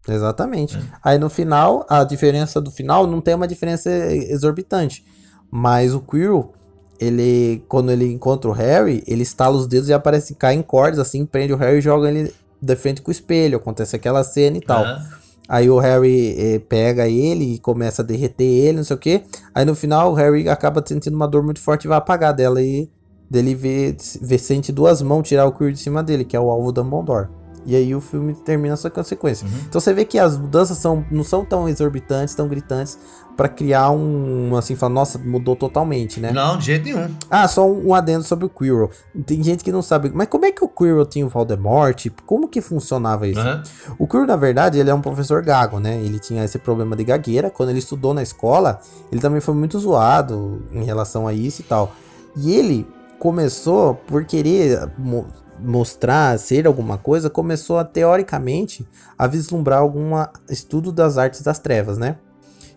[0.08, 0.78] Exatamente.
[1.04, 5.04] Aí no final, a diferença do final não tem uma diferença exorbitante.
[5.52, 6.54] Mas o Quirrell,
[7.00, 11.00] ele, quando ele encontra o Harry, ele estala os dedos e aparece, cai em cordas,
[11.00, 14.58] assim, prende o Harry e joga ele de frente com o espelho, acontece aquela cena
[14.58, 14.84] e tal.
[14.84, 15.20] Aham.
[15.50, 19.24] Aí o Harry eh, pega ele e começa a derreter ele, não sei o quê.
[19.54, 22.62] Aí no final o Harry acaba sentindo uma dor muito forte e vai apagar dela.
[22.62, 22.88] E
[23.28, 26.52] dele vê, vê sente duas mãos tirar o Quirrell de cima dele, que é o
[26.52, 27.30] alvo Dumbledore.
[27.66, 29.48] E aí o filme termina essa consequência.
[29.68, 32.98] Então você vê que as mudanças são, não são tão exorbitantes, tão gritantes,
[33.40, 36.34] pra criar um, assim, falar, nossa, mudou totalmente, né?
[36.34, 37.10] Não, de jeito nenhum.
[37.32, 38.90] Ah, só um, um adendo sobre o Quirrell.
[39.26, 42.06] Tem gente que não sabe, mas como é que o Quirrell tinha o Voldemort?
[42.26, 43.40] Como que funcionava isso?
[43.40, 43.64] Aham.
[43.98, 46.02] O Quirrell, na verdade, ele é um professor gago, né?
[46.04, 47.50] Ele tinha esse problema de gagueira.
[47.50, 51.64] Quando ele estudou na escola, ele também foi muito zoado em relação a isso e
[51.64, 51.94] tal.
[52.36, 52.86] E ele
[53.18, 55.28] começou, por querer mo-
[55.62, 58.86] mostrar, ser alguma coisa, começou a, teoricamente,
[59.18, 60.12] a vislumbrar algum
[60.50, 62.18] estudo das artes das trevas, né?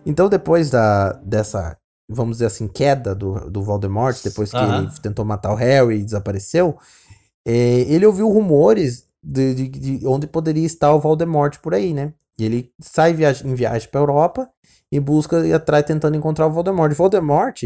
[0.05, 1.77] Então, depois da, dessa,
[2.09, 6.03] vamos dizer assim, queda do, do Voldemort, depois que ele tentou matar o Harry e
[6.03, 6.77] desapareceu,
[7.45, 12.13] é, ele ouviu rumores de, de- de onde poderia estar o Voldemort por aí, né?
[12.37, 14.49] E ele sai viaja- em viagem para Europa
[14.91, 16.91] e busca ir atrás tentando encontrar o Voldemort.
[16.91, 17.63] O Voldemort,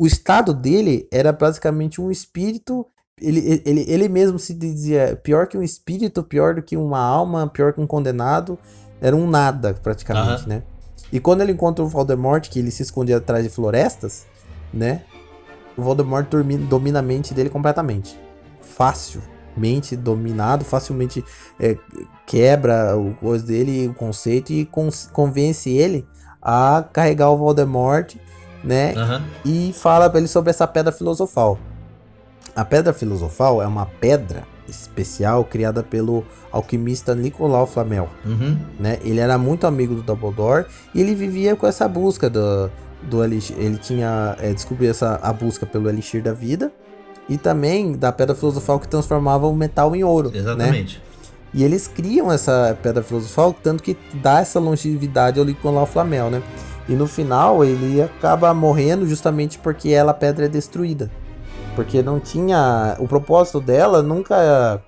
[0.00, 2.86] o estado dele era basicamente um espírito.
[3.20, 7.48] Ele, ele, ele mesmo se dizia pior que um espírito, pior do que uma alma,
[7.48, 8.58] pior que um condenado.
[9.00, 10.62] Era um nada, praticamente, né?
[11.12, 14.26] E quando ele encontra o Voldemort, que ele se escondia atrás de florestas,
[14.72, 15.02] né?
[15.76, 16.26] O Voldemort
[16.68, 18.18] domina a mente dele completamente.
[18.60, 21.24] Facilmente dominado, facilmente
[21.60, 21.76] é,
[22.26, 24.68] quebra o coisa dele, o conceito, e
[25.12, 26.06] convence ele
[26.40, 28.16] a carregar o Voldemort,
[28.62, 28.94] né?
[28.94, 29.24] Aham.
[29.44, 31.58] E fala pra ele sobre essa pedra filosofal.
[32.54, 38.56] A pedra filosofal é uma pedra especial criada pelo alquimista Nicolau Flamel Uhum.
[38.78, 38.98] né?
[39.04, 42.70] Ele era muito amigo do Dumbledore e ele vivia com essa busca do,
[43.02, 43.56] do elixir.
[43.58, 46.72] Ele tinha é, descobriu essa a busca pelo elixir da vida
[47.28, 50.38] e também da pedra filosofal que transformava o metal em ouro, né?
[50.38, 51.02] Exatamente.
[51.52, 56.42] E eles criam essa pedra filosofal tanto que dá essa longevidade ao Nicolau Flamel, né?
[56.88, 61.10] E no final ele acaba morrendo justamente porque ela a pedra é destruída.
[61.74, 64.80] Porque não tinha o propósito dela nunca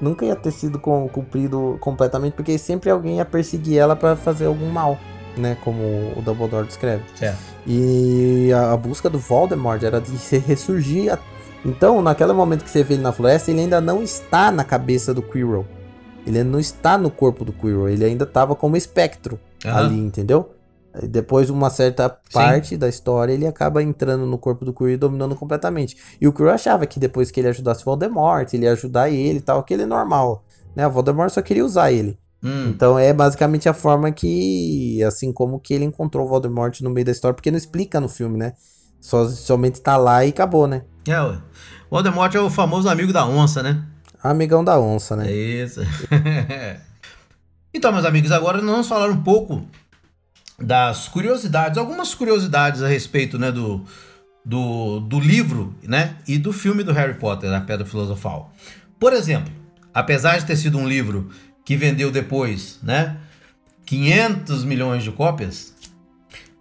[0.00, 4.68] nunca ia ter sido cumprido completamente, porque sempre alguém ia perseguir ela pra fazer algum
[4.68, 4.98] mal,
[5.36, 5.56] né?
[5.64, 5.80] Como
[6.16, 7.04] o Dumbledore descreve.
[7.14, 7.38] Certo.
[7.66, 11.12] E a, a busca do Voldemort era de se ressurgir.
[11.12, 11.18] a-
[11.64, 15.14] Então, naquele momento que você vê ele na floresta, ele ainda não está na cabeça
[15.14, 15.64] do Quirrell.
[16.26, 19.78] Ele não está no corpo do Quirrell, ele ainda estava como espectro Aham.
[19.86, 20.50] ali, entendeu?
[21.02, 24.96] Depois de uma certa parte da história, ele acaba entrando no corpo do Quirrell e
[24.96, 25.96] dominando completamente.
[26.20, 29.38] E o Quirrell achava que depois que ele ajudasse o Voldemort, ele ia ajudar ele
[29.38, 30.44] e tal, aquele é normal.
[30.74, 30.86] Né?
[30.86, 32.16] O Voldemort só queria usar ele.
[32.42, 32.68] Hum.
[32.68, 37.06] Então é basicamente a forma que, assim como que ele encontrou o Voldemort no meio
[37.06, 38.52] da história, porque não explica no filme, né?
[39.00, 40.82] Só, somente tá lá e acabou, né?
[41.08, 41.20] É.
[41.20, 41.38] O
[41.90, 43.84] Voldemort é o famoso amigo da onça, né?
[44.22, 45.32] Amigão da onça, É né?
[45.32, 45.80] isso.
[47.74, 49.64] então, meus amigos, agora nós vamos falar um pouco
[50.58, 53.84] das curiosidades, algumas curiosidades a respeito, né, do,
[54.44, 58.52] do, do livro, né, e do filme do Harry Potter, A Pedra Filosofal.
[58.98, 59.52] Por exemplo,
[59.92, 61.30] apesar de ter sido um livro
[61.64, 63.16] que vendeu depois, né,
[63.84, 65.74] 500 milhões de cópias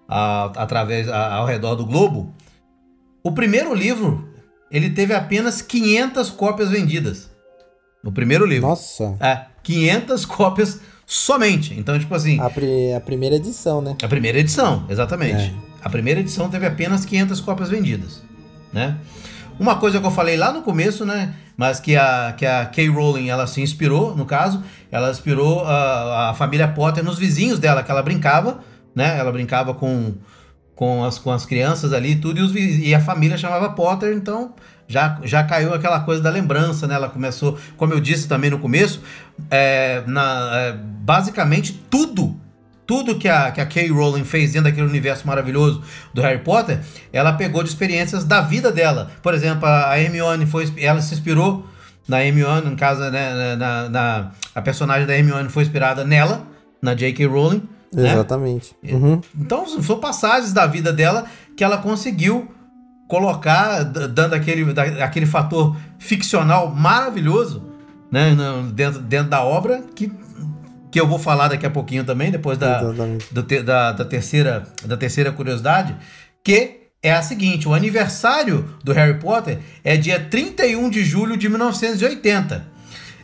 [0.07, 2.33] a- através a- ao redor do globo,
[3.23, 4.29] o primeiro livro
[4.71, 7.29] ele teve apenas 500 cópias vendidas.
[8.03, 8.67] No primeiro livro.
[8.67, 11.73] Nossa, É, 500 cópias somente.
[11.77, 13.95] Então, tipo assim, a, pri- a primeira edição, né?
[14.01, 15.43] a primeira edição, exatamente.
[15.43, 15.53] É.
[15.83, 18.21] A primeira edição teve apenas 500 cópias vendidas,
[18.71, 18.97] né?
[19.59, 21.35] Uma coisa que eu falei lá no começo, né?
[21.55, 26.29] Mas que a, que a Kay Rowling, ela se inspirou, no caso, ela inspirou a,
[26.31, 28.59] a família Potter nos vizinhos dela, que ela brincava,
[28.95, 29.17] né?
[29.19, 30.13] Ela brincava com,
[30.75, 34.53] com, as, com as crianças ali tudo, e, os, e a família chamava Potter, então
[34.87, 36.95] já, já caiu aquela coisa da lembrança, né?
[36.95, 39.01] Ela começou, como eu disse também no começo,
[39.49, 42.39] é, na, é, basicamente tudo
[42.85, 45.81] tudo que a, que a Kay Rowling fez dentro daquele universo maravilhoso
[46.13, 46.81] do Harry Potter,
[47.13, 49.09] ela pegou de experiências da vida dela.
[49.21, 51.65] Por exemplo, a Hermione foi, ela se inspirou
[52.07, 56.45] na Hermione, no caso, né, na, na- a personagem da Hermione foi inspirada nela,
[56.81, 57.25] na J.K.
[57.25, 57.63] Rowling.
[57.93, 58.13] Né?
[58.13, 58.75] Exatamente.
[58.83, 59.21] Uhum.
[59.39, 61.25] Então são passagens da vida dela
[61.55, 62.51] que ela conseguiu
[63.07, 64.65] colocar, dando aquele,
[65.01, 67.63] aquele fator ficcional maravilhoso
[68.11, 68.35] né,
[68.73, 70.11] dentro, dentro da obra, que,
[70.91, 74.97] que eu vou falar daqui a pouquinho também, depois da, do da, da terceira, da
[74.97, 75.95] terceira curiosidade,
[76.43, 81.49] que é a seguinte: o aniversário do Harry Potter é dia 31 de julho de
[81.49, 82.73] 1980.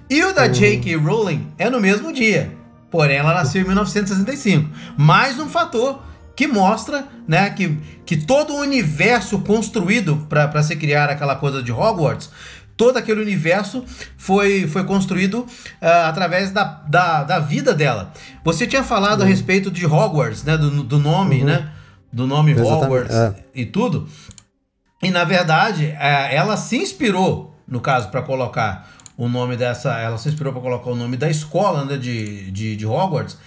[0.10, 0.96] E o da J.K.
[0.96, 2.52] Rowling é no mesmo dia.
[2.90, 4.70] Porém, ela nasceu em 1965.
[4.98, 6.02] Mais um fator
[6.36, 11.72] que mostra né, que, que todo o universo construído para se criar aquela coisa de
[11.72, 12.30] Hogwarts
[12.80, 13.84] todo aquele universo
[14.16, 15.45] foi, foi construído
[15.82, 18.14] ah, através da, da, da vida dela.
[18.41, 20.57] Você tinha falado a respeito de Hogwarts, né?
[20.57, 21.70] Do, do nome, né?
[22.11, 23.36] Do nome Exatamente, Hogwarts é.
[23.53, 24.07] e tudo.
[25.03, 28.90] E na verdade, é, ela se inspirou, no caso, para colocar
[29.20, 29.91] o nome dessa.
[30.00, 33.38] Ela se inspirou para colocar o nome da escola né, de, de, de Hogwarts.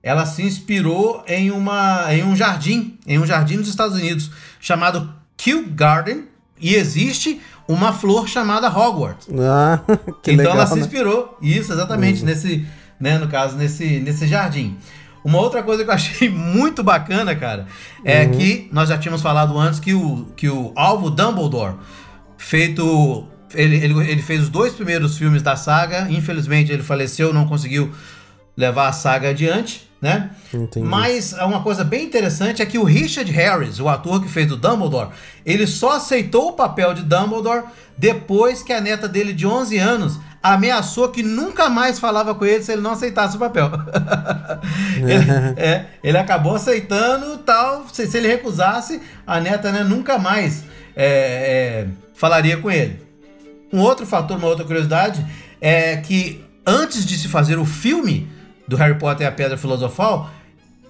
[0.00, 4.30] Ela se inspirou em, uma, em um jardim, em um jardim nos Estados Unidos,
[4.60, 6.24] chamado Kew Garden.
[6.60, 9.28] E existe uma flor chamada Hogwarts.
[9.40, 9.80] Ah,
[10.22, 10.80] que então legal, ela se né?
[10.82, 12.64] inspirou, isso, exatamente, nesse,
[13.00, 14.76] né, no caso, nesse, nesse jardim.
[15.24, 17.66] Uma outra coisa que eu achei muito bacana, cara,
[18.04, 18.30] é Uhum.
[18.30, 21.74] que nós já tínhamos falado antes que o, que o Alvo Dumbledore,
[22.36, 23.26] feito.
[23.54, 27.90] Ele, ele, ele fez os dois primeiros filmes da saga, infelizmente ele faleceu, não conseguiu
[28.56, 30.30] levar a saga adiante, né?
[30.52, 30.86] Entendi.
[30.86, 34.56] Mas uma coisa bem interessante é que o Richard Harris, o ator que fez o
[34.56, 35.10] Dumbledore,
[35.46, 37.64] ele só aceitou o papel de Dumbledore
[37.96, 42.62] depois que a neta dele de 11 anos ameaçou que nunca mais falava com ele
[42.62, 43.70] se ele não aceitasse o papel.
[44.96, 45.30] ele,
[45.60, 50.64] é, ele acabou aceitando tal, se, se ele recusasse, a neta né, nunca mais
[50.96, 53.07] é, é, falaria com ele.
[53.72, 55.24] Um outro fator, uma outra curiosidade,
[55.60, 58.28] é que antes de se fazer o filme
[58.66, 60.30] do Harry Potter e a Pedra Filosofal,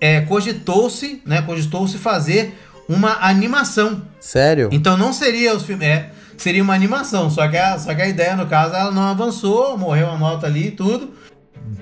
[0.00, 4.02] é, cogitou-se, né, cogitou-se fazer uma animação.
[4.18, 4.68] Sério?
[4.72, 8.08] Então não seria os filmes, é, seria uma animação, só que a, só que a
[8.08, 11.12] ideia no caso ela não avançou, morreu a nota ali e tudo.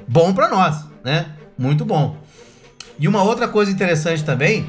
[0.09, 1.27] Bom pra nós, né?
[1.56, 2.16] Muito bom.
[2.98, 4.66] E uma outra coisa interessante também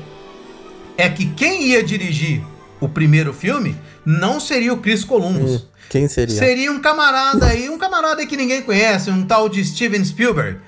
[0.98, 2.44] é que quem ia dirigir
[2.80, 3.76] o primeiro filme
[4.06, 5.62] não seria o Chris Columbus.
[5.62, 6.35] Hum, Quem seria?
[6.35, 10.59] Seria um camarada aí, um camarada que ninguém conhece, um tal de Steven Spielberg,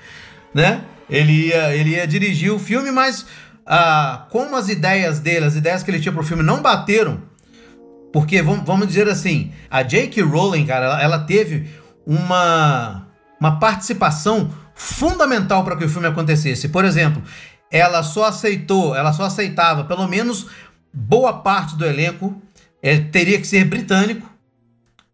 [0.54, 0.82] né?
[1.08, 3.26] Ele ia, ele ia dirigir o filme, mas
[3.66, 7.22] ah, como as ideias dele, as ideias que ele tinha pro filme não bateram,
[8.12, 10.22] porque vamos, dizer assim, a J.K.
[10.22, 11.70] Rowling, cara, ela, ela teve
[12.06, 13.06] uma,
[13.38, 16.68] uma participação fundamental para que o filme acontecesse.
[16.68, 17.22] Por exemplo,
[17.70, 20.46] ela só aceitou, ela só aceitava pelo menos
[20.92, 22.40] boa parte do elenco
[22.82, 24.29] é, teria que ser britânico,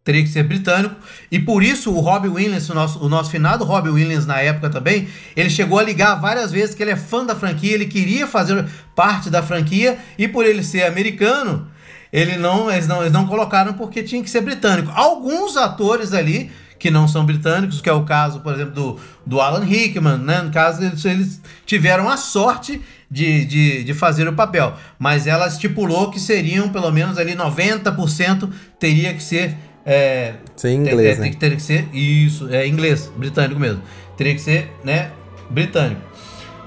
[0.06, 0.94] teria que ser britânico,
[1.32, 4.70] e por isso o Robbie Williams, o nosso, o nosso finado Robbie Williams na época
[4.70, 8.24] também, ele chegou a ligar várias vezes que ele é fã da franquia, ele queria
[8.24, 8.64] fazer
[8.94, 11.66] parte da franquia, e por ele ser americano,
[12.12, 14.92] ele não, eles não, eles não colocaram porque tinha que ser britânico.
[14.94, 19.40] Alguns atores ali que não são britânicos, que é o caso, por exemplo, do, do
[19.40, 20.42] Alan Rickman, né?
[20.42, 22.80] No caso, eles, eles tiveram a sorte
[23.10, 24.74] de, de, de fazer o papel.
[24.98, 29.56] Mas ela estipulou que seriam, pelo menos ali, 90% teria que ser.
[29.86, 31.28] É, Sem inglês, é, né?
[31.28, 31.88] tem- Teria que ser.
[31.94, 33.80] Isso, é inglês, britânico mesmo.
[34.16, 35.10] Teria que ser, né?
[35.48, 36.00] Britânico.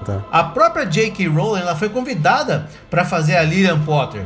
[0.06, 0.24] Tá.
[0.32, 1.28] A própria J.K.
[1.28, 4.22] Rowling ela foi convidada para fazer a Lilian Potter.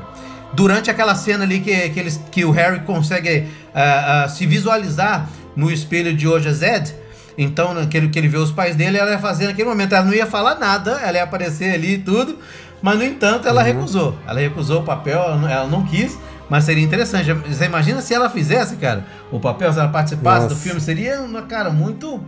[0.52, 5.28] Durante aquela cena ali que, que, eles, que o Harry consegue ah, ah, se visualizar
[5.56, 6.94] no espelho de hoje Zed,
[7.36, 9.92] então naquele que ele vê os pais dele, ela ia fazer naquele momento.
[9.96, 12.38] Ela não ia falar nada, ela ia aparecer ali e tudo,
[12.80, 14.16] mas no entanto ela recusou.
[14.28, 16.16] Ela recusou o papel, ela não, ela não quis,
[16.48, 17.32] mas seria interessante.
[17.32, 20.62] Você imagina se ela fizesse, cara, o papel, se ela participasse do Nossa.
[20.62, 22.20] filme, seria, uma, cara, muito,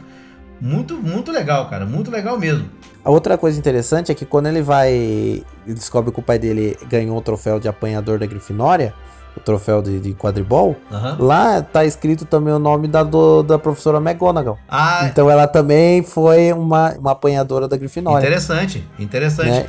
[0.60, 2.68] muito, muito legal, cara, muito legal mesmo.
[3.04, 6.76] A outra coisa interessante é que quando ele vai e descobre que o pai dele
[6.88, 8.92] ganhou o troféu de apanhador da Grifinória,
[9.36, 11.16] o troféu de, de quadribol, Aham.
[11.20, 14.58] lá tá escrito também o nome da, do- da professora McGonagall.
[14.68, 18.24] Ah, Então ela também foi uma, uma apanhadora da Grifinória.
[18.26, 19.50] Interessante, interessante.
[19.50, 19.66] né?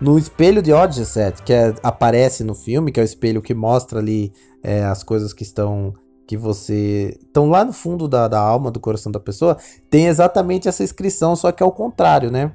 [0.00, 3.98] No espelho de Odysseus, que é- aparece no filme, que é o espelho que mostra
[3.98, 4.32] ali
[4.62, 5.92] é, as coisas que estão
[6.24, 9.56] que você estão lá no fundo da, da alma, do coração da pessoa,
[9.90, 12.52] tem exatamente essa inscrição, só que é o contrário, né?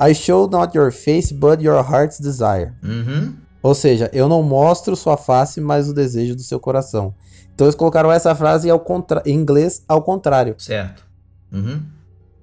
[0.00, 2.72] I show not your face, but your heart's desire.
[2.82, 3.34] Uhum.
[3.62, 7.14] Ou seja, eu não mostro sua face, mas o desejo do seu coração.
[7.54, 9.22] Então eles colocaram essa frase ao contra...
[9.24, 10.54] em inglês ao contrário.
[10.58, 11.04] Certo.
[11.52, 11.82] Uhum.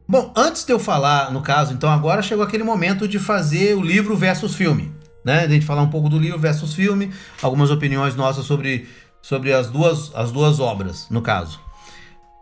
[0.08, 3.82] Bom, antes de eu falar, no caso, então agora chegou aquele momento de fazer o
[3.82, 4.92] livro versus filme.
[5.24, 5.42] Né?
[5.42, 8.88] De a gente falar um pouco do livro versus filme, algumas opiniões nossas sobre,
[9.22, 11.60] sobre as, duas, as duas obras, no caso.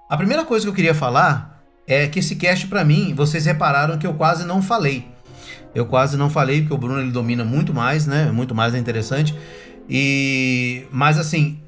[0.09, 3.97] A primeira coisa que eu queria falar é que esse cast, pra mim, vocês repararam
[3.97, 5.07] que eu quase não falei.
[5.75, 8.31] Eu quase não falei, porque o Bruno ele domina muito mais, né?
[8.31, 9.35] Muito mais é interessante.
[9.89, 10.83] E.
[10.91, 11.59] Mas assim,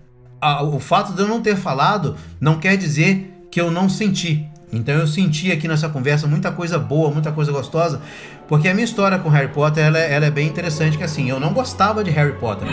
[0.42, 4.46] a- o fato de eu não ter falado não quer dizer que eu não senti.
[4.72, 8.02] Então eu senti aqui nessa conversa muita coisa boa, muita coisa gostosa,
[8.48, 11.28] porque a minha história com Harry Potter ela, é- ela é bem interessante, que assim,
[11.30, 12.68] eu não gostava de Harry Potter.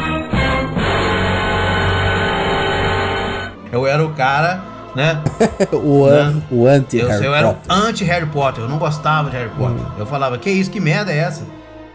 [3.73, 4.63] Eu era o cara,
[4.97, 5.23] né?
[5.73, 6.43] o, an, Né?
[6.51, 7.77] o anti Eu, Harry eu era Potter.
[7.77, 7.81] Hum.
[7.89, 9.87] anti-Harry Potter, eu não gostava de Harry Potter.
[9.99, 11.45] Eu falava, que isso, que merda é essa?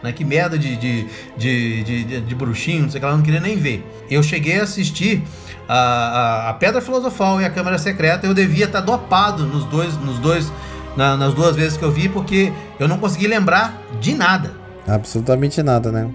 [0.04, 0.12] Né?
[0.12, 1.08] Que merda de, de,
[1.38, 3.86] de, de, de, bruxinho, não sei o que ela não queria nem ver.
[4.10, 5.24] Eu cheguei a assistir
[5.68, 9.96] a, a, a Pedra Filosofal e a Câmara Secreta, eu devia estar dopado nos dois,
[9.98, 10.52] nos dois,
[10.96, 14.52] na- nas duas vezes que eu vi, porque eu não consegui lembrar de nada.
[14.88, 16.10] Absolutamente nada, né?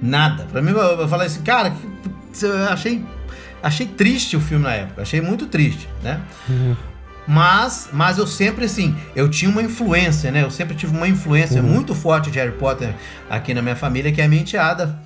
[0.00, 0.46] Nada.
[0.50, 3.04] Pra mim, eu, eu falei assim, cara, que- eu achei,
[3.62, 6.20] achei triste o filme na época, achei muito triste, né?
[7.26, 10.42] Mas, mas eu sempre assim, eu tinha uma influência, né?
[10.42, 12.92] Eu sempre tive uma influência muito forte de Harry Potter
[13.30, 14.98] aqui na minha família, que é a minha enteada,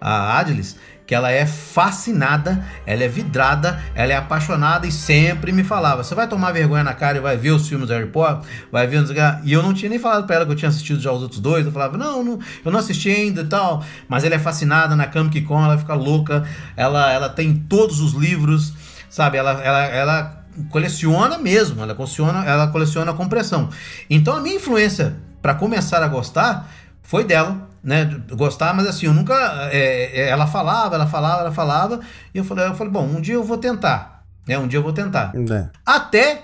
[0.00, 0.76] a Adlis,
[1.06, 6.14] que ela é fascinada, ela é vidrada, ela é apaixonada e sempre me falava: você
[6.14, 9.00] vai tomar vergonha na cara e vai ver os filmes do Harry Potter, vai ver.
[9.00, 10.68] não sei o quê." E eu não tinha nem falado pra ela que eu tinha
[10.68, 11.66] assistido já os outros dois.
[11.66, 13.84] Eu falava: não, não eu não assisti ainda e tal.
[14.08, 16.44] Mas ela é fascinada na Comic Con, ela fica louca,
[16.76, 18.72] ela, ela tem todos os livros,
[19.10, 19.36] sabe?
[19.36, 23.68] Ela, ela, ela coleciona mesmo, ela coleciona, ela coleciona a compressão.
[24.08, 26.70] Então a minha influência para começar a gostar
[27.02, 28.10] foi dela, né?
[28.30, 29.34] Gostar, mas assim, eu nunca.
[29.70, 32.00] é, é, ela falava, ela falava, ela falava,
[32.34, 34.24] e eu falei, eu falei, bom, um dia eu vou tentar.
[34.48, 34.58] Né?
[34.58, 35.32] Um dia eu vou tentar.
[35.34, 35.68] É.
[35.84, 36.42] Até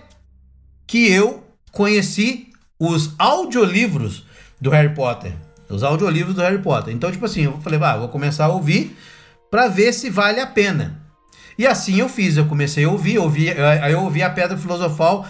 [0.87, 2.49] que eu conheci
[2.79, 4.27] os audiolivros
[4.61, 5.33] do Harry Potter.
[5.69, 6.93] Os audiolivros do Harry Potter.
[6.93, 8.97] Então, tipo assim, eu falei, ah, vou começar a ouvir
[9.51, 11.01] pra ver se vale a pena.
[11.57, 15.27] E assim eu fiz, eu comecei a ouvir, ouvi, aí eu ouvi a Pedra Filosofal,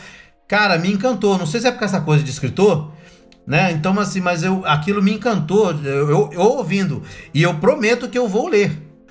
[0.49, 1.37] cara, me encantou.
[1.37, 2.90] Não sei se é por essa coisa de escritor,
[3.51, 3.73] né?
[3.73, 7.03] Então, assim, mas eu, aquilo me encantou, eu, eu- eu ouvindo.
[7.35, 8.71] E eu prometo que eu vou ler,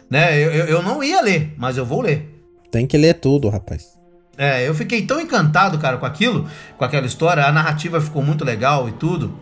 [0.09, 0.33] né?
[0.41, 2.41] Eu, eu, eu não ia ler, mas eu vou ler.
[2.71, 3.99] Tem que ler tudo, rapaz.
[4.37, 6.47] É, eu fiquei tão encantado, cara, com aquilo,
[6.77, 9.33] com aquela história, a narrativa ficou muito legal e tudo.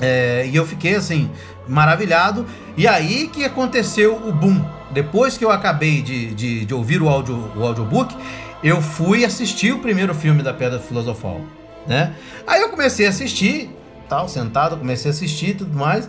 [0.00, 1.28] É, e eu fiquei assim,
[1.66, 2.46] maravilhado.
[2.76, 4.64] E aí que aconteceu o boom.
[4.92, 8.14] Depois que eu acabei de, de, de ouvir o, audio, o audiobook,
[8.62, 11.40] eu fui assistir o primeiro filme da Pedra Filosofal,
[11.88, 12.14] né?
[12.46, 13.68] Aí eu comecei a assistir,
[14.12, 16.06] tal, sentado, comecei a assistir e tudo mais.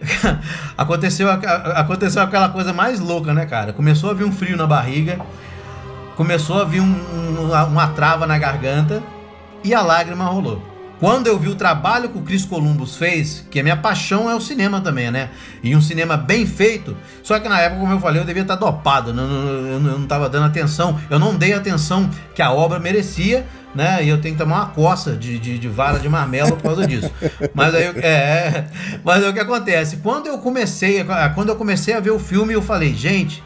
[0.76, 3.72] aconteceu, aconteceu aquela coisa mais louca, né, cara?
[3.72, 5.20] Começou a vir um frio na barriga,
[6.16, 9.00] começou a vir um- um- uma, trava na garganta
[9.62, 10.60] e a lágrima rolou.
[10.98, 14.34] Quando eu vi o trabalho que o Chris Columbus fez, que a minha paixão é
[14.34, 15.30] o cinema também, né?
[15.62, 18.56] E um cinema bem feito, só que na época, como eu falei, eu devia estar
[18.56, 19.14] dopado, eu
[19.78, 24.04] não estava dando atenção, eu não dei a atenção que a obra merecia, né?
[24.04, 26.86] E eu tenho que tomar uma coça de, de, de vara de marmelo por causa
[26.86, 27.10] disso.
[27.54, 28.64] Mas aí, é,
[29.04, 29.98] mas aí o que acontece?
[29.98, 31.04] Quando eu comecei,
[31.34, 33.42] quando eu comecei a ver o filme, eu falei, gente,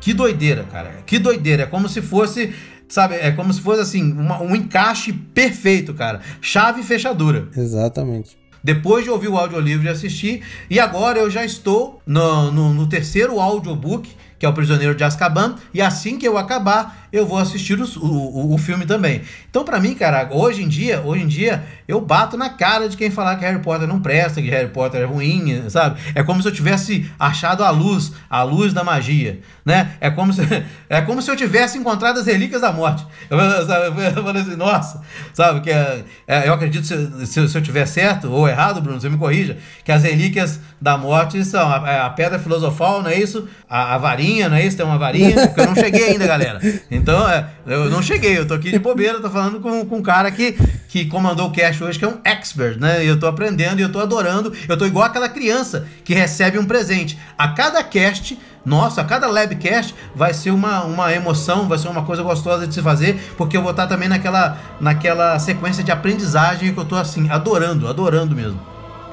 [0.00, 0.90] que doideira, cara.
[1.06, 1.62] Que doideira.
[1.64, 2.54] É como se fosse,
[2.88, 6.20] sabe, é como se fosse assim, uma- um encaixe perfeito, cara.
[6.40, 7.48] Chave e fechadura.
[7.56, 8.38] Exatamente.
[8.62, 12.86] Depois de ouvir o audiolivro e assistir, e agora eu já estou no, no, no
[12.86, 17.38] terceiro audiobook, que é o Prisioneiro de Azkaban, e assim que eu acabar, eu vou
[17.38, 19.22] assistir o, o, o filme também.
[19.48, 22.96] Então, pra mim, cara, hoje em dia, hoje em dia, eu bato na cara de
[22.96, 26.00] quem falar que Harry Potter não presta, que Harry Potter é ruim, sabe?
[26.14, 29.92] É como se eu tivesse achado a luz, a luz da magia, né?
[30.00, 30.42] É como se,
[30.88, 33.04] é como se eu tivesse encontrado as relíquias da morte.
[33.28, 35.02] Eu, sabe, eu falei assim, nossa,
[35.34, 35.60] sabe?
[35.60, 39.08] Que é, é, eu acredito, se, se, se eu tiver certo ou errado, Bruno, você
[39.08, 43.48] me corrija, que as relíquias da morte são a, a pedra filosofal, não é isso?
[43.68, 44.76] A, a varinha, não é isso?
[44.76, 46.60] Tem uma varinha, porque eu não cheguei ainda, galera.
[47.00, 50.02] Então, é, eu não cheguei, eu tô aqui de bobeira, tô falando com, com um
[50.02, 50.52] cara que,
[50.86, 53.02] que comandou o cast hoje, que é um expert, né?
[53.02, 54.52] E eu tô aprendendo e eu tô adorando.
[54.68, 57.18] Eu tô igual aquela criança que recebe um presente.
[57.38, 62.02] A cada cast, nossa, a cada labcast vai ser uma, uma emoção, vai ser uma
[62.02, 66.74] coisa gostosa de se fazer, porque eu vou estar também naquela, naquela sequência de aprendizagem
[66.74, 68.60] que eu tô assim, adorando, adorando mesmo.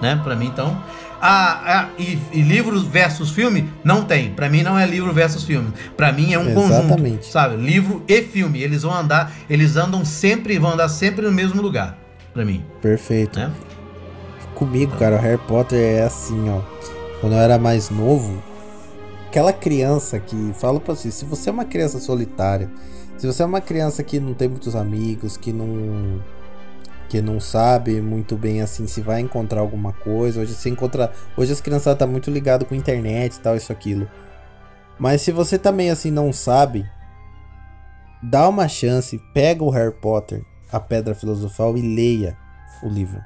[0.01, 0.19] Né?
[0.21, 0.77] Pra mim, então.
[1.19, 4.31] A, a- e, e livros versus filme não tem.
[4.33, 5.73] Pra mim não é livro versus filme.
[5.95, 7.01] Pra mim é um Exatamente.
[7.01, 7.55] conjunto, sabe?
[7.57, 8.61] Livro e filme.
[8.61, 11.97] Eles vão andar, eles andam sempre, vão andar sempre no mesmo lugar.
[12.33, 13.39] Pra mim, Perfeito.
[13.39, 13.51] né?
[14.53, 16.61] Comigo, cara, o Harry Potter é assim, ó.
[17.19, 18.41] Quando eu era mais novo,
[19.27, 22.69] aquela criança que fala pra você, se você é uma criança solitária,
[23.17, 26.19] se você é uma criança que não tem muitos amigos, que não
[27.09, 31.53] que não sabe muito bem assim se vai encontrar alguma coisa, hoje você encontra, hoje
[31.53, 34.09] as crianças tá muito ligado com internet e tal, isso aquilo.
[34.99, 36.85] Mas se você também assim não sabe,
[38.21, 42.37] dá uma chance, pega o Harry Potter, a Pedra Filosofal e leia
[42.83, 43.21] o livro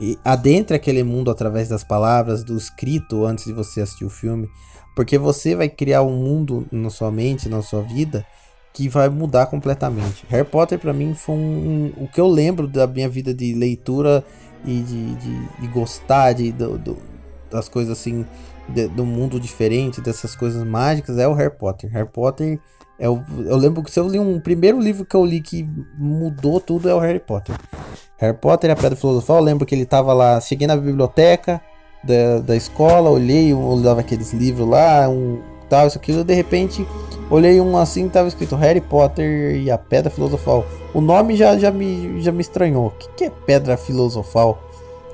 [0.00, 4.48] e adentre aquele mundo através das palavras, do escrito antes de você assistir o filme,
[4.94, 8.24] porque você vai criar um mundo na sua mente, na sua vida,
[8.72, 10.24] que vai mudar completamente.
[10.28, 13.54] Harry Potter pra mim foi um, um- o que eu lembro da minha vida de
[13.54, 14.24] leitura
[14.64, 16.98] e de, de, de gostar de, do- do-
[17.50, 18.24] das coisas assim,
[18.68, 21.90] de- do mundo diferente, dessas coisas mágicas, é o Harry Potter.
[21.90, 22.60] Harry Potter
[22.98, 25.66] é o, eu lembro que se eu li um primeiro livro que eu li que
[25.96, 27.56] mudou tudo é o Harry Potter.
[28.18, 31.60] Harry Potter e a Pedra Filosofal, eu lembro que ele tava lá, cheguei na biblioteca,
[32.04, 36.86] da, da escola, olhei, eu olhava aqueles livros lá, um tal, isso aquilo, de repente
[37.30, 40.66] olhei um assim, tava escrito Harry Potter e a Pedra Filosofal.
[40.94, 42.86] O nome já, já, me, já me estranhou.
[42.86, 44.62] O que, que é Pedra Filosofal?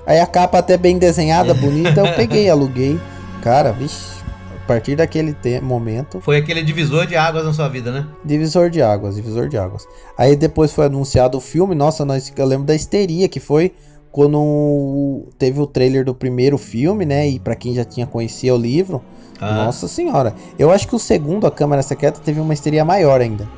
[0.06, 3.00] Aí a capa até bem desenhada, bonita, eu peguei, aluguei.
[3.42, 4.22] Cara, vixe,
[4.56, 8.06] a partir daquele momento, Foi aquele divisor de águas na sua vida, né?
[8.24, 9.86] divisor de águas, divisor de águas.
[10.16, 13.72] Aí depois foi anunciado o filme, nossa, nós, eu lembro da histeria que foi
[14.14, 17.28] quando teve o trailer do primeiro filme, né?
[17.28, 19.02] E pra quem já tinha conhecido o livro,
[19.40, 19.64] Ah.
[19.64, 20.32] nossa senhora.
[20.56, 23.48] Eu acho que o segundo, a Câmara Secreta, teve uma histeria maior ainda.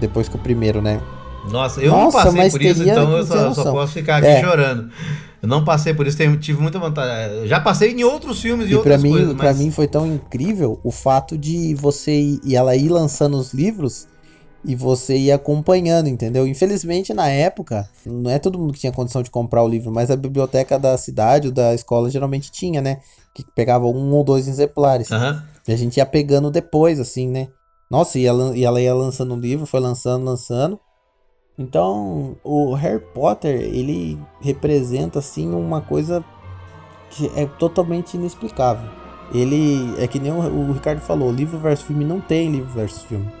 [0.00, 1.02] Depois que o primeiro, né?
[1.50, 4.26] Nossa, eu não Nossa, passei mas por isso, então eu só, só posso ficar aqui
[4.28, 4.40] É.
[4.40, 4.88] chorando.
[5.42, 7.46] Eu não passei por isso, tive muita vontade.
[7.46, 9.58] Já passei em outros filmes e, E pra outras mim, coisas, pra mas...
[9.58, 14.06] mim foi tão incrível o fato de você e ela ir lançando os livros
[14.64, 16.46] e você ir acompanhando, entendeu?
[16.46, 20.10] Infelizmente, na época, não é todo mundo que tinha condição de comprar o livro, mas
[20.10, 23.00] a biblioteca da cidade ou da escola geralmente tinha, né?
[23.34, 25.10] Que pegava um ou dois exemplares.
[25.10, 25.42] Aham.
[25.66, 27.48] E a gente ia pegando depois, assim, né?
[27.90, 30.78] Nossa, e ela, e ela ia lançando o livro, foi lançando, lançando.
[31.58, 36.24] Então, o Harry Potter, ele representa, assim, uma coisa
[37.10, 38.88] que é totalmente inexplicável.
[39.32, 43.02] Ele, é que nem o, o Ricardo falou, livro versus filme não tem livro versus
[43.02, 43.39] filme.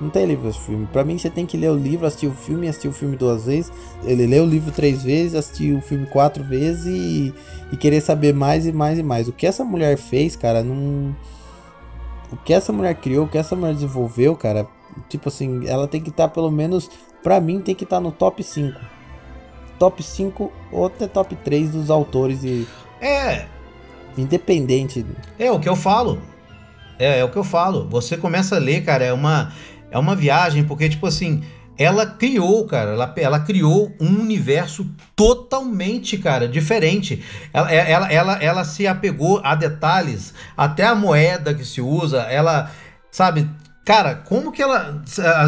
[0.00, 0.86] Não tem livro versus filme.
[0.92, 3.46] Pra mim, você tem que ler o livro, assistir o filme, assistir o filme duas
[3.46, 3.72] vezes.
[4.04, 7.34] Ele lê o livro três vezes, assistir o filme quatro vezes e,
[7.72, 9.26] e querer saber mais e mais e mais.
[9.26, 11.16] O que essa mulher fez, cara, não.
[12.30, 14.68] O que essa mulher criou, o que essa mulher desenvolveu, cara,
[15.08, 16.88] tipo assim, ela tem que estar pelo menos,
[17.22, 18.78] pra mim, tem que estar no top 5.
[19.78, 22.68] Top 5 ou até top 3 dos autores e
[23.00, 23.46] É,
[24.16, 25.04] independente.
[25.38, 26.20] é o que eu falo.
[26.98, 27.88] É, é o que eu falo.
[27.88, 29.52] Você começa a ler, cara, é uma,
[29.90, 31.42] é uma viagem, porque, tipo assim,
[31.78, 37.22] ela criou, cara, ela, ela criou um universo totalmente, cara, diferente.
[37.52, 42.22] Ela, é, ela, ela, ela se apegou a detalhes, até a moeda que se usa,
[42.22, 42.70] ela,
[43.10, 43.48] sabe,
[43.88, 45.02] Cara, como que ela.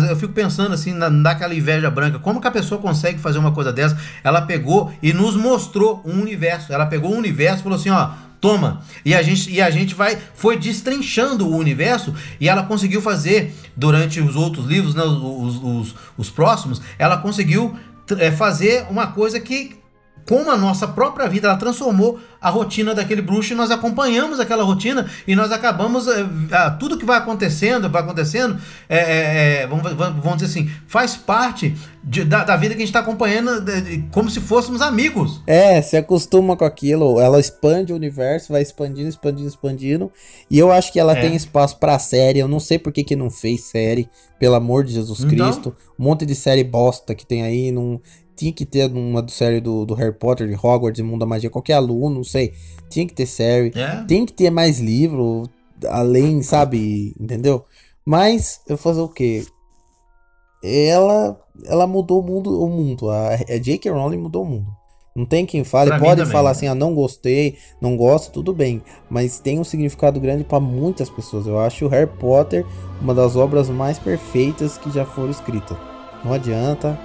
[0.09, 3.53] Eu fico pensando assim, na, naquela inveja branca, como que a pessoa consegue fazer uma
[3.53, 3.99] coisa dessa?
[4.25, 6.73] Ela pegou e nos mostrou um universo.
[6.73, 8.83] Ela pegou um universo e falou assim: ó, toma.
[9.05, 10.19] E a gente, e a gente vai.
[10.35, 15.95] Foi destrinchando o universo e ela conseguiu fazer, durante os outros livros, né, os, os,
[16.17, 17.77] os próximos, ela conseguiu
[18.19, 19.80] é, fazer uma coisa que
[20.29, 24.65] como a nossa própria vida ela transformou a rotina daquele bruxo e nós acompanhamos aquela
[24.65, 26.21] rotina e nós acabamos é,
[26.51, 32.25] é, tudo que vai acontecendo vai acontecendo é, vamos, vamos dizer assim faz parte de,
[32.25, 35.97] da, da, vida que a gente está acompanhando de, como se fôssemos amigos é se
[35.97, 40.11] acostuma com aquilo ela expande o universo vai expandindo expandindo expandindo
[40.51, 41.21] e eu acho que ela É.
[41.21, 44.85] tem espaço para série eu não sei por que, que não fez série pelo amor
[44.85, 45.47] de Jesus Então?
[45.51, 48.01] Cristo um monte de série bosta que tem aí não
[48.41, 51.27] tinha que ter uma do série do, do, Harry Potter, de Hogwarts, de Mundo da
[51.27, 52.55] Magia, qualquer aluno, não sei.
[52.89, 53.71] Tinha que ter série.
[53.79, 54.03] É.
[54.05, 55.47] Tem que ter mais livro,
[55.87, 57.15] além, sabe?
[57.21, 57.67] Entendeu?
[58.03, 59.45] Mas, eu vou fazer o quê?
[60.65, 62.63] Ela ela mudou o mundo.
[62.63, 63.11] O mundo.
[63.11, 63.91] A, a J.K.
[63.91, 64.69] Rowling mudou o mundo.
[65.15, 65.91] Não tem quem fale.
[65.91, 66.51] Pra Pode falar né?
[66.53, 68.81] assim, ah, não gostei, não gosto, tudo bem.
[69.11, 71.47] Mas tem um significado grande para muitas pessoas.
[71.47, 72.65] Eu acho o Harry Potter
[73.03, 75.77] uma das obras mais perfeitas que já foram escritas.
[76.25, 76.99] Não adianta.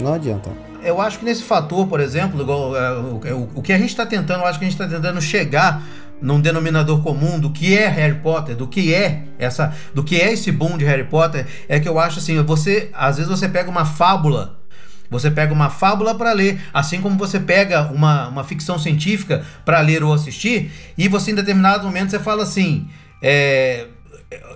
[0.00, 0.67] Não adianta.
[0.88, 3.90] Eu acho que nesse fator, por exemplo, igual, é, o, o, o que a gente
[3.90, 5.82] está tentando, eu acho que a gente está tentando chegar
[6.20, 10.32] num denominador comum do que é Harry Potter, do que é essa, do que é
[10.32, 13.70] esse boom de Harry Potter, é que eu acho assim, você, às vezes você pega
[13.70, 14.58] uma fábula
[15.10, 19.80] você pega uma fábula para ler, assim como você pega uma, uma ficção científica para
[19.80, 22.88] ler ou assistir, e você em determinado momento você fala assim,
[23.22, 23.86] é,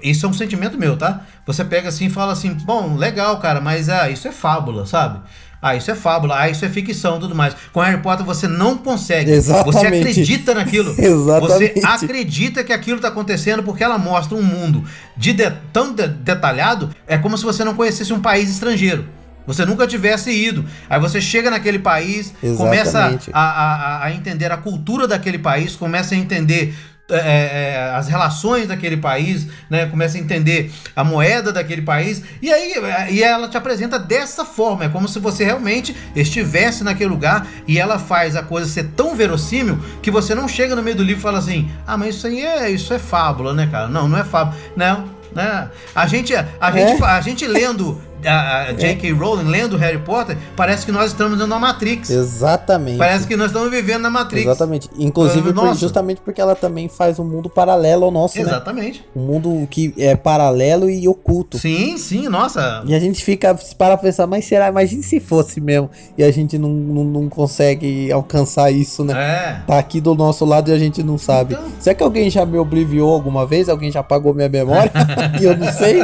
[0.03, 1.23] isso é um sentimento meu, tá?
[1.47, 5.21] Você pega assim e fala assim, bom, legal, cara, mas ah, isso é fábula, sabe?
[5.63, 7.55] Ah, isso é fábula, ah, isso é ficção tudo mais.
[7.73, 9.31] Com Harry Potter você não consegue.
[9.31, 9.73] Exatamente.
[9.73, 10.93] Você acredita naquilo.
[10.99, 11.81] Exatamente.
[11.81, 14.83] Você acredita que aquilo está acontecendo porque ela mostra um mundo
[15.17, 19.07] de, de tão de, detalhado, é como se você não conhecesse um país estrangeiro.
[19.47, 20.65] Você nunca tivesse ido.
[20.89, 22.57] Aí você chega naquele país, Exatamente.
[22.57, 26.75] começa a, a, a, entender a cultura daquele país, começa a entender
[27.11, 29.87] é, é, as relações daquele país, né?
[29.87, 32.23] Começa a entender a moeda daquele país.
[32.41, 32.75] E aí
[33.11, 34.85] e ela te apresenta dessa forma.
[34.85, 39.15] É como se você realmente estivesse naquele lugar e ela faz a coisa ser tão
[39.15, 42.27] verossímil que você não chega no meio do livro e fala assim: Ah, mas isso
[42.27, 43.89] aí é, isso é fábula, né, cara?
[43.89, 44.57] Não, não é fábula.
[44.77, 45.69] Não, né?
[45.95, 46.73] A gente, a, É?
[46.73, 49.13] gente, a gente lendo a, a J.K.
[49.13, 52.11] Rowling lendo Harry Potter, parece que nós estamos da Matrix.
[52.11, 52.99] Exatamente.
[52.99, 54.45] Parece que nós estamos vivendo na Matrix.
[54.47, 54.91] Exatamente.
[54.99, 55.81] Inclusive, por- Nossa.
[55.81, 58.45] justamente porque ela também faz um mundo paralelo ao nosso, né?
[58.45, 59.05] Exatamente.
[59.15, 61.59] Um mundo que é paralelo e oculto.
[61.59, 62.83] Sim, sim, nossa.
[62.87, 64.69] E a gente fica para pensar, mas será?
[64.69, 65.91] Imagine se fosse mesmo.
[66.17, 69.13] E a gente não, não, não consegue alcançar isso, né?
[69.15, 69.63] É.
[69.67, 71.55] Tá aqui do nosso lado e a gente não sabe.
[71.55, 71.65] Então.
[71.81, 73.69] Será que alguém já me obliviou alguma vez?
[73.69, 74.93] Alguém já apagou minha memória?
[75.41, 76.03] e eu não sei?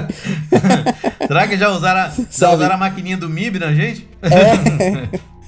[1.27, 2.57] Será que já usaram, Sabe?
[2.57, 4.09] usaram a maquininha do MIB na gente?
[4.23, 5.19] É.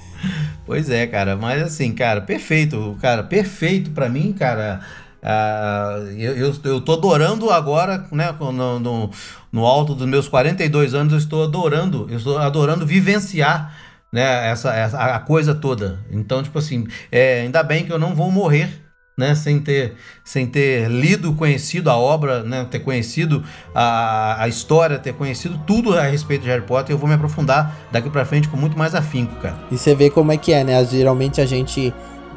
[0.65, 4.79] Pois é, cara, mas assim, cara, perfeito, cara, perfeito pra mim, cara.
[5.21, 9.09] Ah, eu, eu, eu tô adorando agora, né, no, no,
[9.51, 13.75] no alto dos meus 42 anos, eu estou adorando, eu estou adorando vivenciar,
[14.11, 15.99] né, essa, essa a coisa toda.
[16.09, 18.80] Então, tipo assim, é, ainda bem que eu não vou morrer,
[19.17, 23.43] né, sem ter, sem ter lido, conhecido a obra, né, ter conhecido
[23.75, 27.75] a, a história, ter conhecido tudo a respeito de Harry Potter, eu vou me aprofundar
[27.91, 29.57] daqui pra frente com muito mais afinco, cara.
[29.69, 30.83] E você vê como é que é, né?
[30.85, 31.93] Geralmente a gente,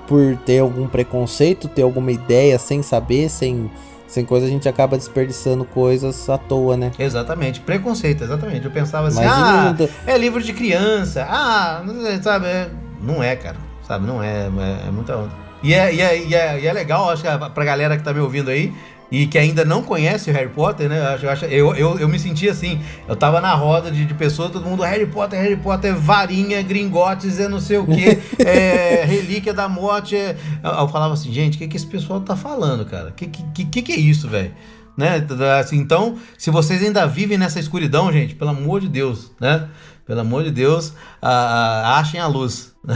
[0.06, 3.70] por ter algum preconceito, ter alguma ideia sem saber, sem,
[4.06, 6.90] sem coisa, a gente acaba desperdiçando coisas à toa, né?
[6.98, 8.64] Exatamente, preconceito, exatamente.
[8.64, 12.68] Eu pensava assim, Imagina ah, é livro de criança, ah, não sei, sabe, é-
[13.00, 13.56] não é, cara,
[13.86, 15.43] sabe, não é, é, é muita onda.
[15.64, 18.04] E é, e, é, e, é, e é legal, acho que a- pra galera que
[18.04, 18.72] tá me ouvindo aí,
[19.10, 22.18] e que ainda não conhece o Harry Potter, né, eu, acho, eu, eu, eu, me
[22.18, 25.94] senti assim, eu tava na roda de, de pessoas, todo mundo, Harry Potter, Harry Potter,
[25.94, 30.36] varinha, gringotes, é não sei o que, é, relíquia da morte, é...
[30.62, 33.82] eu, falava assim, gente, o que que esse pessoal tá falando, cara, que que, que,
[33.82, 34.52] que é isso, velho?
[34.96, 35.26] né?
[35.60, 39.68] Assim, então, se vocês ainda vivem nessa escuridão, gente, pelo amor de Deus, né?
[40.06, 42.74] Pelo amor de Deus, ah, ah, achem a luz.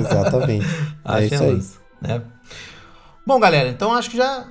[0.00, 0.66] Exatamente.
[1.04, 1.79] é achem isso a aí.
[2.00, 2.22] Né?
[3.26, 4.46] Bom, galera, então acho que já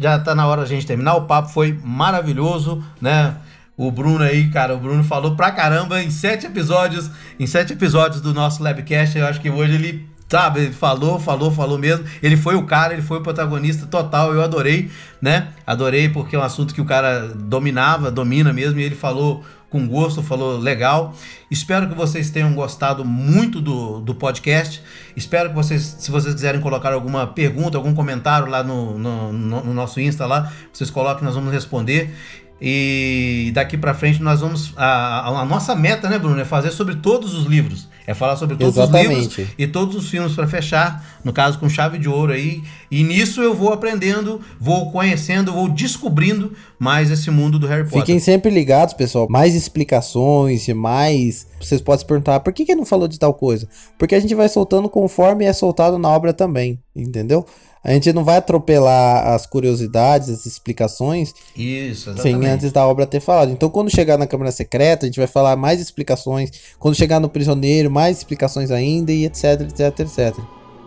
[0.00, 1.14] já tá na hora da gente terminar.
[1.14, 3.36] O papo foi maravilhoso, né?
[3.76, 8.20] O Bruno aí, cara, o Bruno falou pra caramba em sete episódios, em sete episódios
[8.20, 9.18] do nosso Labcast.
[9.18, 12.04] Eu acho que hoje ele, sabe, falou, falou, falou mesmo.
[12.22, 14.32] Ele foi o cara, ele foi o protagonista total.
[14.34, 14.90] Eu adorei,
[15.20, 15.48] né?
[15.66, 19.86] Adorei porque é um assunto que o cara dominava, domina mesmo, e ele falou com
[19.86, 21.14] gosto, falou legal.
[21.50, 24.82] Espero que vocês tenham gostado muito do, do podcast.
[25.16, 29.64] Espero que vocês, se vocês quiserem colocar alguma pergunta, algum comentário lá no, no, no-
[29.64, 32.14] no nosso Insta lá, vocês coloquem, nós vamos responder.
[32.60, 34.74] E daqui pra frente nós vamos.
[34.76, 37.88] A- a nossa meta, né, Bruno, é fazer sobre todos os livros.
[38.06, 39.38] É falar sobre todos os Exatamente.
[39.38, 42.62] livros e todos os filmes pra fechar, no caso com chave de ouro aí.
[42.90, 48.00] E nisso eu vou aprendendo, vou conhecendo, vou descobrindo mais esse mundo do Harry Potter.
[48.00, 49.26] Fiquem sempre ligados, pessoal.
[49.30, 51.46] Mais explicações e mais.
[51.60, 53.68] Vocês podem se perguntar por que, que não falou de tal coisa?
[53.98, 57.46] Porque a gente vai soltando conforme é soltado na obra também, entendeu?
[57.82, 62.46] A gente não vai atropelar as curiosidades, as explicações, Isso, sem exatamente.
[62.46, 63.50] antes da obra ter falado.
[63.50, 66.50] Então, quando chegar na Câmara Secreta, a gente vai falar mais explicações.
[66.78, 70.36] Quando chegar no Prisioneiro, mais explicações ainda, e etc, etc, etc.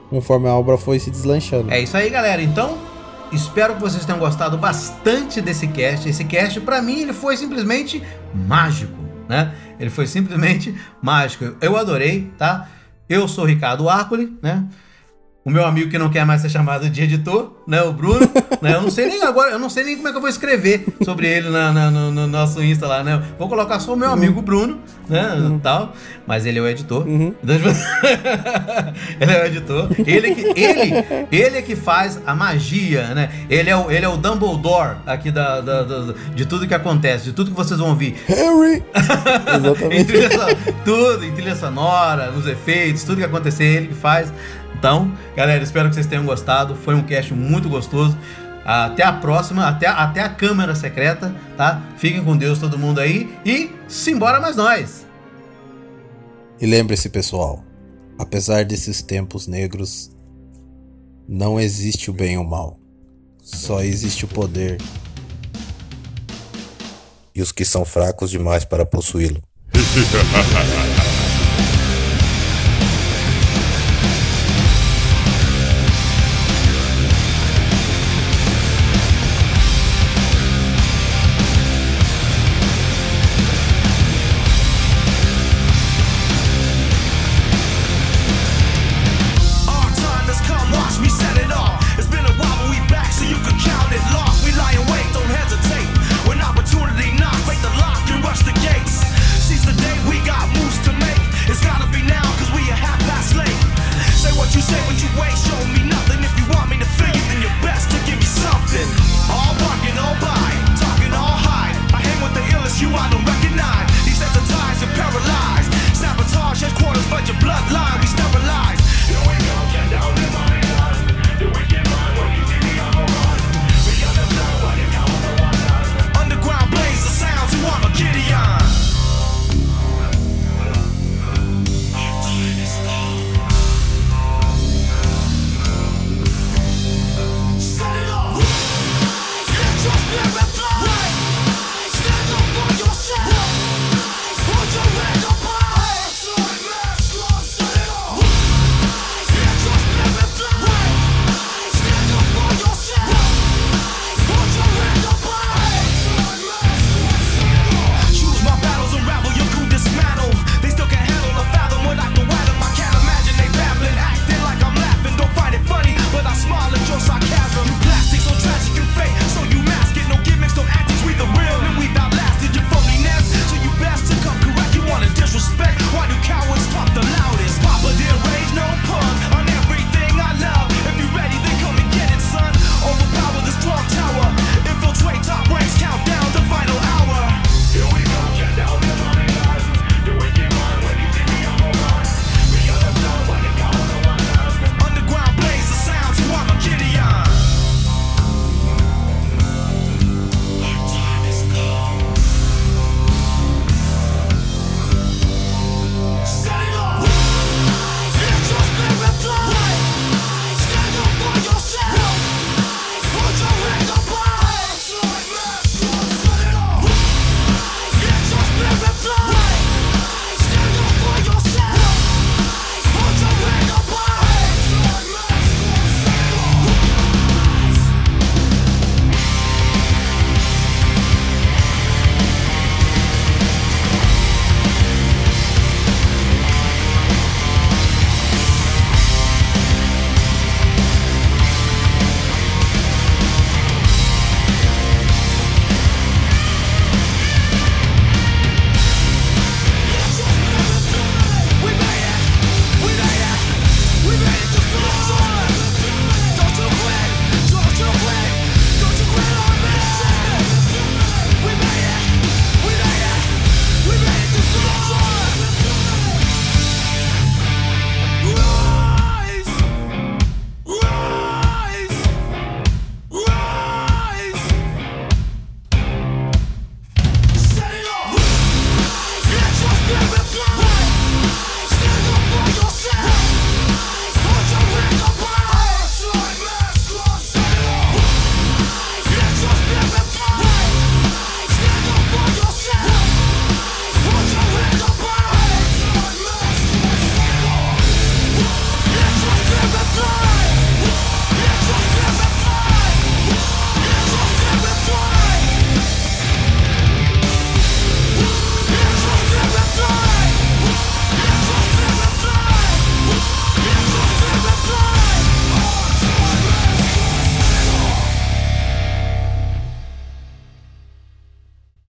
[0.10, 1.72] Conforme a obra foi se deslanchando.
[1.72, 2.44] É isso aí, galera.
[2.44, 2.78] Então,
[3.32, 6.08] espero que vocês tenham gostado bastante desse cast.
[6.08, 8.04] Esse cast, pra mim, ele foi simplesmente
[8.36, 8.94] mágico,
[9.28, 9.56] né?
[9.80, 11.56] Ele foi simplesmente mágico.
[11.60, 12.70] Eu adorei, tá?
[13.10, 14.64] Eu sou o Ricardo Arcoli, né?
[15.46, 17.82] O meu amigo que não quer mais ser chamado de editor, né?
[17.82, 18.22] O Bruno,
[18.62, 18.76] né?
[18.76, 20.86] Eu não sei nem agora, eu não sei nem como é que eu vou escrever
[21.04, 23.22] sobre ele na, na- no, no nosso Insta lá, né?
[23.38, 24.80] Vou colocar só o meu amigo Bruno,
[25.10, 25.60] né?
[25.62, 25.92] Tal,
[26.26, 27.06] mas ele é o editor.
[27.10, 27.68] Então, tipo,
[29.20, 29.90] ele é o editor.
[30.08, 33.30] Ele, que, ele, ele é que faz a magia, né?
[33.50, 37.26] Ele é o, ele é o Dumbledore aqui da, da- da- de tudo que acontece,
[37.26, 38.16] de tudo que vocês vão ouvir.
[38.28, 38.82] Harry!
[38.96, 40.06] em Exatamente.
[40.06, 44.32] trilha sonora, tudo, em trilha sonora, nos efeitos, tudo que acontecer, ele que faz.
[44.84, 46.76] Então, galera, espero que vocês tenham gostado.
[46.76, 48.18] Foi um cast muito gostoso.
[48.66, 51.82] Até a próxima, até, até a câmera secreta, tá?
[51.96, 53.34] Fiquem com Deus, todo mundo aí.
[53.46, 55.06] E simbora mais nós!
[56.60, 57.64] E lembre-se, pessoal,
[58.20, 60.12] apesar desses tempos negros,
[61.30, 62.78] não existe o bem e o mal.
[63.42, 64.82] Só existe o poder.
[67.34, 69.42] E os que são fracos demais para possuí-lo.